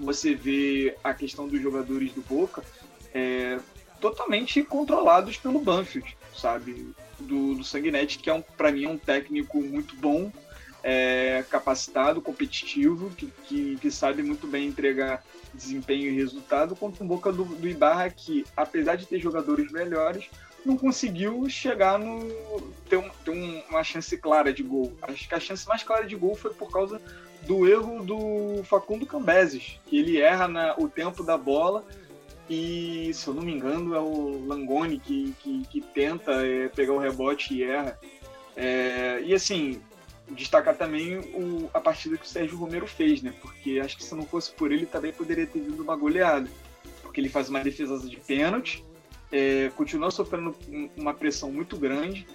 você 0.00 0.34
vê 0.34 0.96
a 1.04 1.12
questão 1.12 1.46
dos 1.46 1.60
jogadores 1.60 2.10
do 2.12 2.22
Boca 2.22 2.64
é, 3.12 3.58
totalmente 4.04 4.62
controlados 4.62 5.38
pelo 5.38 5.60
Banfield, 5.60 6.14
sabe? 6.36 6.94
do, 7.18 7.54
do 7.54 7.64
Sanguinetti, 7.64 8.18
que 8.18 8.28
é 8.28 8.34
um, 8.34 8.42
para 8.42 8.70
mim 8.70 8.84
é 8.84 8.88
um 8.88 8.98
técnico 8.98 9.62
muito 9.62 9.96
bom, 9.96 10.30
é, 10.82 11.42
capacitado, 11.48 12.20
competitivo, 12.20 13.10
que, 13.16 13.32
que, 13.46 13.76
que, 13.76 13.90
sabe 13.90 14.22
muito 14.22 14.46
bem 14.46 14.66
entregar 14.68 15.24
desempenho 15.54 16.10
e 16.10 16.16
resultado, 16.16 16.76
contra 16.76 17.02
um 17.02 17.06
Boca 17.06 17.32
do, 17.32 17.44
do 17.44 17.66
Ibarra 17.66 18.10
que, 18.10 18.44
apesar 18.54 18.96
de 18.96 19.06
ter 19.06 19.18
jogadores 19.18 19.72
melhores, 19.72 20.28
não 20.66 20.76
conseguiu 20.76 21.48
chegar 21.48 21.98
no. 21.98 22.28
ter, 22.88 22.98
um, 22.98 23.08
ter 23.24 23.30
um, 23.30 23.62
uma 23.70 23.82
chance 23.82 24.16
clara 24.18 24.52
de 24.52 24.62
gol. 24.62 24.92
Acho 25.00 25.26
que 25.26 25.34
a 25.34 25.40
chance 25.40 25.66
mais 25.66 25.82
clara 25.82 26.06
de 26.06 26.16
gol 26.16 26.34
foi 26.34 26.52
por 26.52 26.70
causa 26.70 27.00
do 27.46 27.66
erro 27.66 28.02
do 28.02 28.62
Facundo 28.64 29.06
Cambeses, 29.06 29.78
que 29.86 29.98
ele 29.98 30.20
erra 30.20 30.48
na, 30.48 30.74
o 30.78 30.88
tempo 30.88 31.22
da 31.22 31.38
bola 31.38 31.84
e, 32.48 33.10
se 33.14 33.26
eu 33.26 33.34
não 33.34 33.42
me 33.42 33.52
engano, 33.52 33.94
é 33.94 34.00
o 34.00 34.44
Langoni 34.46 34.98
que, 34.98 35.34
que, 35.40 35.62
que 35.66 35.80
tenta 35.80 36.32
é, 36.46 36.68
pegar 36.68 36.92
o 36.92 36.98
rebote 36.98 37.54
e 37.54 37.62
erra. 37.62 37.98
É, 38.56 39.22
e 39.24 39.34
assim, 39.34 39.80
destacar 40.30 40.76
também 40.76 41.18
o, 41.18 41.70
a 41.72 41.80
partida 41.80 42.16
que 42.16 42.26
o 42.26 42.28
Sérgio 42.28 42.58
Romero 42.58 42.86
fez, 42.86 43.22
né? 43.22 43.34
Porque 43.40 43.80
acho 43.82 43.96
que 43.96 44.04
se 44.04 44.14
não 44.14 44.24
fosse 44.24 44.52
por 44.52 44.72
ele 44.72 44.86
também 44.86 45.12
poderia 45.12 45.46
ter 45.46 45.60
vindo 45.60 45.82
uma 45.82 45.96
goleada. 45.96 46.48
Porque 47.02 47.20
ele 47.20 47.28
faz 47.28 47.48
uma 47.48 47.60
defesa 47.60 47.98
de 48.06 48.16
pênalti, 48.18 48.84
é, 49.32 49.70
continua 49.76 50.10
sofrendo 50.10 50.54
uma 50.96 51.14
pressão 51.14 51.50
muito 51.50 51.76
grande, 51.76 52.26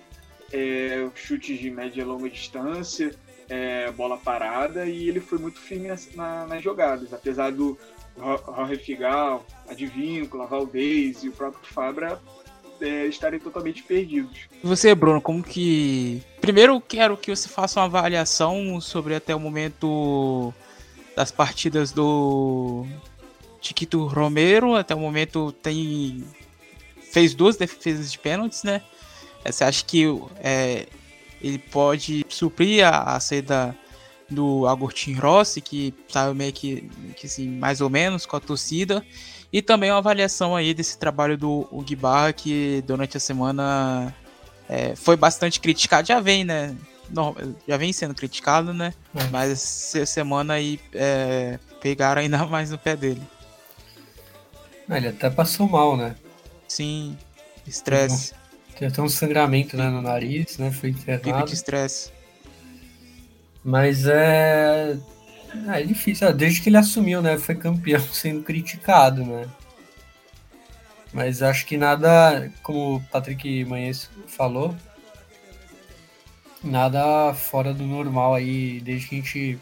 é, 0.51 1.07
chutes 1.14 1.60
de 1.60 1.70
média 1.70 2.01
e 2.01 2.05
longa 2.05 2.30
distância, 2.30 3.14
é, 3.47 3.91
bola 3.91 4.18
parada, 4.18 4.86
e 4.86 5.07
ele 5.07 5.20
foi 5.20 5.38
muito 5.38 5.60
firme 5.60 5.88
nas, 5.88 6.14
na, 6.16 6.47
nas 6.47 6.64
jogadas. 6.64 7.14
Apesar 7.14 7.51
do 7.51 7.78
Jorge 8.20 8.78
Figal, 8.78 9.45
Advíncula, 9.67 10.45
Valdez 10.45 11.24
e 11.24 11.30
o 11.30 11.32
próprio 11.32 11.65
Fabra 11.65 12.20
é, 12.82 13.05
estarem 13.07 13.39
totalmente 13.39 13.84
perdidos. 13.84 14.39
Você, 14.63 14.93
Bruno, 14.93 15.22
como 15.22 15.43
que. 15.43 16.22
Primeiro 16.41 16.80
quero 16.82 17.17
que 17.17 17.36
você 17.36 17.47
faça 17.47 17.80
uma 17.80 17.86
avaliação 17.86 18.80
sobre 18.80 19.15
até 19.15 19.36
o 19.36 19.39
momento 19.39 20.53
das 21.15 21.32
partidas 21.32 21.91
do 21.91 22.86
Chiquito 23.61 24.05
Romero. 24.05 24.76
Até 24.76 24.95
o 24.95 24.99
momento 24.99 25.51
tem. 25.51 26.24
fez 27.11 27.34
duas 27.34 27.57
defesas 27.57 28.11
de 28.11 28.20
pênaltis, 28.20 28.63
né? 28.63 28.82
Você 29.45 29.63
acha 29.63 29.84
que 29.86 30.05
é, 30.41 30.86
ele 31.41 31.57
pode 31.57 32.26
suprir 32.28 32.86
a, 32.86 33.15
a 33.15 33.20
saída 33.20 33.76
do 34.30 34.67
Agostinho 34.67 35.19
Rossi, 35.19 35.61
que 35.61 35.93
saiu 36.07 36.36
meio 36.36 36.53
que, 36.53 36.89
que 37.15 37.25
assim, 37.25 37.47
mais 37.47 37.82
ou 37.82 37.89
menos 37.89 38.25
com 38.25 38.36
a 38.36 38.39
torcida, 38.39 39.05
e 39.51 39.61
também 39.61 39.89
uma 39.89 39.97
avaliação 39.97 40.55
aí 40.55 40.73
desse 40.73 40.97
trabalho 40.97 41.38
do 41.38 41.67
Ugbar, 41.71 42.34
que 42.34 42.84
durante 42.86 43.17
a 43.17 43.19
semana 43.19 44.13
é, 44.67 44.95
foi 44.95 45.17
bastante 45.17 45.59
criticado, 45.59 46.07
já 46.07 46.19
vem, 46.19 46.43
né? 46.43 46.75
Não, 47.09 47.36
já 47.67 47.75
vem 47.75 47.91
sendo 47.91 48.13
criticado, 48.13 48.71
né? 48.73 48.93
É. 49.15 49.23
Mas 49.32 49.51
essa 49.51 50.05
semana 50.05 50.53
aí 50.53 50.80
é, 50.93 51.57
pegaram 51.82 52.21
ainda 52.21 52.45
mais 52.47 52.69
no 52.69 52.77
pé 52.77 52.95
dele. 52.95 53.21
Ele 54.88 55.07
até 55.07 55.30
passou 55.30 55.67
mal, 55.67 55.97
né? 55.97 56.15
Sim, 56.67 57.17
estresse. 57.65 58.34
Tem 58.77 58.88
até 58.88 59.01
um 59.01 59.09
sangramento 59.09 59.75
né, 59.75 59.89
no 59.89 60.01
nariz, 60.01 60.57
né? 60.57 60.71
Foi 60.71 60.89
internado. 60.89 61.23
Pico 61.23 61.45
de 61.47 61.53
estresse. 61.53 62.11
Mas 63.64 64.05
é. 64.05 64.97
É 65.68 65.82
difícil, 65.82 66.32
desde 66.34 66.62
que 66.62 66.70
ele 66.70 66.78
assumiu, 66.78 67.22
né? 67.22 67.38
Foi 67.38 67.55
campeão 67.55 68.01
sendo 68.14 68.43
criticado, 68.43 69.26
né? 69.26 69.47
Mas 71.12 71.41
acho 71.41 71.66
que 71.66 71.76
nada, 71.76 72.51
como 72.62 72.97
o 72.97 73.01
Patrick 73.12 73.66
Manhães 73.66 74.10
falou, 74.28 74.76
nada 76.64 77.34
fora 77.34 77.74
do 77.74 77.84
normal 77.84 78.36
aí, 78.36 78.80
desde 78.80 79.07
que 79.07 79.16
a 79.16 79.18
gente 79.18 79.60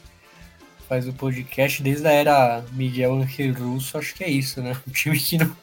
faz 0.88 1.08
o 1.08 1.14
podcast, 1.14 1.82
desde 1.82 2.08
a 2.08 2.12
era 2.12 2.66
Miguel 2.72 3.14
Angel 3.14 3.54
Russo, 3.54 3.98
acho 3.98 4.14
que 4.14 4.24
é 4.24 4.30
isso, 4.30 4.62
né? 4.62 4.76
Um 4.88 4.92
time 4.92 5.18
que 5.18 5.38
não, 5.38 5.56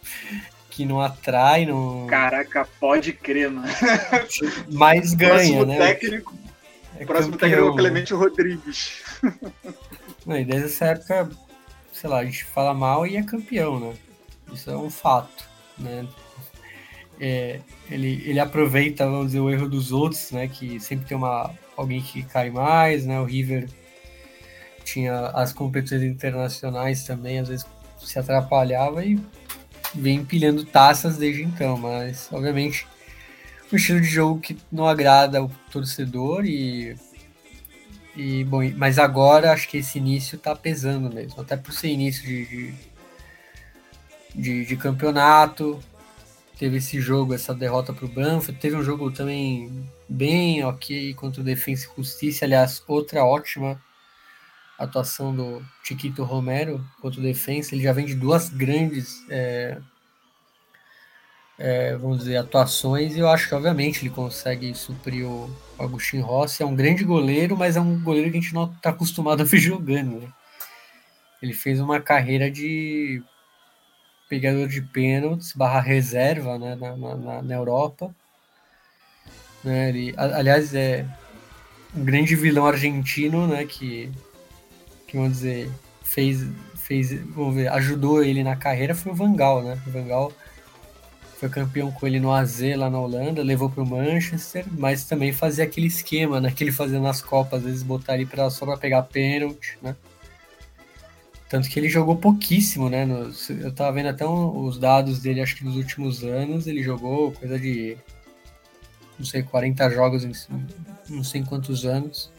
que 0.71 0.85
não 0.85 1.01
atrai, 1.01 1.67
não. 1.67 2.07
Caraca, 2.07 2.67
pode 2.81 3.13
crer, 3.13 3.51
mano. 3.51 3.69
Mais 4.73 5.13
ganha, 5.15 5.65
né? 5.67 5.77
Técnico, 5.79 6.35
é 7.05 7.07
próximo 7.07 7.37
técnico 7.37 7.67
é 7.67 7.71
o 7.71 7.77
Clemente 7.77 8.15
Rodrigues. 8.15 9.03
Não, 10.27 10.39
e 10.39 10.45
desde 10.45 10.67
essa 10.67 10.87
época, 10.87 11.31
sei 11.93 12.11
lá, 12.11 12.19
a 12.19 12.25
gente 12.25 12.45
fala 12.45 12.75
mal 12.75 13.07
e 13.07 13.17
é 13.17 13.23
campeão, 13.23 13.79
né? 13.79 13.95
Isso 14.53 14.71
é 14.71 14.77
um 14.77 14.91
fato, 14.91 15.45
né? 15.79 16.07
É, 17.21 17.61
ele, 17.91 18.23
ele 18.27 18.41
aproveita, 18.41 19.07
vamos 19.07 19.27
dizer, 19.27 19.41
o 19.41 19.51
erro 19.51 19.69
dos 19.69 19.93
outros, 19.93 20.31
né? 20.31 20.49
Que 20.49 20.81
sempre 20.81 21.07
tem 21.07 21.17
uma, 21.17 21.51
alguém 21.77 22.01
que 22.03 22.23
cai 22.23 22.51
mais, 22.51 23.05
né? 23.05 23.21
O 23.21 23.25
River 23.25 23.69
tinha 24.85 25.29
as 25.29 25.53
competições 25.53 26.03
internacionais 26.03 27.05
também, 27.05 27.39
às 27.39 27.49
vezes 27.49 27.67
se 27.99 28.19
atrapalhava 28.19 29.05
e 29.05 29.19
vem 29.95 30.17
empilhando 30.17 30.65
taças 30.65 31.17
desde 31.17 31.43
então, 31.43 31.77
mas 31.77 32.29
obviamente 32.31 32.87
um 33.75 33.77
estilo 33.77 34.01
de 34.01 34.07
jogo 34.07 34.41
que 34.41 34.57
não 34.71 34.87
agrada 34.87 35.43
o 35.43 35.51
torcedor 35.71 36.45
e 36.45 36.97
e, 38.17 38.45
bom, 38.45 38.61
mas 38.77 38.99
agora 38.99 39.53
acho 39.53 39.69
que 39.69 39.79
esse 39.79 39.99
início 39.99 40.39
tá 40.39 40.55
pesando 40.55 41.13
mesmo, 41.13 41.41
até 41.41 41.57
por 41.57 41.73
ser 41.73 41.89
início 41.89 42.25
de, 42.25 42.47
de, 42.47 42.75
de, 44.35 44.65
de 44.67 44.77
campeonato. 44.77 45.81
Teve 46.57 46.77
esse 46.77 47.01
jogo, 47.01 47.35
essa 47.35 47.53
derrota 47.53 47.93
para 47.93 48.05
o 48.05 48.09
Banfield. 48.09 48.61
Teve 48.61 48.77
um 48.77 48.85
jogo 48.85 49.11
também 49.11 49.91
bem 50.09 50.65
ok 50.65 51.13
contra 51.15 51.41
o 51.41 51.45
Defensa 51.45 51.89
e 51.89 51.97
Justiça. 51.97 52.45
Aliás, 52.45 52.81
outra 52.87 53.25
ótima 53.25 53.83
atuação 54.79 55.35
do 55.35 55.61
Chiquito 55.83 56.23
Romero 56.23 56.85
contra 57.03 57.19
o 57.19 57.23
Defensa. 57.23 57.75
Ele 57.75 57.83
já 57.83 57.93
vem 57.93 58.07
de 58.07 58.15
duas 58.15 58.49
grandes 58.49 59.25
é, 59.29 59.79
é, 61.59 61.97
vamos 61.97 62.19
dizer, 62.19 62.37
atuações, 62.37 63.15
e 63.15 63.21
eu 63.21 63.29
acho 63.29 63.49
que, 63.49 63.55
obviamente, 63.55 64.03
ele 64.03 64.11
consegue 64.11 64.75
suprir 64.75 65.27
o 65.27 65.49
Agostinho 65.79 66.25
Rossi. 66.25 66.63
É 66.63 66.67
um 66.67 66.75
grande 66.75 67.05
goleiro, 67.05 67.57
mas 67.57 67.77
é 67.77 67.81
um 67.81 68.01
goleiro 68.01 68.31
que 68.31 68.39
a 68.39 68.41
gente 68.41 68.55
não 68.55 68.65
está 68.65 68.91
acostumado 68.91 69.43
a 69.43 69.45
ver 69.45 69.59
jogando. 69.61 70.21
Né? 70.21 70.29
Ele 71.41 71.53
fez 71.53 71.81
uma 71.81 72.01
carreira 72.01 72.51
de 72.51 73.23
pegador 74.29 74.67
de 74.67 74.83
pênaltis, 74.83 75.53
barra 75.53 75.81
reserva 75.81 76.59
né, 76.59 76.75
na, 76.75 76.97
na, 76.97 77.43
na 77.43 77.55
Europa. 77.55 78.15
Né, 79.63 79.91
ele, 79.91 80.15
aliás, 80.17 80.75
é 80.75 81.07
um 81.95 82.05
grande 82.05 82.35
vilão 82.35 82.67
argentino, 82.67 83.47
né, 83.47 83.65
que, 83.65 84.11
que 85.07 85.17
vamos 85.17 85.35
dizer, 85.35 85.71
fez, 86.03 86.45
fez, 86.75 87.13
vamos 87.31 87.55
ver, 87.55 87.69
ajudou 87.69 88.23
ele 88.23 88.43
na 88.43 88.57
carreira 88.57 88.95
foi 88.95 89.13
o 89.13 89.15
Vangal, 89.15 89.63
né? 89.63 89.81
O 89.87 89.91
Vangal 89.91 90.33
foi 91.45 91.51
campeão 91.51 91.93
com 91.93 92.07
ele 92.07 92.19
no 92.19 92.33
AZ 92.33 92.61
lá 92.77 92.89
na 92.89 92.99
Holanda, 92.99 93.43
levou 93.43 93.69
para 93.69 93.83
o 93.83 93.87
Manchester, 93.87 94.65
mas 94.73 95.05
também 95.05 95.33
fazia 95.33 95.65
aquele 95.65 95.87
esquema 95.87 96.41
né, 96.41 96.51
que 96.51 96.65
ele 96.65 96.73
fazia 96.73 96.99
nas 96.99 97.21
Copas, 97.21 97.61
às 97.61 97.65
vezes 97.65 97.83
botar 97.83 98.15
ele 98.15 98.27
pra, 98.27 98.49
só 98.49 98.65
para 98.65 98.79
pegar 98.79 99.03
pênalti, 99.03 99.79
né? 99.83 99.95
Tanto 101.49 101.69
que 101.69 101.79
ele 101.79 101.89
jogou 101.89 102.17
pouquíssimo, 102.17 102.89
né? 102.89 103.07
eu 103.61 103.73
tava 103.73 103.93
vendo 103.93 104.09
até 104.09 104.27
um, 104.27 104.65
os 104.65 104.79
dados 104.79 105.21
dele, 105.21 105.41
acho 105.41 105.55
que 105.57 105.65
nos 105.65 105.77
últimos 105.77 106.25
anos, 106.25 106.67
ele 106.67 106.83
jogou 106.83 107.33
coisa 107.33 107.59
de, 107.59 107.97
não 109.19 109.27
sei, 109.27 109.43
40 109.43 109.91
jogos 109.91 110.25
em 110.25 110.33
não 111.09 111.23
sei 111.23 111.45
quantos 111.45 111.85
anos. 111.85 112.33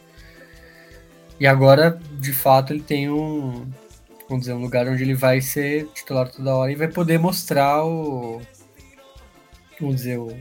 E 1.38 1.46
agora, 1.46 1.98
de 2.18 2.32
fato, 2.32 2.72
ele 2.72 2.82
tem 2.82 3.08
um, 3.08 3.66
vamos 4.28 4.44
dizer, 4.44 4.54
um 4.54 4.60
lugar 4.60 4.88
onde 4.88 5.02
ele 5.02 5.14
vai 5.14 5.40
ser 5.40 5.86
titular 5.94 6.28
toda 6.28 6.54
hora 6.54 6.72
e 6.72 6.74
vai 6.74 6.88
poder 6.88 7.18
mostrar 7.18 7.84
o, 7.84 8.42
vamos 9.80 9.96
dizer, 9.96 10.18
o 10.18 10.32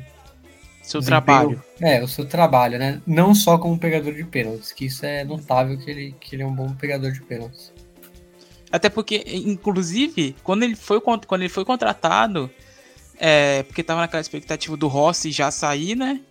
seu 0.85 1.01
trabalho. 1.01 1.63
É, 1.81 2.03
o 2.03 2.07
seu 2.07 2.25
trabalho, 2.25 2.77
né? 2.77 3.01
Não 3.07 3.33
só 3.33 3.57
como 3.57 3.77
pegador 3.77 4.13
de 4.13 4.23
pênaltis, 4.23 4.71
que 4.71 4.85
isso 4.85 5.05
é 5.05 5.23
notável 5.23 5.77
que 5.77 5.89
ele, 5.89 6.15
que 6.19 6.35
ele 6.35 6.43
é 6.43 6.45
um 6.45 6.53
bom 6.53 6.73
pegador 6.75 7.11
de 7.11 7.21
pênaltis. 7.21 7.73
Até 8.71 8.87
porque, 8.89 9.23
inclusive, 9.25 10.35
quando 10.43 10.63
ele 10.63 10.75
foi, 10.75 11.01
quando 11.01 11.41
ele 11.41 11.49
foi 11.49 11.65
contratado, 11.65 12.51
é, 13.17 13.63
porque 13.63 13.81
tava 13.81 14.01
naquela 14.01 14.21
expectativa 14.21 14.77
do 14.77 14.87
Rossi 14.87 15.31
já 15.31 15.49
sair, 15.49 15.95
né? 15.95 16.21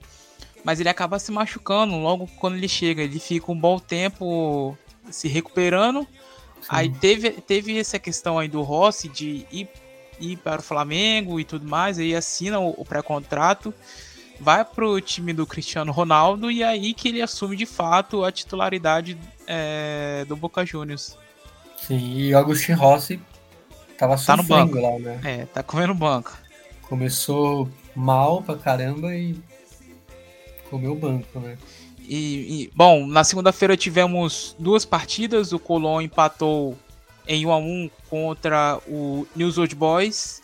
Mas 0.63 0.79
ele 0.79 0.89
acaba 0.89 1.19
se 1.19 1.33
machucando 1.33 1.97
logo 1.97 2.29
quando 2.39 2.57
ele 2.57 2.69
chega. 2.69 3.03
Ele 3.03 3.19
fica 3.19 3.51
um 3.51 3.59
bom 3.59 3.79
tempo 3.79 4.77
se 5.11 5.27
recuperando. 5.29 6.07
Sim. 6.61 6.69
Aí 6.69 6.91
teve, 6.91 7.31
teve 7.33 7.79
essa 7.79 7.99
questão 7.99 8.39
aí 8.39 8.49
do 8.49 8.63
Rossi 8.63 9.09
de 9.09 9.47
ir 9.51 9.69
ir 10.21 10.37
para 10.37 10.61
o 10.61 10.65
Flamengo 10.65 11.39
e 11.39 11.45
tudo 11.45 11.69
mais, 11.69 11.99
aí 11.99 12.15
assina 12.15 12.59
o, 12.59 12.71
o 12.77 12.85
pré-contrato, 12.85 13.75
vai 14.41 14.65
para 14.65 14.87
o 14.87 15.01
time 15.01 15.33
do 15.33 15.47
Cristiano 15.47 15.93
Ronaldo 15.93 16.51
e 16.51 16.63
é 16.63 16.67
aí 16.67 16.95
que 16.95 17.09
ele 17.09 17.23
assume 17.23 17.57
de 17.57 17.67
fato 17.67 18.25
a 18.25 18.33
titularidade 18.33 19.19
é, 19.47 20.25
do 20.27 20.37
Boca 20.37 20.65
Juniors. 20.65 21.17
Sim, 21.77 22.17
e 22.17 22.35
o 22.35 22.39
Agostinho 22.39 22.79
Rossi 22.79 23.21
tava 23.99 24.17
tá 24.17 24.37
no 24.37 24.43
banco. 24.43 24.79
lá, 24.79 24.99
né? 24.99 25.21
É, 25.25 25.47
tá 25.47 25.63
comendo 25.63 25.95
banco. 25.95 26.37
Começou 26.83 27.69
mal 27.95 28.43
pra 28.43 28.57
caramba 28.57 29.15
e 29.15 29.37
comeu 30.71 30.95
banco, 30.95 31.39
né? 31.41 31.57
E, 32.07 32.65
e 32.65 32.71
bom, 32.75 33.07
na 33.07 33.25
segunda-feira 33.25 33.77
tivemos 33.77 34.55
duas 34.59 34.85
partidas. 34.85 35.53
O 35.53 35.59
Colón 35.59 36.03
empatou 36.03 36.77
em 37.27 37.47
1 37.47 37.53
a 37.53 37.57
1 37.57 37.91
contra 38.09 38.81
o 38.87 39.27
News 39.35 39.59
Old 39.59 39.75
Boys 39.75 40.43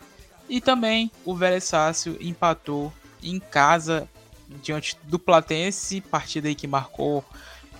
e 0.48 0.60
também 0.60 1.10
o 1.24 1.34
Vélez 1.34 1.64
Sácio 1.64 2.16
empatou 2.20 2.92
em 3.22 3.38
casa 3.38 4.08
diante 4.62 4.98
do 5.04 5.18
Platense, 5.18 6.00
partida 6.00 6.48
aí 6.48 6.54
que 6.54 6.66
marcou 6.66 7.24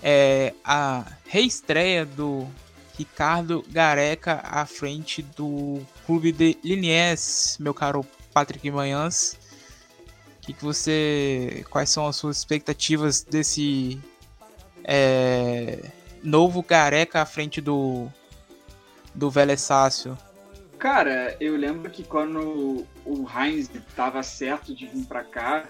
é, 0.03 0.55
a 0.65 1.05
reestreia 1.27 2.07
do 2.07 2.47
Ricardo 2.97 3.65
Gareca 3.69 4.41
à 4.45 4.65
frente 4.67 5.23
do 5.23 5.81
clube 6.07 6.33
de 6.33 6.57
Liniers, 6.63 7.57
meu 7.59 7.75
caro 7.75 8.07
Patrick 8.33 8.71
Manhãs. 8.71 9.39
Que, 10.43 10.53
que 10.53 10.65
você, 10.65 11.65
quais 11.71 11.91
são 11.91 12.07
as 12.07 12.17
suas 12.17 12.39
expectativas 12.39 13.23
desse 13.23 14.01
é, 14.85 15.91
novo 16.23 16.63
Gareca 16.63 17.21
à 17.23 17.27
frente 17.27 17.61
do 17.61 18.09
do 19.15 19.31
Vélez 19.31 19.61
Sácio? 19.61 20.17
Cara, 20.79 21.37
eu 21.41 21.57
lembro 21.57 21.91
que 21.91 22.03
quando 22.03 22.87
o 23.05 23.27
Heinz 23.29 23.71
estava 23.75 24.23
certo 24.23 24.75
de 24.75 24.87
vir 24.87 25.05
para 25.05 25.23
cá, 25.23 25.69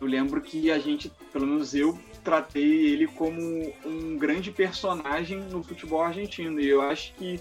eu 0.00 0.06
lembro 0.06 0.40
que 0.40 0.70
a 0.70 0.78
gente, 0.78 1.12
pelo 1.32 1.46
menos 1.46 1.74
eu, 1.74 1.98
tratei 2.24 2.86
ele 2.86 3.06
como 3.06 3.40
um 3.84 4.16
grande 4.18 4.50
personagem 4.50 5.38
no 5.38 5.62
futebol 5.62 6.02
argentino. 6.02 6.60
E 6.60 6.68
eu 6.68 6.82
acho 6.82 7.14
que 7.14 7.40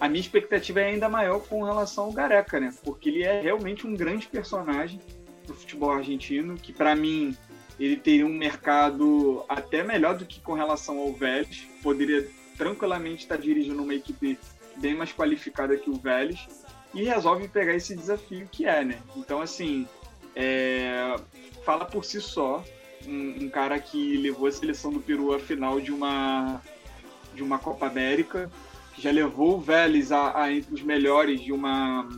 a 0.00 0.08
minha 0.08 0.20
expectativa 0.20 0.80
é 0.80 0.90
ainda 0.90 1.08
maior 1.08 1.40
com 1.40 1.62
relação 1.62 2.04
ao 2.04 2.12
Gareca, 2.12 2.58
né? 2.58 2.74
Porque 2.82 3.08
ele 3.08 3.22
é 3.22 3.40
realmente 3.40 3.86
um 3.86 3.94
grande 3.94 4.26
personagem 4.26 5.00
do 5.46 5.54
futebol 5.54 5.92
argentino, 5.92 6.56
que 6.56 6.72
para 6.72 6.96
mim 6.96 7.36
ele 7.78 7.96
teria 7.96 8.26
um 8.26 8.32
mercado 8.32 9.44
até 9.48 9.82
melhor 9.82 10.16
do 10.16 10.24
que 10.24 10.40
com 10.40 10.54
relação 10.54 10.98
ao 10.98 11.12
Vélez. 11.12 11.66
Poderia 11.82 12.28
tranquilamente 12.56 13.22
estar 13.22 13.36
dirigindo 13.36 13.82
uma 13.82 13.94
equipe 13.94 14.38
bem 14.76 14.94
mais 14.94 15.12
qualificada 15.12 15.76
que 15.76 15.90
o 15.90 15.94
Vélez 15.94 16.46
e 16.92 17.04
resolve 17.04 17.48
pegar 17.48 17.74
esse 17.74 17.94
desafio 17.96 18.48
que 18.50 18.66
é, 18.66 18.84
né? 18.84 18.98
Então, 19.16 19.40
assim, 19.40 19.86
é... 20.34 21.16
fala 21.64 21.84
por 21.84 22.04
si 22.04 22.20
só. 22.20 22.64
Um, 23.06 23.44
um, 23.44 23.50
cara 23.50 23.78
que 23.78 24.16
levou 24.16 24.46
a 24.46 24.52
seleção 24.52 24.90
do 24.90 24.98
Peru 24.98 25.34
à 25.34 25.38
final 25.38 25.78
de 25.78 25.92
uma, 25.92 26.62
de 27.34 27.42
uma 27.42 27.58
Copa 27.58 27.86
América, 27.86 28.50
já 28.96 29.10
levou 29.10 29.56
o 29.56 29.60
Vélez 29.60 30.10
a, 30.10 30.40
a 30.40 30.50
entre 30.50 30.72
os 30.72 30.80
melhores 30.80 31.42
de 31.42 31.52
uma, 31.52 32.08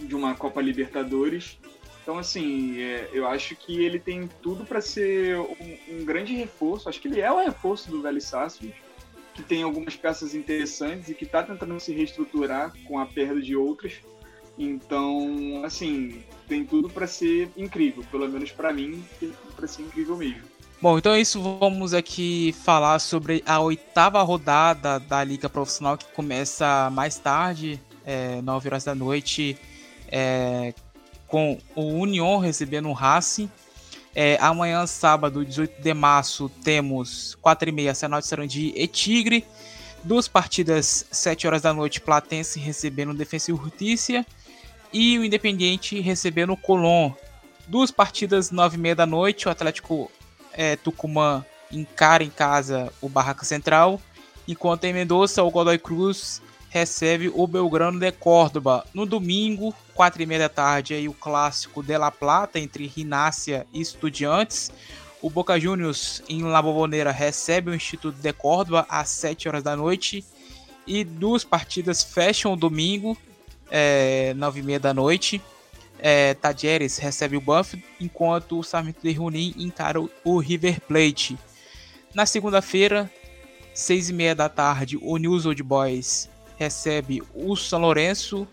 de 0.00 0.14
uma 0.14 0.34
Copa 0.34 0.62
Libertadores. 0.62 1.58
Então, 2.02 2.16
assim, 2.16 2.80
é, 2.80 3.10
eu 3.12 3.26
acho 3.26 3.54
que 3.56 3.84
ele 3.84 3.98
tem 3.98 4.26
tudo 4.40 4.64
para 4.64 4.80
ser 4.80 5.36
um, 5.38 5.78
um, 5.90 6.04
grande 6.06 6.34
reforço. 6.34 6.88
Acho 6.88 6.98
que 6.98 7.08
ele 7.08 7.20
é 7.20 7.30
o 7.30 7.44
reforço 7.44 7.90
do 7.90 8.00
Vélez 8.00 8.24
Sarsfield 8.24 8.74
que 9.36 9.42
tem 9.42 9.62
algumas 9.62 9.94
peças 9.94 10.34
interessantes 10.34 11.10
e 11.10 11.14
que 11.14 11.24
está 11.24 11.42
tentando 11.42 11.78
se 11.78 11.92
reestruturar 11.92 12.72
com 12.88 12.98
a 12.98 13.04
perda 13.04 13.40
de 13.40 13.54
outras. 13.54 13.92
Então, 14.58 15.62
assim, 15.62 16.24
tem 16.48 16.64
tudo 16.64 16.88
para 16.88 17.06
ser 17.06 17.50
incrível, 17.54 18.02
pelo 18.10 18.26
menos 18.26 18.50
para 18.50 18.72
mim, 18.72 19.04
para 19.54 19.68
ser 19.68 19.82
incrível 19.82 20.16
mesmo. 20.16 20.42
Bom, 20.80 20.96
então 20.96 21.12
é 21.12 21.20
isso. 21.20 21.40
Vamos 21.58 21.92
aqui 21.92 22.54
falar 22.64 22.98
sobre 22.98 23.42
a 23.46 23.60
oitava 23.60 24.22
rodada 24.22 24.98
da 24.98 25.22
Liga 25.22 25.48
Profissional 25.48 25.98
que 25.98 26.06
começa 26.06 26.88
mais 26.90 27.18
tarde, 27.18 27.78
é, 28.04 28.40
9 28.40 28.68
horas 28.68 28.84
da 28.84 28.94
noite, 28.94 29.58
é, 30.08 30.72
com 31.26 31.58
o 31.74 31.82
Union 31.82 32.38
recebendo 32.38 32.88
o 32.88 32.92
Racing. 32.92 33.50
É, 34.18 34.38
amanhã, 34.40 34.86
sábado, 34.86 35.44
18 35.44 35.82
de 35.82 35.92
março, 35.92 36.48
temos 36.64 37.36
4h30, 37.44 37.94
Senal 37.94 38.18
de 38.18 38.26
Sarandi 38.26 38.72
e 38.74 38.86
Tigre. 38.86 39.44
Duas 40.02 40.26
partidas, 40.26 41.04
7 41.10 41.46
horas 41.46 41.60
da 41.60 41.74
noite, 41.74 42.00
Platense 42.00 42.58
recebendo 42.58 43.10
o 43.10 43.14
Defensa 43.14 43.50
e 43.50 43.54
Justiça. 43.54 44.24
E 44.90 45.18
o 45.18 45.24
Independiente 45.24 46.00
recebendo 46.00 46.54
o 46.54 46.56
Colón. 46.56 47.12
Duas 47.68 47.90
partidas, 47.90 48.50
9h30 48.50 48.94
da 48.94 49.04
noite, 49.04 49.48
o 49.48 49.50
Atlético 49.50 50.10
é, 50.54 50.76
Tucumã 50.76 51.44
encara 51.70 52.24
em 52.24 52.30
casa 52.30 52.90
o 53.02 53.10
Barraca 53.10 53.44
Central. 53.44 54.00
Enquanto 54.48 54.84
em 54.84 54.94
Mendoza, 54.94 55.42
o 55.42 55.50
Godoy 55.50 55.78
Cruz 55.78 56.40
recebe 56.70 57.30
o 57.34 57.46
Belgrano 57.46 58.00
de 58.00 58.10
Córdoba. 58.12 58.82
No 58.94 59.04
domingo, 59.04 59.74
quatro 59.96 60.22
e 60.22 60.26
meia 60.26 60.40
da 60.40 60.48
tarde, 60.50 60.92
aí 60.92 61.08
o 61.08 61.14
clássico 61.14 61.82
de 61.82 61.96
La 61.96 62.10
Plata 62.10 62.60
entre 62.60 62.86
Rinácia 62.86 63.66
e 63.72 63.80
Estudiantes. 63.80 64.70
O 65.22 65.30
Boca 65.30 65.58
Juniors 65.58 66.22
em 66.28 66.42
La 66.42 66.60
Boboneira 66.60 67.10
recebe 67.10 67.70
o 67.70 67.74
Instituto 67.74 68.18
de 68.20 68.32
Córdoba 68.34 68.86
às 68.90 69.08
7 69.08 69.48
horas 69.48 69.62
da 69.62 69.74
noite. 69.74 70.22
E 70.86 71.02
duas 71.02 71.42
partidas 71.42 72.04
fecham 72.04 72.52
o 72.52 72.56
domingo, 72.56 73.16
é, 73.70 74.34
9 74.34 74.60
e 74.60 74.62
meia 74.62 74.78
da 74.78 74.92
noite. 74.92 75.40
É, 75.98 76.36
recebe 77.00 77.38
o 77.38 77.40
Banfield, 77.40 77.84
enquanto 77.98 78.58
o 78.58 78.62
Sarmento 78.62 79.00
de 79.02 79.12
Junín 79.14 79.54
encara 79.56 79.98
o 79.98 80.38
River 80.38 80.78
Plate. 80.82 81.38
Na 82.14 82.26
segunda-feira, 82.26 83.10
6 83.74 84.10
e 84.10 84.12
meia 84.12 84.34
da 84.34 84.50
tarde, 84.50 84.98
o 85.00 85.16
News 85.16 85.46
Old 85.46 85.62
Boys 85.62 86.28
recebe 86.58 87.22
o 87.34 87.56
São 87.56 87.80
Lourenço. 87.80 88.46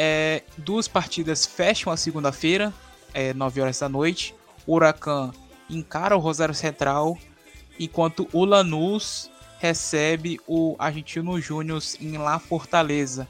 É, 0.00 0.44
duas 0.56 0.86
partidas 0.86 1.44
fecham 1.44 1.92
a 1.92 1.96
segunda-feira, 1.96 2.72
é, 3.12 3.34
9 3.34 3.60
horas 3.60 3.80
da 3.80 3.88
noite. 3.88 4.32
O 4.64 4.76
Huracan 4.76 5.32
encara 5.68 6.16
o 6.16 6.20
Rosário 6.20 6.54
Central, 6.54 7.18
enquanto 7.80 8.28
o 8.32 8.44
Lanús 8.44 9.28
recebe 9.58 10.38
o 10.46 10.76
Argentino 10.78 11.40
Júnior 11.40 11.82
em 12.00 12.16
La 12.16 12.38
Fortaleza. 12.38 13.26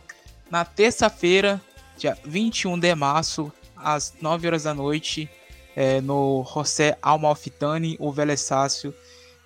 Na 0.51 0.63
terça-feira, 0.63 1.59
dia 1.97 2.19
21 2.23 2.79
de 2.79 2.95
março, 2.95 3.51
às 3.75 4.15
9 4.21 4.47
horas 4.47 4.65
da 4.65 4.75
noite, 4.75 5.27
é, 5.75 6.03
no 6.03 6.45
José 6.53 6.99
Almalfitani, 7.01 7.97
o 7.99 8.13
Vélez 8.13 8.43
Sácio 8.43 8.95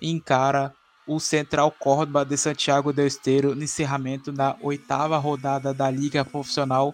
encara 0.01 0.73
o 1.07 1.21
Central 1.21 1.71
Córdoba 1.71 2.25
de 2.25 2.35
Santiago 2.35 2.91
del 2.91 3.07
Esteiro 3.07 3.55
no 3.55 3.63
encerramento 3.63 4.29
da 4.29 4.57
oitava 4.61 5.17
rodada 5.17 5.73
da 5.73 5.89
Liga 5.89 6.25
Profissional. 6.25 6.93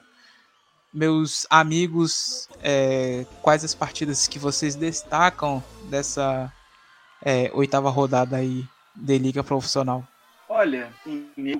Meus 0.92 1.46
amigos, 1.50 2.50
é, 2.64 3.26
quais 3.42 3.64
as 3.64 3.76
partidas 3.76 4.28
que 4.28 4.40
vocês 4.40 4.76
destacam 4.76 5.64
dessa 5.90 6.52
é, 7.24 7.52
oitava 7.54 7.90
rodada 7.90 8.38
aí 8.38 8.66
de 8.96 9.18
Liga 9.20 9.44
Profissional? 9.44 10.04
Olha, 10.52 10.92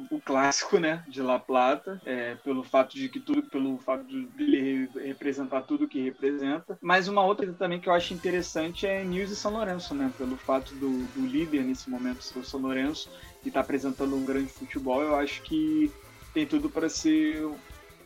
o 0.10 0.20
clássico, 0.20 0.80
né, 0.80 1.04
de 1.08 1.22
La 1.22 1.38
Plata, 1.38 2.02
é, 2.04 2.34
pelo 2.44 2.64
fato 2.64 2.96
de 2.96 3.08
que 3.08 3.20
tudo, 3.20 3.44
pelo 3.44 3.78
fato 3.78 4.04
de 4.04 4.28
ele 4.40 4.90
representar 5.06 5.62
tudo 5.62 5.88
que 5.88 6.02
representa. 6.02 6.76
Mas 6.82 7.08
uma 7.08 7.24
outra 7.24 7.54
também 7.54 7.80
que 7.80 7.88
eu 7.88 7.94
acho 7.94 8.16
interessante 8.16 8.88
é 8.88 9.04
News 9.04 9.30
e 9.30 9.36
São 9.36 9.54
Lourenço, 9.54 9.94
né, 9.94 10.12
pelo 10.18 10.36
fato 10.36 10.74
do, 10.74 11.06
do 11.14 11.28
líder 11.28 11.62
nesse 11.62 11.88
momento 11.88 12.24
ser 12.24 12.40
o 12.40 12.44
São 12.44 12.60
Lourenço 12.60 13.12
e 13.46 13.52
tá 13.52 13.60
apresentando 13.60 14.16
um 14.16 14.26
grande 14.26 14.52
futebol, 14.52 15.04
eu 15.04 15.16
acho 15.16 15.44
que 15.44 15.92
tem 16.34 16.48
tudo 16.48 16.68
para 16.68 16.90
ser 16.90 17.48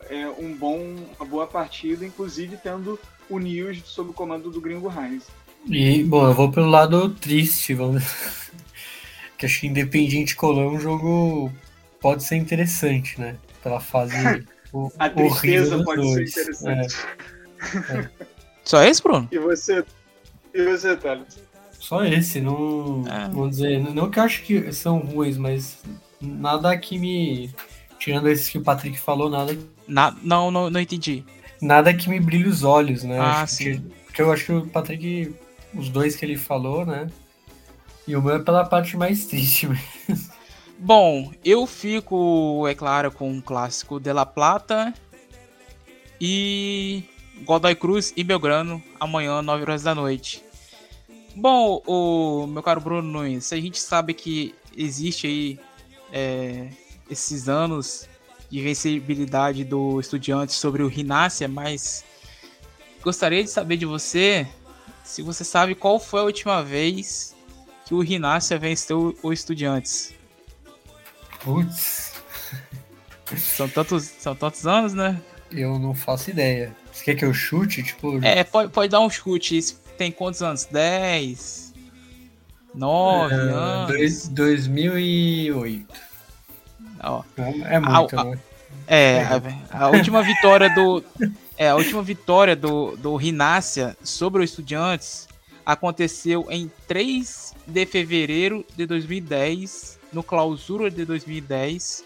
é, 0.08 0.28
um 0.38 0.54
bom, 0.54 0.96
uma 1.18 1.26
boa 1.26 1.46
partida, 1.46 2.04
inclusive 2.04 2.56
tendo 2.56 2.98
o 3.28 3.38
News 3.38 3.82
sob 3.84 4.10
o 4.10 4.14
comando 4.14 4.50
do 4.50 4.60
Gringo 4.60 4.92
Heinz. 4.92 5.24
E, 5.66 6.02
bom, 6.04 6.26
eu 6.26 6.34
vou 6.34 6.50
pelo 6.50 6.68
lado 6.68 7.08
triste, 7.10 7.74
vamos 7.74 8.04
que 9.38 9.46
acho 9.46 9.60
que 9.60 9.66
Independiente 9.66 10.36
Colón 10.36 10.64
é 10.64 10.76
um 10.76 10.80
jogo 10.80 11.50
pode 12.00 12.22
ser 12.22 12.36
interessante, 12.36 13.18
né? 13.18 13.36
Pela 13.62 13.80
fase 13.80 14.14
o, 14.72 14.92
A 14.98 15.08
tristeza 15.08 15.82
pode 15.82 16.02
dois. 16.02 16.32
ser 16.32 16.42
interessante. 16.42 16.96
É. 17.92 17.98
É. 17.98 18.10
Só 18.62 18.82
esse, 18.82 19.02
Bruno? 19.02 19.28
E 19.30 19.38
você, 19.38 19.84
e 20.52 20.64
você, 20.64 20.96
Thales? 20.96 21.38
Só 21.72 22.04
esse, 22.04 22.40
não. 22.40 23.04
É. 23.06 23.28
Vamos 23.28 23.56
dizer, 23.56 23.78
não 23.78 24.10
que 24.10 24.18
eu 24.18 24.22
acho 24.22 24.42
que 24.42 24.72
são 24.72 24.98
ruins, 24.98 25.36
mas 25.36 25.78
nada 26.20 26.76
que 26.78 26.98
me. 26.98 27.54
Tirando 28.04 28.28
esses 28.28 28.50
que 28.50 28.58
o 28.58 28.62
Patrick 28.62 29.00
falou, 29.00 29.30
nada. 29.30 29.58
Na, 29.88 30.14
não, 30.22 30.50
não, 30.50 30.68
não 30.68 30.78
entendi. 30.78 31.24
Nada 31.58 31.94
que 31.94 32.06
me 32.10 32.20
brilhe 32.20 32.46
os 32.46 32.62
olhos, 32.62 33.02
né? 33.02 33.18
Ah, 33.18 33.40
acho 33.40 33.54
sim. 33.54 33.64
Que, 33.64 33.80
porque 34.04 34.20
eu 34.20 34.30
acho 34.30 34.44
que 34.44 34.52
o 34.52 34.66
Patrick, 34.66 35.34
os 35.74 35.88
dois 35.88 36.14
que 36.14 36.22
ele 36.22 36.36
falou, 36.36 36.84
né? 36.84 37.08
E 38.06 38.14
o 38.14 38.20
meu 38.20 38.34
é 38.34 38.38
pela 38.40 38.62
parte 38.66 38.94
mais 38.94 39.24
triste. 39.24 39.70
Bom, 40.78 41.32
eu 41.42 41.66
fico, 41.66 42.66
é 42.68 42.74
claro, 42.74 43.10
com 43.10 43.38
o 43.38 43.40
clássico 43.40 43.98
de 43.98 44.12
La 44.12 44.26
Plata 44.26 44.92
e 46.20 47.04
Godoy 47.46 47.74
Cruz 47.74 48.12
e 48.14 48.22
Belgrano 48.22 48.82
amanhã, 49.00 49.40
9 49.40 49.62
horas 49.62 49.82
da 49.82 49.94
noite. 49.94 50.44
Bom, 51.34 51.82
o 51.86 52.46
meu 52.48 52.62
caro 52.62 52.82
Bruno 52.82 53.10
Nunes, 53.10 53.50
a 53.50 53.56
gente 53.56 53.80
sabe 53.80 54.12
que 54.12 54.54
existe 54.76 55.26
aí 55.26 55.60
é, 56.12 56.68
esses 57.10 57.48
anos 57.48 58.08
de 58.50 58.60
vencibilidade 58.60 59.64
do 59.64 60.00
estudiante 60.00 60.52
sobre 60.52 60.82
o 60.82 60.88
Rinácia, 60.88 61.48
mas 61.48 62.04
gostaria 63.02 63.42
de 63.42 63.50
saber 63.50 63.76
de 63.76 63.86
você 63.86 64.46
se 65.04 65.20
você 65.20 65.44
sabe 65.44 65.74
qual 65.74 66.00
foi 66.00 66.20
a 66.20 66.24
última 66.24 66.62
vez 66.62 67.36
que 67.84 67.94
o 67.94 68.00
Rinácia 68.00 68.58
venceu 68.58 69.16
o 69.22 69.32
Estudiantes? 69.32 70.14
Putz. 71.40 72.14
São 73.36 73.68
tantos, 73.68 74.04
são 74.04 74.34
tantos 74.34 74.66
anos, 74.66 74.94
né? 74.94 75.20
Eu 75.50 75.78
não 75.78 75.94
faço 75.94 76.30
ideia. 76.30 76.74
Você 76.90 77.04
quer 77.04 77.14
que 77.16 77.24
eu 77.24 77.34
chute? 77.34 77.82
Tipo... 77.82 78.24
É, 78.24 78.42
pode, 78.42 78.72
pode 78.72 78.90
dar 78.90 79.00
um 79.00 79.10
chute. 79.10 79.76
Tem 79.98 80.10
quantos 80.10 80.42
anos? 80.42 80.64
10? 80.64 81.74
9 82.74 83.34
é, 83.34 83.36
anos? 83.36 83.92
Dois, 83.92 84.28
2008. 84.28 85.94
Ó, 87.06 87.22
é 87.36 87.80
muito, 87.80 88.18
a, 88.18 88.24
né? 88.24 88.38
É, 88.86 89.22
a, 89.70 89.84
a 89.84 89.88
última 89.88 90.22
vitória 90.22 90.68
do. 90.70 91.02
É, 91.56 91.68
a 91.68 91.76
última 91.76 92.02
vitória 92.02 92.56
do, 92.56 92.96
do 92.96 93.14
Rinácia 93.16 93.96
sobre 94.02 94.42
o 94.42 94.44
Estudiantes 94.44 95.28
aconteceu 95.64 96.46
em 96.50 96.70
3 96.86 97.54
de 97.66 97.86
fevereiro 97.86 98.64
de 98.76 98.86
2010, 98.86 99.98
no 100.12 100.22
clausura 100.22 100.90
de 100.90 101.04
2010. 101.04 102.04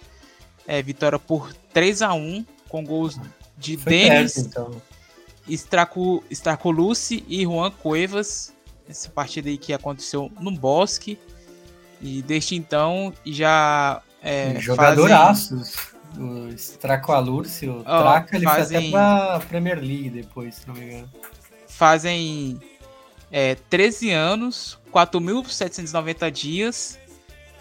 É, 0.66 0.82
vitória 0.82 1.18
por 1.18 1.52
3 1.72 2.02
a 2.02 2.12
1 2.12 2.44
com 2.68 2.84
gols 2.84 3.18
de 3.56 3.76
Denis, 3.76 4.36
então. 4.36 4.80
Straco, 5.48 6.22
Stracolucci 6.30 7.24
e 7.26 7.44
Juan 7.44 7.70
Cuevas. 7.70 8.52
Essa 8.88 9.08
partida 9.08 9.48
aí 9.48 9.58
que 9.58 9.72
aconteceu 9.72 10.30
no 10.40 10.50
Bosque. 10.50 11.18
E 12.00 12.22
desde 12.22 12.54
então 12.54 13.12
já. 13.24 14.02
É, 14.22 14.58
Jogadoraços. 14.58 15.74
Fazem... 15.74 15.98
O 16.18 16.48
Stracoalurci, 16.48 17.68
o 17.68 17.80
oh, 17.80 17.84
Traca, 17.84 18.34
ele 18.34 18.44
fazem... 18.44 18.90
foi 18.90 19.00
até 19.00 19.38
pra 19.38 19.46
Premier 19.46 19.78
League 19.78 20.10
depois, 20.10 20.56
se 20.56 20.66
não 20.66 20.74
me 20.74 20.86
engano. 20.86 21.08
Fazem 21.68 22.58
é, 23.30 23.54
13 23.54 24.10
anos, 24.10 24.78
4.790 24.92 26.30
dias, 26.30 26.98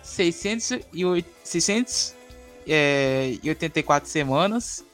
684 0.01 2.17
684 2.67 4.09
semanas 4.09 4.85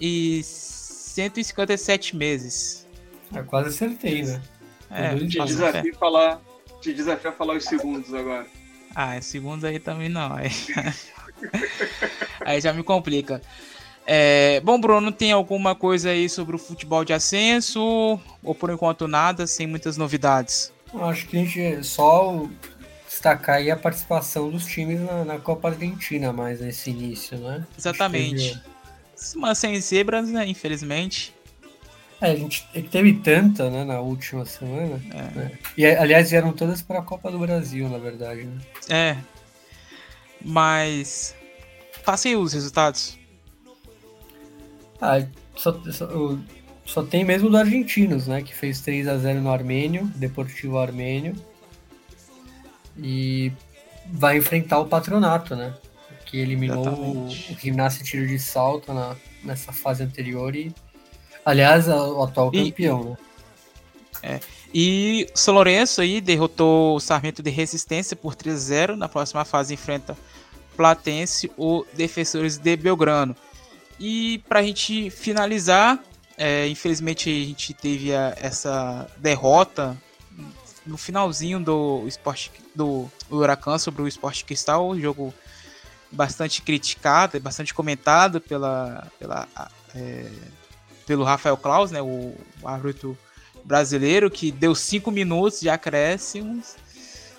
e 0.00 0.40
157 0.42 2.16
meses. 2.16 2.86
É, 3.34 3.42
quase 3.42 3.68
acertei, 3.68 4.22
né? 4.22 4.40
É, 4.90 5.14
te, 5.14 5.26
desafio 5.26 5.94
a 5.94 5.98
falar, 5.98 6.40
te 6.80 6.94
desafio 6.94 7.30
a 7.30 7.32
falar 7.32 7.56
os 7.56 7.64
segundos 7.64 8.14
agora. 8.14 8.46
Ah, 9.00 9.22
segundos 9.22 9.62
aí 9.62 9.78
também 9.78 10.08
não. 10.08 10.34
Aí, 10.34 10.50
aí 12.44 12.60
já 12.60 12.72
me 12.72 12.82
complica. 12.82 13.40
É, 14.04 14.60
bom, 14.64 14.80
Bruno, 14.80 15.12
tem 15.12 15.30
alguma 15.30 15.72
coisa 15.72 16.10
aí 16.10 16.28
sobre 16.28 16.56
o 16.56 16.58
futebol 16.58 17.04
de 17.04 17.12
ascenso? 17.12 18.18
Ou 18.42 18.54
por 18.56 18.70
enquanto 18.70 19.06
nada, 19.06 19.46
sem 19.46 19.68
muitas 19.68 19.96
novidades? 19.96 20.72
Acho 20.92 21.28
que 21.28 21.36
a 21.36 21.44
gente 21.44 21.84
só 21.86 22.44
destacar 23.06 23.58
aí 23.58 23.70
a 23.70 23.76
participação 23.76 24.50
dos 24.50 24.66
times 24.66 25.00
na, 25.00 25.24
na 25.24 25.38
Copa 25.38 25.68
Argentina 25.68 26.32
mais 26.32 26.60
nesse 26.60 26.90
início, 26.90 27.38
né? 27.38 27.64
Exatamente. 27.78 28.60
Mas 29.36 29.58
sem 29.58 29.80
zebras, 29.80 30.28
né? 30.28 30.44
Infelizmente. 30.44 31.32
É, 32.20 32.32
a 32.32 32.36
gente 32.36 32.68
é 32.74 32.82
teve 32.82 33.14
tanta, 33.14 33.70
né, 33.70 33.84
na 33.84 34.00
última 34.00 34.44
semana. 34.44 35.00
É. 35.12 35.38
Né? 35.38 35.58
E, 35.76 35.86
aliás, 35.86 36.30
vieram 36.30 36.52
todas 36.52 36.82
para 36.82 36.98
a 36.98 37.02
Copa 37.02 37.30
do 37.30 37.38
Brasil, 37.38 37.88
na 37.88 37.98
verdade. 37.98 38.44
Né? 38.44 38.60
É. 38.88 39.16
Mas. 40.44 41.34
Passei 42.04 42.34
os 42.34 42.52
resultados. 42.52 43.18
Ah, 45.00 45.24
só, 45.54 45.80
só, 45.92 46.08
só, 46.84 47.02
tem 47.04 47.24
mesmo 47.24 47.50
do 47.50 47.56
Argentinos, 47.56 48.26
né? 48.26 48.42
Que 48.42 48.54
fez 48.54 48.80
3 48.80 49.06
a 49.06 49.16
0 49.16 49.40
no 49.40 49.52
Armênio, 49.52 50.06
Deportivo 50.16 50.78
Armênio. 50.78 51.36
E 52.96 53.52
vai 54.06 54.38
enfrentar 54.38 54.80
o 54.80 54.86
Patronato, 54.86 55.54
né? 55.54 55.72
Que 56.24 56.38
eliminou 56.38 56.82
Exatamente. 56.82 57.52
o, 57.52 57.54
o 57.54 57.58
Gimnasia 57.58 58.04
Tiro 58.04 58.26
de 58.26 58.38
Salto 58.38 58.92
na, 58.92 59.14
nessa 59.44 59.72
fase 59.72 60.02
anterior 60.02 60.56
e, 60.56 60.74
aliás, 61.48 61.88
o 61.88 62.22
atual 62.22 62.50
e, 62.52 62.70
campeão, 62.70 63.04
né? 63.04 63.16
É. 64.22 64.40
E 64.72 65.26
o 65.34 65.38
São 65.38 65.54
Lourenço 65.54 66.00
aí 66.00 66.20
derrotou 66.20 66.96
o 66.96 67.00
Sarmento 67.00 67.42
de 67.42 67.50
Resistência 67.50 68.14
por 68.14 68.34
3 68.34 68.54
a 68.54 68.58
0. 68.58 68.96
Na 68.96 69.08
próxima 69.08 69.44
fase 69.44 69.72
enfrenta 69.72 70.16
Platense 70.76 71.50
ou 71.56 71.86
Defensores 71.94 72.58
de 72.58 72.76
Belgrano. 72.76 73.34
E 73.98 74.42
para 74.48 74.60
a 74.60 74.62
gente 74.62 75.08
finalizar, 75.10 75.98
é, 76.36 76.68
infelizmente 76.68 77.30
a 77.30 77.46
gente 77.46 77.72
teve 77.72 78.14
a, 78.14 78.36
essa 78.40 79.08
derrota 79.16 79.96
no 80.84 80.96
finalzinho 80.96 81.60
do 81.60 82.04
esporte 82.06 82.50
do 82.74 83.10
Huracan 83.30 83.78
sobre 83.78 84.02
o 84.02 84.08
Esporte 84.08 84.44
Cristal, 84.44 84.88
um 84.88 85.00
jogo 85.00 85.34
bastante 86.10 86.62
criticado, 86.62 87.38
bastante 87.40 87.74
comentado 87.74 88.40
pela, 88.40 89.06
pela 89.18 89.46
é, 89.94 90.30
pelo 91.08 91.24
Rafael 91.24 91.56
Claus, 91.56 91.90
né, 91.90 92.02
o, 92.02 92.34
árbitro 92.62 93.16
brasileiro, 93.64 94.30
que 94.30 94.52
deu 94.52 94.74
cinco 94.74 95.10
minutos 95.10 95.60
de 95.60 95.70
acréscimos. 95.70 96.76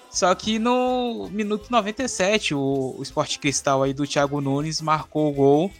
Só 0.09 0.33
que 0.33 0.57
no 0.57 1.29
minuto 1.31 1.69
97, 1.69 2.55
o, 2.55 2.95
o 2.97 3.03
Esporte 3.03 3.37
Cristal 3.37 3.83
aí 3.83 3.93
do 3.93 4.07
Thiago 4.07 4.41
Nunes 4.41 4.81
marcou 4.81 5.29
o 5.29 5.33
gol 5.33 5.71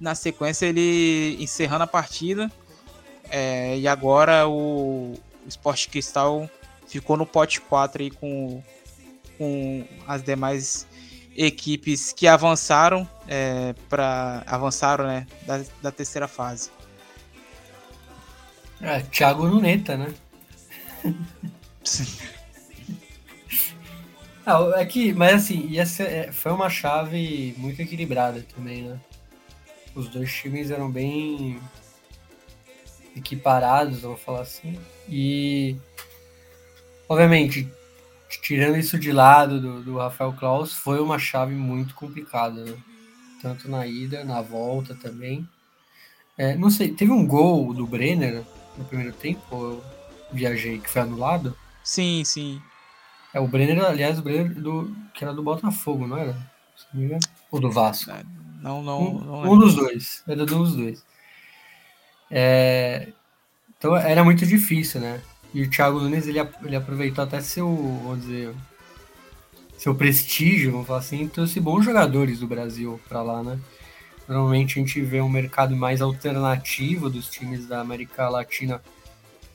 na 0.00 0.16
sequência, 0.16 0.66
ele 0.66 1.36
encerrando 1.38 1.84
a 1.84 1.86
partida. 1.86 2.50
É, 3.30 3.78
e 3.78 3.86
agora 3.86 4.48
o, 4.48 5.14
o 5.44 5.48
Sport 5.48 5.88
Cristal 5.88 6.50
ficou 6.88 7.16
no 7.16 7.24
pote 7.24 7.60
4 7.60 8.02
aí 8.02 8.10
com, 8.10 8.60
com 9.38 9.84
as 10.06 10.20
demais 10.20 10.84
equipes 11.36 12.12
que 12.12 12.26
avançaram 12.26 13.08
é, 13.28 13.72
para 13.88 14.42
avançaram 14.46 15.06
né, 15.06 15.26
da, 15.46 15.62
da 15.80 15.92
terceira 15.92 16.26
fase. 16.26 16.70
É, 18.80 19.00
Thiago 19.00 19.46
Nuneta, 19.48 19.96
né? 19.96 20.14
ah, 24.44 24.72
é 24.76 24.84
que, 24.84 25.12
mas 25.14 25.44
assim, 25.44 25.66
ia 25.68 25.86
ser, 25.86 26.08
é, 26.08 26.32
foi 26.32 26.52
uma 26.52 26.68
chave 26.68 27.54
muito 27.56 27.80
equilibrada 27.80 28.44
também, 28.54 28.82
né? 28.82 29.00
Os 29.94 30.08
dois 30.08 30.32
times 30.32 30.70
eram 30.70 30.90
bem 30.90 31.58
equiparados, 33.16 34.00
vamos 34.00 34.20
falar 34.20 34.42
assim. 34.42 34.78
E, 35.08 35.76
obviamente, 37.08 37.66
tirando 38.42 38.76
isso 38.76 38.98
de 38.98 39.10
lado 39.10 39.58
do, 39.60 39.82
do 39.82 39.96
Rafael 39.96 40.34
Klaus, 40.34 40.74
foi 40.74 41.00
uma 41.00 41.18
chave 41.18 41.54
muito 41.54 41.94
complicada, 41.94 42.62
né? 42.62 42.76
tanto 43.40 43.70
na 43.70 43.86
ida, 43.86 44.22
na 44.22 44.42
volta 44.42 44.94
também. 44.94 45.48
É, 46.36 46.54
não 46.54 46.68
sei, 46.68 46.88
teve 46.92 47.10
um 47.10 47.26
gol 47.26 47.72
do 47.72 47.86
Brenner 47.86 48.44
no 48.76 48.84
primeiro 48.84 49.12
tempo, 49.12 49.42
eu 49.52 49.84
viajei, 50.32 50.78
que 50.78 50.90
foi 50.90 51.02
anulado? 51.02 51.56
Sim, 51.82 52.24
sim. 52.24 52.60
É, 53.32 53.40
o 53.40 53.46
Brenner, 53.46 53.84
aliás, 53.84 54.18
o 54.18 54.22
Brenner 54.22 54.54
do, 54.54 54.94
que 55.12 55.24
era 55.24 55.32
do 55.32 55.42
Botafogo, 55.42 56.06
não 56.06 56.16
era? 56.16 56.36
Não. 56.92 57.18
Ou 57.50 57.60
do 57.60 57.70
Vasco? 57.70 58.10
É, 58.10 58.22
não, 58.60 58.82
não, 58.82 59.00
um, 59.00 59.20
não 59.20 59.52
um 59.52 59.58
dos 59.58 59.74
dois. 59.74 60.22
Era 60.26 60.42
um 60.42 60.46
dos 60.46 60.74
dois. 60.74 61.04
É, 62.30 63.08
então 63.78 63.96
era 63.96 64.24
muito 64.24 64.44
difícil, 64.46 65.00
né? 65.00 65.20
E 65.54 65.62
o 65.62 65.70
Thiago 65.70 66.00
Nunes 66.00 66.26
ele, 66.26 66.40
ele 66.64 66.76
aproveitou 66.76 67.22
até 67.22 67.40
seu, 67.40 67.68
vamos 68.02 68.22
dizer, 68.22 68.54
seu 69.78 69.94
prestígio, 69.94 70.72
vamos 70.72 70.86
falar 70.86 70.98
assim, 71.00 71.28
trouxe 71.28 71.60
bons 71.60 71.84
jogadores 71.84 72.40
do 72.40 72.46
Brasil 72.46 73.00
para 73.08 73.22
lá, 73.22 73.42
né? 73.42 73.58
Normalmente 74.28 74.78
a 74.78 74.82
gente 74.82 75.00
vê 75.00 75.20
um 75.20 75.28
mercado 75.28 75.76
mais 75.76 76.02
alternativo 76.02 77.08
dos 77.08 77.28
times 77.28 77.66
da 77.66 77.80
América 77.80 78.28
Latina 78.28 78.82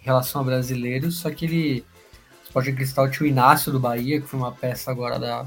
em 0.01 0.05
relação 0.05 0.41
a 0.41 0.43
brasileiros, 0.43 1.17
só 1.17 1.29
que 1.29 1.45
ele. 1.45 1.85
Sport 2.45 2.73
Cristal 2.73 3.09
tinha 3.09 3.27
o 3.27 3.29
Inácio 3.29 3.71
do 3.71 3.79
Bahia, 3.79 4.19
que 4.19 4.27
foi 4.27 4.39
uma 4.39 4.51
peça 4.51 4.91
agora 4.91 5.17
da, 5.17 5.45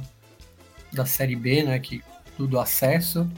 da 0.93 1.05
Série 1.07 1.37
B, 1.37 1.63
né? 1.63 1.79
Que 1.79 2.03
do 2.39 2.59
acesso. 2.59 3.29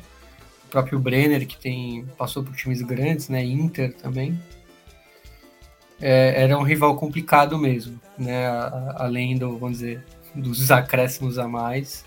O 0.64 0.68
próprio 0.68 0.98
Brenner, 0.98 1.46
que 1.46 1.56
tem 1.56 2.04
passou 2.18 2.42
por 2.42 2.54
times 2.54 2.82
grandes, 2.82 3.28
né? 3.28 3.44
Inter 3.44 3.94
também. 3.94 4.40
É, 6.00 6.42
era 6.42 6.58
um 6.58 6.62
rival 6.62 6.96
complicado 6.96 7.56
mesmo, 7.58 8.00
né? 8.18 8.46
Além 8.96 9.38
do, 9.38 9.56
vamos 9.56 9.78
dizer, 9.78 10.04
dos 10.34 10.70
acréscimos 10.70 11.38
a 11.38 11.46
mais. 11.46 12.04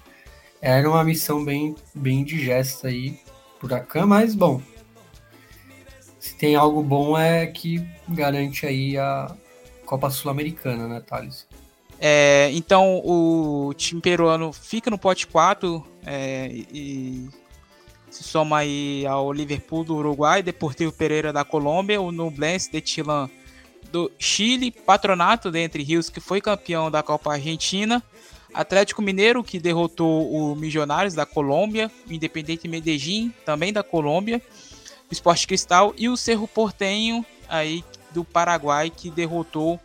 Era 0.62 0.90
uma 0.90 1.04
missão 1.04 1.44
bem, 1.44 1.76
bem 1.96 2.24
digesta 2.24 2.90
aí 2.90 3.18
por 3.60 3.74
Akan, 3.74 4.06
mas 4.06 4.34
bom. 4.34 4.62
Se 6.20 6.36
tem 6.36 6.56
algo 6.56 6.82
bom 6.84 7.18
é 7.18 7.48
que 7.48 7.86
garante 8.08 8.66
aí 8.66 8.98
a 8.98 9.34
Copa 9.86 10.10
Sul-Americana, 10.10 10.88
né, 10.88 11.02
Thales? 11.02 11.48
É, 12.00 12.50
então 12.54 13.02
o 13.04 13.74
time 13.74 14.02
peruano 14.02 14.54
fica 14.54 14.90
no 14.90 14.98
pote 14.98 15.28
4 15.28 15.86
é, 16.06 16.48
e 16.72 17.28
se 18.10 18.24
soma 18.24 18.60
aí 18.60 19.06
ao 19.06 19.32
Liverpool 19.32 19.84
do 19.84 19.96
Uruguai, 19.96 20.42
Deportivo 20.42 20.92
Pereira 20.92 21.34
da 21.34 21.44
Colômbia, 21.44 22.02
o 22.02 22.12
Nublense 22.12 22.72
de 22.72 22.82
Chilan 22.86 23.30
do 23.92 24.12
Chile, 24.18 24.72
Patronato 24.72 25.52
de 25.52 25.60
Entre 25.60 25.84
Rios, 25.84 26.10
que 26.10 26.20
foi 26.20 26.42
campeão 26.42 26.90
da 26.90 27.04
Copa 27.04 27.34
Argentina, 27.34 28.04
Atlético 28.54 29.02
Mineiro, 29.02 29.44
que 29.44 29.60
derrotou 29.60 30.32
o 30.32 30.56
Milionários 30.56 31.14
da 31.14 31.26
Colômbia, 31.26 31.92
o 32.08 32.14
Independente 32.14 32.68
Medellín, 32.68 33.34
também 33.46 33.72
da 33.72 33.84
Colômbia, 33.84 34.42
o 35.10 35.14
Esporte 35.14 35.48
Cristal 35.48 35.94
e 35.98 36.10
o 36.10 36.18
Cerro 36.18 36.48
Portenho, 36.48 37.26
aí 37.48 37.84
do 38.12 38.24
Paraguai, 38.24 38.90
que 38.90 39.10
derrotou 39.10 39.80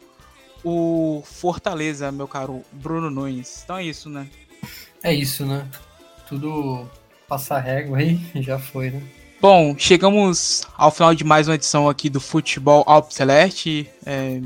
o 0.64 1.22
Fortaleza, 1.24 2.10
meu 2.10 2.26
caro 2.26 2.62
Bruno 2.72 3.10
Nunes. 3.10 3.62
Então 3.64 3.76
é 3.76 3.84
isso, 3.84 4.08
né? 4.08 4.26
É 5.02 5.12
isso, 5.12 5.44
né? 5.44 5.66
Tudo 6.26 6.88
passar 7.28 7.60
régua 7.60 7.98
aí, 7.98 8.18
já 8.42 8.58
foi, 8.58 8.90
né? 8.90 9.02
Bom, 9.40 9.76
chegamos 9.76 10.62
ao 10.74 10.90
final 10.90 11.14
de 11.14 11.22
mais 11.22 11.46
uma 11.48 11.54
edição 11.54 11.86
aqui 11.86 12.08
do 12.08 12.18
Futebol 12.18 12.82
Alpes 12.86 13.14
Celeste. 13.14 13.86
É, 14.06 14.40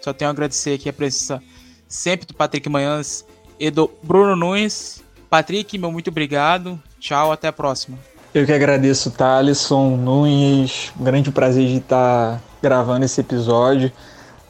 só 0.00 0.14
tenho 0.14 0.30
a 0.30 0.32
agradecer 0.32 0.74
aqui 0.74 0.88
a 0.88 0.92
presença 0.92 1.42
sempre 1.86 2.26
do 2.26 2.32
Patrick 2.32 2.66
Manhãs 2.66 3.26
e 3.58 3.70
do 3.70 3.90
Bruno 4.02 4.36
Nunes. 4.36 5.02
Patrick, 5.28 5.78
meu 5.78 5.90
muito 5.90 6.10
obrigado. 6.10 6.80
Tchau, 6.98 7.32
até 7.32 7.48
a 7.48 7.52
próxima. 7.52 7.98
Eu 8.34 8.46
que 8.46 8.52
agradeço, 8.52 9.10
Thalisson, 9.10 9.96
Nunes. 9.96 10.92
Um 10.98 11.04
grande 11.04 11.30
prazer 11.30 11.66
de 11.66 11.78
estar 11.78 12.40
gravando 12.62 13.04
esse 13.04 13.20
episódio. 13.20 13.92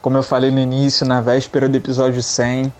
Como 0.01 0.17
eu 0.17 0.23
falei 0.23 0.51
no 0.51 0.59
início, 0.59 1.05
na 1.05 1.21
véspera 1.21 1.67
do 1.67 1.75
episódio 1.75 2.21
100. 2.21 2.71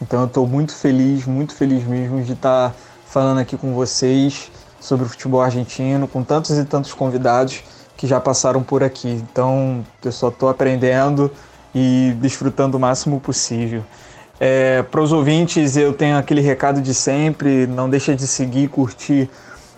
Então 0.00 0.20
eu 0.20 0.26
estou 0.26 0.46
muito 0.46 0.74
feliz, 0.74 1.26
muito 1.26 1.54
feliz 1.54 1.84
mesmo 1.84 2.22
de 2.22 2.32
estar 2.32 2.74
falando 3.06 3.38
aqui 3.38 3.56
com 3.56 3.72
vocês 3.74 4.50
sobre 4.80 5.06
o 5.06 5.08
futebol 5.08 5.40
argentino, 5.40 6.08
com 6.08 6.24
tantos 6.24 6.58
e 6.58 6.64
tantos 6.64 6.92
convidados 6.92 7.62
que 7.96 8.06
já 8.06 8.20
passaram 8.20 8.62
por 8.62 8.82
aqui. 8.82 9.08
Então 9.08 9.84
eu 10.04 10.10
só 10.10 10.28
estou 10.28 10.48
aprendendo 10.48 11.30
e 11.74 12.16
desfrutando 12.20 12.76
o 12.76 12.80
máximo 12.80 13.20
possível. 13.20 13.84
É, 14.44 14.82
Para 14.82 15.00
os 15.00 15.12
ouvintes, 15.12 15.76
eu 15.76 15.92
tenho 15.92 16.18
aquele 16.18 16.40
recado 16.40 16.80
de 16.82 16.92
sempre: 16.92 17.64
não 17.68 17.88
deixa 17.88 18.12
de 18.12 18.26
seguir, 18.26 18.66
curtir 18.66 19.30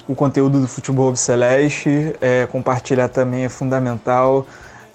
o 0.09 0.15
conteúdo 0.15 0.59
do 0.59 0.67
Futebol 0.67 1.15
Celeste, 1.15 2.17
é, 2.19 2.47
compartilhar 2.47 3.09
também 3.11 3.45
é 3.45 3.51
fundamental. 3.51 4.47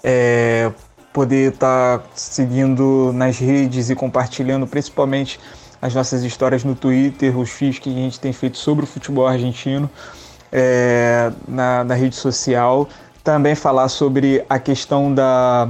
É, 0.02 0.72
poder 1.12 1.52
estar 1.52 2.00
tá 2.00 2.04
seguindo 2.16 3.12
nas 3.12 3.38
redes 3.38 3.90
e 3.90 3.94
compartilhando 3.94 4.66
principalmente 4.66 5.38
as 5.80 5.94
nossas 5.94 6.24
histórias 6.24 6.64
no 6.64 6.74
Twitter, 6.74 7.38
os 7.38 7.50
feeds 7.50 7.78
que 7.78 7.90
a 7.90 7.92
gente 7.92 8.18
tem 8.18 8.32
feito 8.32 8.58
sobre 8.58 8.82
o 8.82 8.88
futebol 8.88 9.24
argentino 9.24 9.88
é, 10.50 11.30
na, 11.46 11.84
na 11.84 11.94
rede 11.94 12.16
social. 12.16 12.88
Também 13.22 13.54
falar 13.54 13.88
sobre 13.88 14.44
a 14.50 14.58
questão 14.58 15.14
da, 15.14 15.68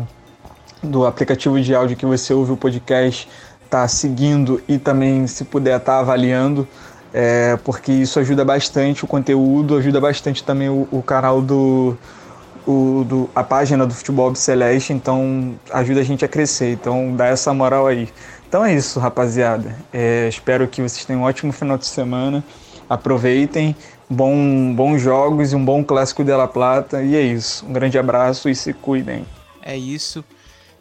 do 0.82 1.04
aplicativo 1.04 1.60
de 1.60 1.74
áudio 1.74 1.98
que 1.98 2.06
você 2.06 2.32
ouve 2.32 2.52
o 2.52 2.56
podcast, 2.56 3.28
tá 3.70 3.86
seguindo 3.86 4.60
e 4.68 4.78
também, 4.78 5.26
se 5.28 5.44
puder, 5.44 5.78
tá 5.78 6.00
avaliando, 6.00 6.66
é, 7.14 7.56
porque 7.64 7.92
isso 7.92 8.18
ajuda 8.18 8.44
bastante 8.44 9.04
o 9.04 9.06
conteúdo, 9.06 9.76
ajuda 9.76 10.00
bastante 10.00 10.42
também 10.42 10.68
o, 10.68 10.88
o 10.90 11.00
canal 11.02 11.40
do, 11.40 11.96
o, 12.66 13.04
do, 13.04 13.30
a 13.34 13.44
página 13.44 13.86
do 13.86 13.94
Futebol 13.94 14.34
Celeste, 14.34 14.92
então 14.92 15.54
ajuda 15.72 16.00
a 16.00 16.02
gente 16.02 16.24
a 16.24 16.28
crescer. 16.28 16.72
Então 16.72 17.14
dá 17.14 17.26
essa 17.26 17.54
moral 17.54 17.86
aí. 17.86 18.08
Então 18.48 18.64
é 18.64 18.74
isso, 18.74 18.98
rapaziada. 18.98 19.76
É, 19.92 20.28
espero 20.28 20.66
que 20.66 20.82
vocês 20.82 21.04
tenham 21.04 21.22
um 21.22 21.24
ótimo 21.24 21.52
final 21.52 21.78
de 21.78 21.86
semana. 21.86 22.44
Aproveitem, 22.88 23.76
bom, 24.08 24.74
bons 24.74 25.00
jogos 25.00 25.52
e 25.52 25.56
um 25.56 25.64
bom 25.64 25.84
clássico 25.84 26.24
de 26.24 26.32
La 26.32 26.48
Plata. 26.48 27.02
E 27.02 27.14
é 27.14 27.20
isso. 27.20 27.64
Um 27.66 27.72
grande 27.72 27.96
abraço 27.96 28.48
e 28.48 28.54
se 28.54 28.72
cuidem. 28.72 29.24
É 29.62 29.76
isso. 29.76 30.24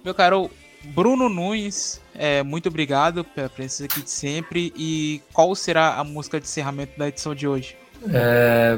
Meu 0.03 0.15
caro 0.15 0.49
Bruno 0.83 1.29
Nunes, 1.29 2.01
é, 2.21 2.43
muito 2.43 2.67
obrigado 2.67 3.23
pela 3.23 3.47
presença 3.47 3.85
aqui 3.85 4.01
de 4.01 4.09
sempre. 4.11 4.73
E 4.75 5.21
qual 5.31 5.55
será 5.55 5.95
a 5.95 6.03
música 6.03 6.37
de 6.37 6.45
encerramento 6.45 6.99
da 6.99 7.07
edição 7.07 7.33
de 7.33 7.47
hoje? 7.47 7.77
É, 8.11 8.77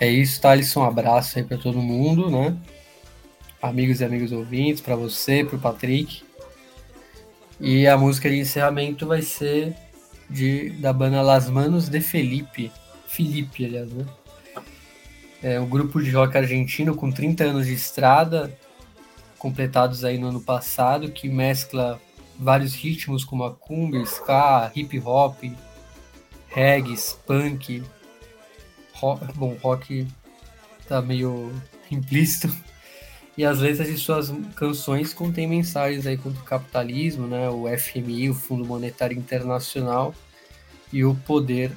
é 0.00 0.10
isso, 0.10 0.40
Thalisson. 0.40 0.80
Um 0.80 0.84
abraço 0.84 1.38
aí 1.38 1.44
para 1.44 1.58
todo 1.58 1.76
mundo, 1.82 2.30
né? 2.30 2.56
Amigos 3.60 4.00
e 4.00 4.04
amigos 4.06 4.32
ouvintes, 4.32 4.80
para 4.80 4.96
você, 4.96 5.44
para 5.44 5.56
o 5.56 5.60
Patrick. 5.60 6.22
E 7.60 7.86
a 7.86 7.98
música 7.98 8.30
de 8.30 8.38
encerramento 8.38 9.06
vai 9.06 9.20
ser 9.20 9.76
de, 10.30 10.70
da 10.70 10.94
banda 10.94 11.20
Las 11.20 11.46
Manos 11.50 11.90
de 11.90 12.00
Felipe. 12.00 12.72
Felipe, 13.06 13.66
aliás, 13.66 13.92
né? 13.92 14.06
É 15.42 15.60
um 15.60 15.68
grupo 15.68 16.02
de 16.02 16.10
rock 16.10 16.38
argentino 16.38 16.94
com 16.94 17.12
30 17.12 17.44
anos 17.44 17.66
de 17.66 17.74
estrada, 17.74 18.50
completados 19.38 20.06
aí 20.06 20.16
no 20.16 20.28
ano 20.28 20.40
passado, 20.40 21.10
que 21.10 21.28
mescla 21.28 22.00
vários 22.40 22.74
ritmos 22.74 23.24
como 23.24 23.44
a 23.44 23.54
cumbia, 23.54 24.02
ska, 24.04 24.72
hip 24.74 24.98
hop, 25.00 25.44
reggae, 26.48 26.96
punk, 27.26 27.82
rock, 28.94 29.32
bom, 29.34 29.56
rock 29.62 30.06
tá 30.88 31.00
meio 31.00 31.52
implícito 31.90 32.50
e 33.36 33.44
as 33.44 33.60
letras 33.60 33.88
de 33.88 33.96
suas 33.96 34.32
canções 34.56 35.14
contêm 35.14 35.46
mensagens 35.46 36.06
aí 36.06 36.16
contra 36.16 36.40
o 36.40 36.44
capitalismo, 36.44 37.26
né, 37.26 37.48
o 37.48 37.66
FMI, 37.78 38.30
o 38.30 38.34
Fundo 38.34 38.64
Monetário 38.64 39.16
Internacional 39.16 40.14
e 40.92 41.04
o 41.04 41.14
poder 41.14 41.72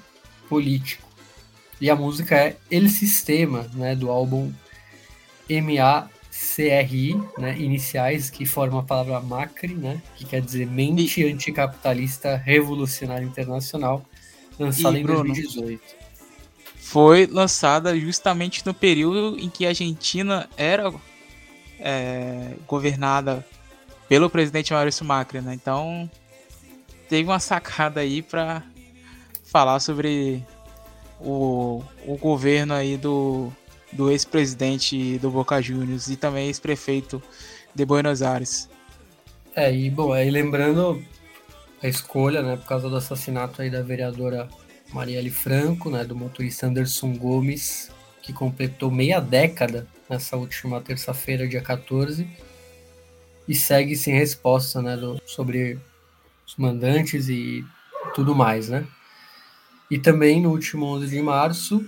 político. 0.49 1.07
E 1.79 1.89
a 1.89 1.95
música 1.95 2.35
é 2.35 2.57
El 2.71 2.89
Sistema, 2.89 3.69
né, 3.73 3.95
do 3.95 4.09
álbum 4.09 4.51
MACRI, 6.33 7.21
né, 7.37 7.57
iniciais, 7.59 8.29
que 8.29 8.45
forma 8.45 8.79
a 8.79 8.83
palavra 8.83 9.19
Macri, 9.19 9.75
né, 9.75 10.01
que 10.15 10.25
quer 10.25 10.41
dizer 10.41 10.65
Mente 10.65 11.21
e... 11.21 11.31
Anticapitalista 11.31 12.35
Revolucionária 12.35 13.23
Internacional, 13.23 14.03
lançada 14.59 14.97
em 14.97 15.05
2018. 15.05 15.81
Foi 16.75 17.27
lançada 17.27 17.97
justamente 17.97 18.65
no 18.65 18.73
período 18.73 19.39
em 19.39 19.49
que 19.49 19.65
a 19.65 19.69
Argentina 19.69 20.49
era 20.57 20.93
é, 21.79 22.53
governada 22.67 23.45
pelo 24.09 24.29
presidente 24.29 24.73
Maurício 24.73 25.05
Macri, 25.05 25.41
né? 25.41 25.53
Então 25.53 26.09
teve 27.07 27.29
uma 27.29 27.39
sacada 27.39 28.01
aí 28.01 28.21
para 28.21 28.63
falar 29.45 29.79
sobre 29.79 30.43
o, 31.19 31.83
o 32.05 32.17
governo 32.17 32.73
aí 32.73 32.97
do, 32.97 33.51
do 33.95 34.11
ex-presidente 34.11 35.17
do 35.19 35.29
Boca 35.29 35.61
Juniors 35.61 36.09
e 36.09 36.15
também 36.15 36.47
ex-prefeito 36.47 37.21
de 37.73 37.85
Buenos 37.85 38.21
Aires. 38.21 38.69
É, 39.55 39.73
e 39.73 39.89
bom, 39.89 40.11
aí 40.11 40.29
lembrando 40.29 41.03
a 41.81 41.87
escolha, 41.87 42.41
né, 42.41 42.55
por 42.55 42.65
causa 42.65 42.89
do 42.89 42.95
assassinato 42.95 43.61
aí 43.61 43.69
da 43.69 43.81
vereadora 43.81 44.47
Marielle 44.91 45.29
Franco, 45.29 45.89
né, 45.89 46.03
do 46.03 46.15
motorista 46.15 46.67
Anderson 46.67 47.13
Gomes, 47.13 47.91
que 48.21 48.31
completou 48.31 48.89
meia 48.89 49.19
década 49.19 49.87
nessa 50.09 50.37
última 50.37 50.79
terça-feira, 50.81 51.47
dia 51.47 51.61
14, 51.61 52.27
e 53.47 53.53
segue 53.53 53.95
sem 53.95 54.15
resposta 54.15 54.81
né, 54.81 54.95
do, 54.95 55.21
sobre 55.25 55.77
os 56.47 56.55
mandantes 56.55 57.27
e 57.27 57.65
tudo 58.15 58.33
mais. 58.33 58.69
Né? 58.69 58.85
E 59.91 59.99
também 59.99 60.41
no 60.41 60.51
último 60.51 60.85
11 60.85 61.09
de 61.09 61.21
março, 61.21 61.85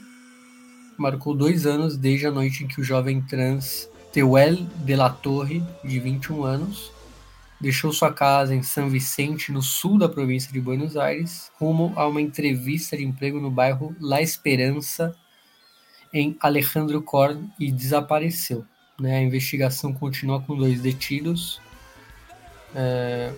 marcou 0.98 1.36
dois 1.36 1.66
anos 1.66 1.98
desde 1.98 2.28
a 2.28 2.32
noite 2.32 2.64
em 2.64 2.68
que 2.68 2.80
o 2.80 2.84
jovem 2.84 3.22
trans 3.22 3.90
Teuel 4.12 4.66
de 4.78 4.96
la 4.96 5.10
Torre, 5.10 5.62
de 5.84 6.00
21 6.00 6.44
anos, 6.44 6.92
deixou 7.60 7.92
sua 7.92 8.14
casa 8.14 8.56
em 8.56 8.64
São 8.64 8.90
Vicente, 8.90 9.52
no 9.52 9.62
sul 9.62 9.98
da 9.98 10.08
província 10.08 10.52
de 10.52 10.60
Buenos 10.60 10.96
Aires, 10.96 11.52
rumo 11.60 11.94
a 11.96 12.08
uma 12.08 12.22
entrevista 12.22 12.96
de 12.96 13.04
emprego 13.04 13.40
no 13.40 13.52
bairro 13.52 13.96
La 14.00 14.22
Esperança, 14.22 15.16
em 16.14 16.38
Alejandro 16.40 17.02
Korn 17.02 17.50
e 17.60 17.72
desapareceu. 17.72 18.66
Né? 19.00 19.18
A 19.18 19.22
investigação 19.22 19.94
continua 19.94 20.42
com 20.42 20.56
dois 20.56 20.80
detidos. 20.80 21.60
É, 22.74 23.34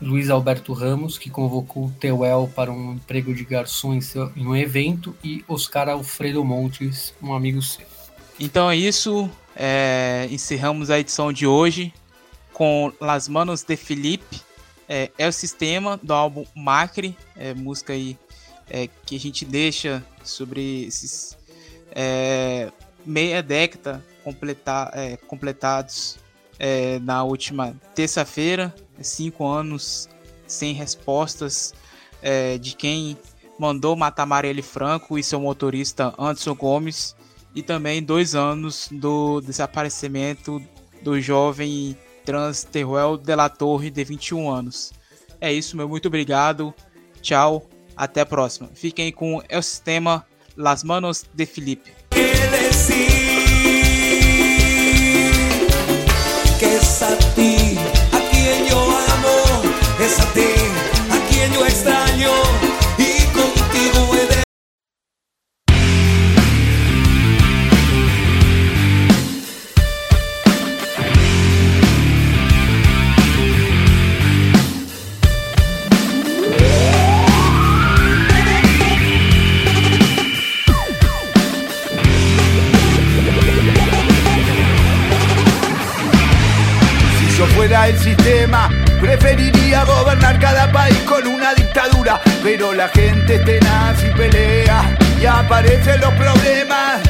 Luiz 0.00 0.30
Alberto 0.30 0.72
Ramos, 0.72 1.18
que 1.18 1.28
convocou 1.28 1.86
o 1.86 1.90
Teuel 1.90 2.50
para 2.54 2.70
um 2.70 2.94
emprego 2.94 3.34
de 3.34 3.44
garçom 3.44 3.94
em, 3.94 4.00
seu, 4.00 4.32
em 4.36 4.46
um 4.46 4.56
evento, 4.56 5.14
e 5.22 5.44
Oscar 5.48 5.88
Alfredo 5.88 6.44
Montes, 6.44 7.12
um 7.20 7.32
amigo 7.32 7.60
seu. 7.60 7.86
Então 8.38 8.70
é 8.70 8.76
isso. 8.76 9.28
É, 9.56 10.28
encerramos 10.30 10.88
a 10.88 11.00
edição 11.00 11.32
de 11.32 11.46
hoje 11.46 11.92
com 12.52 12.92
Las 13.00 13.28
Manos 13.28 13.62
de 13.62 13.76
Felipe. 13.76 14.40
É, 14.88 15.10
é 15.18 15.28
o 15.28 15.32
sistema 15.32 15.98
do 16.02 16.14
álbum 16.14 16.44
Macri, 16.54 17.16
é, 17.36 17.52
música 17.52 17.92
aí 17.92 18.16
é, 18.70 18.88
que 19.04 19.16
a 19.16 19.20
gente 19.20 19.44
deixa 19.44 20.04
sobre 20.22 20.84
esses 20.84 21.36
é, 21.90 22.70
meia 23.04 23.42
década 23.42 24.04
completar, 24.22 24.90
é, 24.94 25.16
completados 25.16 26.18
é, 26.58 26.98
na 27.00 27.22
última 27.22 27.74
terça-feira, 27.94 28.74
cinco 29.00 29.46
anos 29.46 30.08
sem 30.46 30.72
respostas 30.72 31.74
é, 32.22 32.58
de 32.58 32.74
quem 32.74 33.16
mandou 33.58 33.94
matar 33.96 34.26
Marielle 34.26 34.62
Franco 34.62 35.18
e 35.18 35.22
seu 35.22 35.40
motorista 35.40 36.14
Anderson 36.18 36.54
Gomes, 36.54 37.16
e 37.54 37.62
também 37.62 38.02
dois 38.02 38.34
anos 38.34 38.88
do 38.90 39.40
desaparecimento 39.40 40.62
do 41.02 41.20
jovem 41.20 41.96
trans 42.24 42.62
Teruel 42.62 43.16
de 43.16 43.34
la 43.34 43.48
Torre, 43.48 43.90
de 43.90 44.04
21 44.04 44.50
anos. 44.50 44.92
É 45.40 45.52
isso, 45.52 45.76
meu 45.76 45.88
muito 45.88 46.08
obrigado. 46.08 46.74
Tchau, 47.20 47.66
até 47.96 48.20
a 48.20 48.26
próxima. 48.26 48.68
Fiquem 48.74 49.10
com 49.10 49.38
o 49.38 49.62
sistema 49.62 50.24
Las 50.56 50.84
Manos 50.84 51.24
de 51.34 51.46
Felipe. 51.46 51.92
A 57.40 58.30
quien 58.30 58.66
yo 58.66 58.80
amo, 58.80 59.62
es 60.00 60.18
a 60.18 60.24
ti 60.32 60.50
a 61.10 61.28
quien 61.28 61.52
yo 61.52 61.64
extraño 61.64 62.67
Pero 92.50 92.72
la 92.72 92.88
gente 92.88 93.34
es 93.34 93.44
tenaz 93.44 94.02
y 94.02 94.08
pelea 94.16 94.96
y 95.20 95.26
aparecen 95.26 96.00
los 96.00 96.14
problemas. 96.14 97.02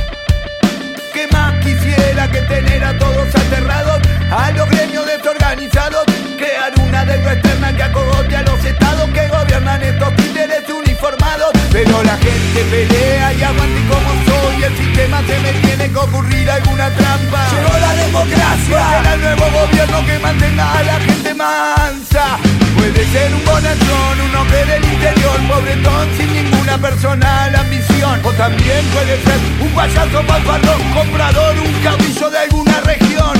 ¿Qué 1.14 1.28
más 1.30 1.54
quisiera 1.64 2.28
que 2.28 2.40
tener 2.40 2.82
a 2.82 2.98
todos 2.98 3.28
aterrados? 3.32 4.00
A 4.32 4.50
los 4.50 4.68
gremios 4.68 5.06
desorganizados, 5.06 6.06
crear 6.36 6.72
una 6.80 7.04
deuda 7.04 7.34
externa 7.34 7.72
que 7.72 7.82
acogote 7.84 8.34
a 8.34 8.42
los 8.42 8.64
estados 8.64 9.08
que 9.10 9.28
gobiernan 9.28 9.80
estos 9.80 10.16
títeres 10.16 10.68
uniformados. 10.70 11.67
Pero 11.70 12.02
la 12.02 12.16
gente 12.16 12.64
pelea 12.70 13.32
y 13.34 13.42
aguante 13.42 13.80
como 13.88 14.10
soy. 14.24 14.62
El 14.64 14.76
sistema 14.76 15.22
se 15.26 15.38
me 15.40 15.52
tiene 15.60 15.90
que 15.90 15.98
ocurrir 15.98 16.50
alguna 16.50 16.90
trampa. 16.90 17.46
Llegó 17.50 17.78
la 17.78 17.94
democracia. 17.94 18.88
Será 18.88 19.14
el 19.14 19.20
nuevo 19.20 19.46
gobierno 19.60 20.06
que 20.06 20.18
mantenga 20.18 20.78
a 20.78 20.82
la 20.82 21.00
gente 21.00 21.34
mansa. 21.34 22.38
Puede 22.76 23.04
ser 23.12 23.34
un 23.34 23.44
bonachón, 23.44 24.20
un 24.28 24.36
hombre 24.36 24.64
del 24.64 24.84
interior, 24.84 25.36
pobretón 25.48 26.08
sin 26.16 26.32
ninguna 26.32 26.78
personal 26.78 27.54
ambición. 27.54 28.20
O 28.24 28.32
también 28.32 28.84
puede 28.94 29.20
ser 29.22 29.38
un 29.60 29.68
payaso 29.70 30.22
fanfarrón, 30.22 30.82
comprador, 30.94 31.54
un 31.58 31.72
caudillo 31.82 32.30
de 32.30 32.38
alguna 32.38 32.80
región. 32.80 33.36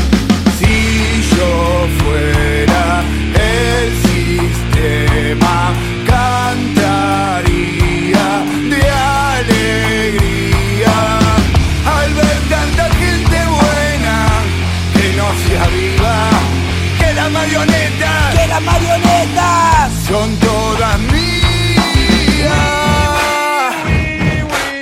Si 0.59 1.25
yo 1.35 1.89
fuera 2.03 3.03
el 3.35 3.93
sistema, 4.03 5.73
cantaría 6.07 6.78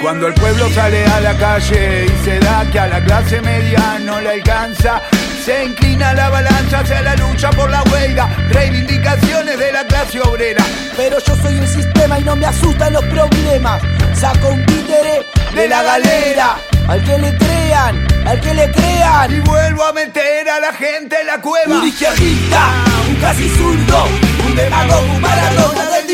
Cuando 0.07 0.29
el 0.29 0.35
pueblo 0.35 0.69
sale 0.71 1.05
a 1.05 1.21
la 1.21 1.37
calle 1.37 2.07
y 2.07 2.25
se 2.25 2.39
da 2.39 2.65
que 2.71 2.79
a 2.79 2.87
la 2.87 3.03
clase 3.03 3.41
media 3.43 3.99
no 4.01 4.21
le 4.21 4.31
alcanza, 4.31 5.03
se 5.47 5.65
inclina 5.65 6.13
la 6.13 6.29
balanza 6.29 6.81
hacia 6.81 7.03
la 7.03 7.15
lucha 7.15 7.51
por 7.51 7.71
la 7.71 7.81
huelga, 7.85 8.29
reivindicaciones 8.49 9.57
de 9.57 9.71
la 9.71 9.85
clase 9.85 10.21
obrera. 10.21 10.65
Pero 10.97 11.19
yo 11.25 11.37
soy 11.37 11.59
el 11.59 11.69
sistema 11.69 12.19
y 12.19 12.25
no 12.25 12.35
me 12.35 12.47
asustan 12.47 12.93
los 12.93 13.05
problemas. 13.05 13.81
Saco 14.19 14.49
un 14.49 14.67
títere 14.67 15.25
de 15.55 15.69
la 15.69 15.83
galera. 15.85 16.57
Al 16.89 17.01
que 17.05 17.19
le 17.19 17.37
crean, 17.37 18.07
al 18.27 18.41
que 18.41 18.55
le 18.55 18.65
Y 18.65 18.71
crean. 18.73 19.45
vuelvo 19.45 19.85
a 19.85 19.93
meter 19.93 20.49
a 20.49 20.59
la 20.59 20.73
gente 20.73 21.15
en 21.21 21.29
la 21.29 21.41
cueva. 21.41 21.77
Un 21.79 21.87
izquierdista, 21.87 22.61
un 23.09 23.15
casi 23.17 23.49
zurdo, 23.49 24.05
un 24.49 24.57
demagogo, 24.57 25.13
un 25.15 25.21
maradona 25.21 25.85
del 25.91 26.07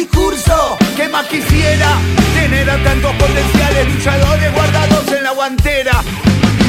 discurso. 0.42 0.78
¿Qué 0.96 1.08
más 1.08 1.26
quisiera? 1.26 1.86
Tener 2.34 2.68
a 2.68 2.82
tantos 2.82 3.12
potenciales 3.14 3.94
luchadores 3.94 4.52
guardados 4.52 5.12
en 5.12 5.22
la 5.22 5.30
guantera. 5.32 5.92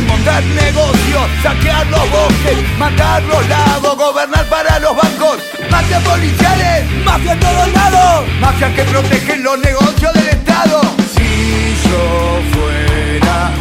Montar 0.08 0.44
negocios, 0.44 1.24
saquear 1.42 1.88
los 1.88 2.12
bosques, 2.12 2.78
matar 2.78 3.24
los 3.24 3.48
lagos, 3.48 3.98
gobernar 3.98 4.46
para 4.50 4.80
los 4.80 4.96
bancos. 4.96 5.38
Mafias 5.70 6.04
policiales, 6.04 6.86
Mafia 7.06 7.34
en 7.34 7.40
todos 7.40 7.74
lados. 7.74 8.28
mafias 8.40 8.72
que 8.74 8.84
protegen 8.84 9.44
los 9.44 9.60
negocios 9.60 10.14
del 10.14 10.28
Estado. 10.30 10.82
Si 11.16 11.76
yo 11.84 12.42
fuera 12.54 13.52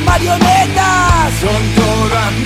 marionetas. 0.00 1.32
Son 1.40 1.74
todas 1.74 2.45